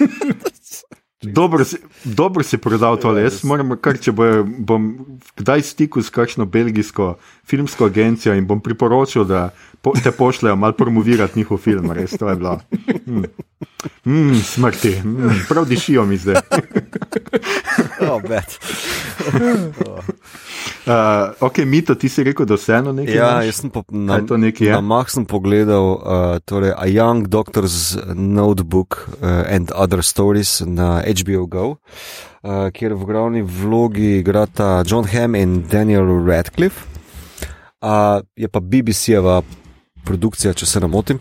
[1.32, 4.90] Dobro si, dobro si prodal to, jaz moram, kar če bo, bom
[5.40, 9.50] kdaj stikal s kakšno belgijsko filmsko agencijo in bom priporočil, da
[9.82, 12.60] po, te pošljajo malo promovirati njihov film, res to je bilo.
[13.06, 13.24] Mm.
[14.04, 16.34] Mm, smrti, mm, prav dišijo mi zdaj.
[18.10, 18.22] oh,
[20.84, 23.16] Uh, ok, Mito, ti si rekel, da vseeno nekaj.
[23.16, 29.08] Ja, jaz sem po, na, na Mah sem pogledal uh, torej A Young Doctor's Notebook
[29.22, 31.66] uh, and Other Stories na HBO Go,
[32.44, 36.84] uh, kjer v glavni vlogi igrata John Hamm in Daniel Radcliffe.
[37.80, 39.42] Uh, je pa BBC-jeva
[40.04, 41.20] produkcija, če se ne motim.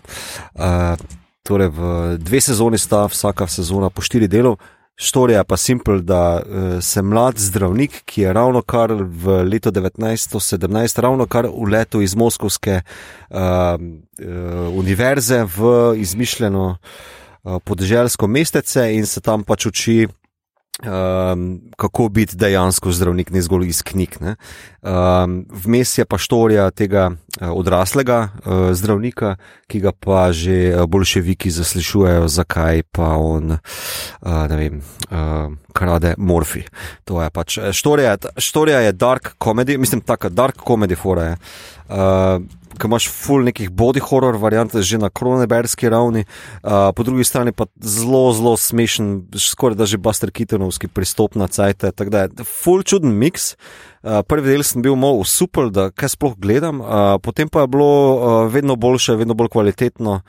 [0.56, 0.95] Uh,
[1.44, 1.80] torej, v
[2.20, 4.60] dve sezoni sta, vsaka sezona po štiri delov.
[4.95, 9.72] Štorija je pa simpel, da uh, se mlad zdravnik, ki je ravno kar v letu
[9.72, 16.78] 1917, ravno kar uletel iz Moskovske uh, uh, univerze v izmišljeno
[17.44, 20.07] uh, podeželsko mestece in se tam pač uči
[20.82, 24.18] um, kako biti dejansko zdravnik, ne zgolj iz knjig.
[24.22, 29.36] Um, vmes je pa štorija tega uh, odraslega uh, zdravnika,
[29.68, 34.82] ki ga pa že uh, bolševiki zaslišujejo, zakaj pa on, uh, ne vem,
[35.12, 36.64] uh, krade morfi.
[37.06, 41.38] To je pač štorija, štorija je dark comedy, mislim, tako dark comedy fora je.
[41.94, 42.41] Uh,
[42.74, 47.53] ki imaš full nekih body horror variant, že na kroneberski ravni, uh, po drugi strani
[47.53, 51.94] pa zelo, zelo smešen, skoraj da že Buster Kittenovski pristop na cajt.
[51.94, 53.53] Tako da je full čuden mix.
[54.02, 57.72] Uh, prvi del sem bil malo super, da kaj sploh gledam, uh, potem pa je
[57.78, 58.18] bilo uh,
[58.52, 60.20] vedno boljše, vedno bolj kvalitetno,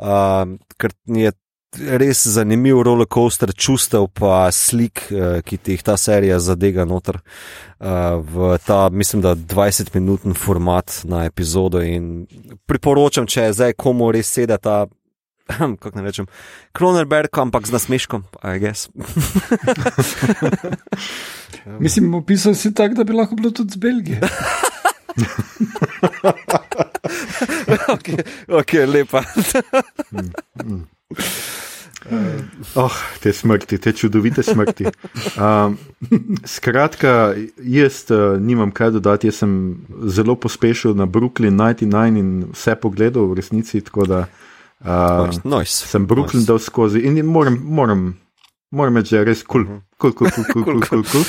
[0.00, 1.36] uh, ker je
[1.78, 7.20] res zanimiv roller coaster čustev, pa slik, uh, ki ti jih ta serija zadega noter
[7.20, 11.82] uh, v ta, mislim, da 20-minuten format na epizodo.
[11.82, 12.26] In
[12.66, 14.76] priporočam, če je zdaj komu res sedaj ta.
[15.82, 16.26] Kako ne rečem,
[16.76, 18.88] Kronerberg, ampak z nasmeškom, aj gess.
[21.82, 24.20] Mislim, opisal si tako, da bi lahko bilo tudi z Belgije.
[27.94, 28.06] ok,
[28.62, 29.20] okay lepa.
[32.74, 34.86] Oh, te smrti, te čudovite smrti.
[35.36, 35.76] Um,
[36.44, 39.52] skratka, jaz uh, nimam kaj dodati, jaz sem
[40.08, 43.80] zelo pospešil na Brooklyn 99 in vse pogledal v resnici.
[43.84, 45.86] Tako da uh, nice.
[45.86, 46.48] sem Brooklyn nice.
[46.48, 48.16] dal skozi in moram, moram,
[48.70, 49.68] moram reči, da je res kul,
[50.00, 51.24] kul, kul, kul, kul, kul, kul.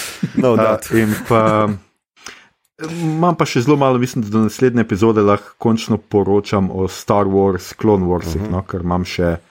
[2.81, 7.29] Imam pa še zelo malo, mislim, da do naslednje epizode lahko končno poročam o Star
[7.29, 8.51] Wars, Clone Warsih, uh -huh.
[8.51, 9.50] no, ker imam še na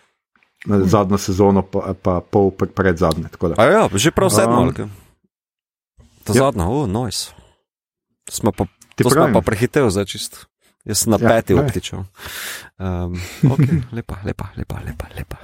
[0.66, 3.32] zadnjo sezono, pa, pa pol pred zadnje.
[3.56, 4.68] Ja, že prav sedmo.
[4.68, 4.90] Um,
[6.24, 6.44] Ta ja.
[6.44, 7.32] zadnja, oh, nice.
[8.28, 10.46] Smo pa, to smo pa prehitev za čist.
[10.84, 12.04] Jaz sem na ja, peti optičal.
[12.80, 15.06] Um, okay, lepa, lepa, lepa, lepa.
[15.16, 15.38] lepa.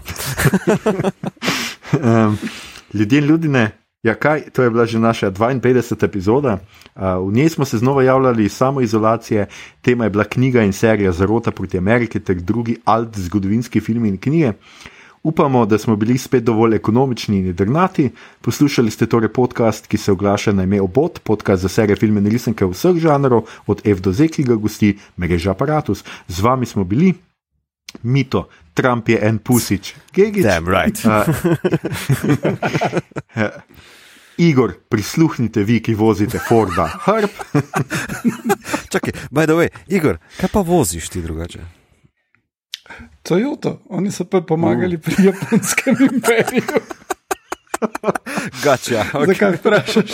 [2.08, 2.38] um,
[2.92, 3.70] ljudje in ljudje,
[4.02, 6.04] ja, kaj, to je bila že naša 52.
[6.04, 6.58] epizoda.
[6.94, 9.46] Uh, v njej smo se znova javljali iz samoizolacije,
[9.82, 14.18] tema je bila knjiga in serija Zarota proti Ameriki ter drugi alt zgodovinski filmi in
[14.18, 14.48] knjige.
[14.48, 14.54] Uh,
[15.26, 18.10] Upamo, da smo bili spet dovolj ekonomični in drnati.
[18.40, 22.26] Poslušali ste torej podcast, ki se oglaša na ime Obot, podcast za serije filme in
[22.30, 26.04] risanke vseh žanrov, od F do Z, ki ga gosti mreža Apparatus.
[26.28, 27.14] Z vami smo bili.
[28.02, 30.42] Mito, Trump je en pusič, Gigi.
[30.42, 31.02] Damn right.
[31.04, 31.26] uh,
[34.48, 36.86] Igor, prisluhnite vi, ki vozite Forda.
[37.02, 37.30] Hrb.
[38.92, 41.85] Čakaj, by the way, Igor, kaj pa voziš ti drugače?
[43.22, 45.02] Toyota, oni so pa pomagali uh.
[45.02, 46.80] pri japonskem imperiju.
[48.64, 49.26] Gača, okay.
[49.26, 50.10] zakaj vprašaš?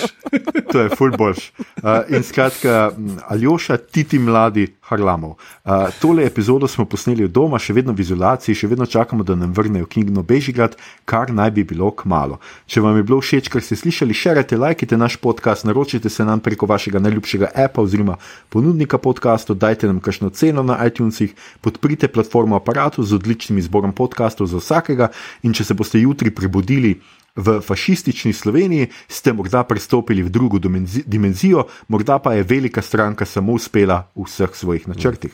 [0.72, 1.52] to je fulboš.
[1.59, 2.90] Uh, in skratka,
[3.28, 5.30] Aljoša, ti ti mladi Harlamov.
[5.64, 9.52] Uh, tole epizodo smo posneli doma, še vedno v izolaciji, še vedno čakamo, da nam
[9.56, 12.39] vrnejo knjigo Bežigrad, kar naj bi bilo k malu.
[12.66, 16.40] Če vam je bilo všeč, kar ste slišali, širite, lajkite naš podcast, naročite se nam
[16.40, 18.18] preko vašega najljubšega appa oziroma
[18.52, 24.51] ponudnika podcastov, dajte nam kakšno ceno na iTunesih, podprite platformo aparatu z odličnim izborom podcastov
[24.51, 25.12] za vsakega
[25.43, 26.98] in če se boste jutri prebudili,
[27.36, 30.59] v fašistični Sloveniji ste morda prestopili v drugo
[31.06, 35.32] dimenzijo, morda pa je velika stranka samo uspela v vseh svojih načrtih.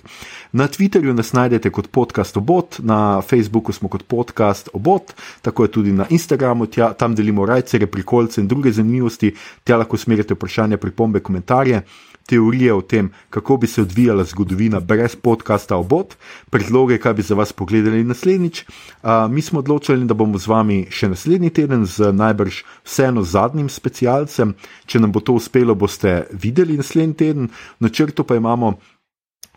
[0.53, 5.12] Na Twitterju nas najdete kot podcast obot, na Facebooku smo kot podcast obot,
[5.43, 9.35] tako je tudi na Instagramu, tja, tam delimo rajce, prikolce in druge zanimivosti,
[9.65, 11.83] tja lahko smerite vprašanja, pripombe, komentarje
[12.29, 16.15] teorije o tem, kako bi se odvijala zgodovina brez podcasta Obot,
[16.51, 18.65] predloge, kaj bi za vas pogledali naslednjič.
[18.65, 23.73] Uh, mi smo odločili, da bomo z vami še naslednji teden z najbrž vseeno zadnjim
[23.73, 24.55] specialcem.
[24.87, 27.49] Če nam bo to uspelo, boste videli naslednji teden.
[27.81, 28.77] Na črtu pa imamo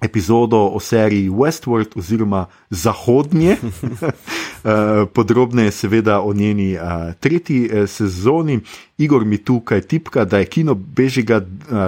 [0.01, 8.59] epizodo o seriji Westworld oziroma Zahodnje, eh, podrobneje seveda o njeni uh, tretji uh, sezoni.
[8.97, 11.41] Igor mi tukaj tipka, da je kino bežiga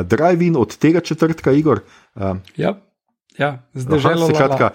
[0.03, 1.79] drive-in od tega četrtka, Igor.
[2.57, 2.81] Ja,
[3.37, 4.69] ja zdaj že lahko.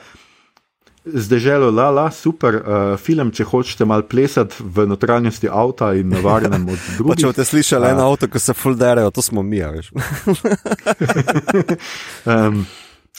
[1.14, 6.10] Zdaj želo, la, la, super uh, film, če hočete malo plesati v notranjosti avta in
[6.12, 7.22] navarjenem od drugih.
[7.22, 9.90] Če boste slišali uh, eno avto, ko se fulderejo, to smo mi, veš.
[12.34, 12.60] um,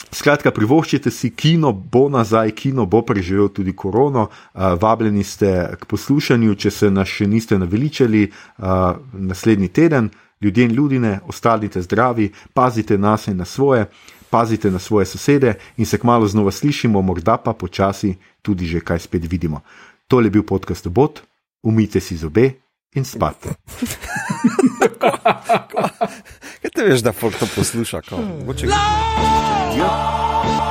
[0.08, 4.28] Skratka, privoščite si kino, bo nazaj, kino bo preživel tudi korono.
[4.28, 10.10] Uh, vabljeni ste k poslušanju, če se nas še niste naveličali, uh, naslednji teden,
[10.40, 13.86] ljudje in ljudje, ostanite zdravi, pazite nas in na svoje,
[14.30, 18.98] pazite na svoje sosede in se kmalo znova slišimo, morda pa počasi tudi že kaj
[18.98, 19.60] spet vidimo.
[20.08, 21.20] To je bil podcast Bot,
[21.62, 22.50] umite si zobe
[22.94, 23.54] in spate.
[26.62, 28.02] Kaj te veš, da folk to posluša?
[28.02, 28.22] Kako?
[29.78, 30.69] Ja.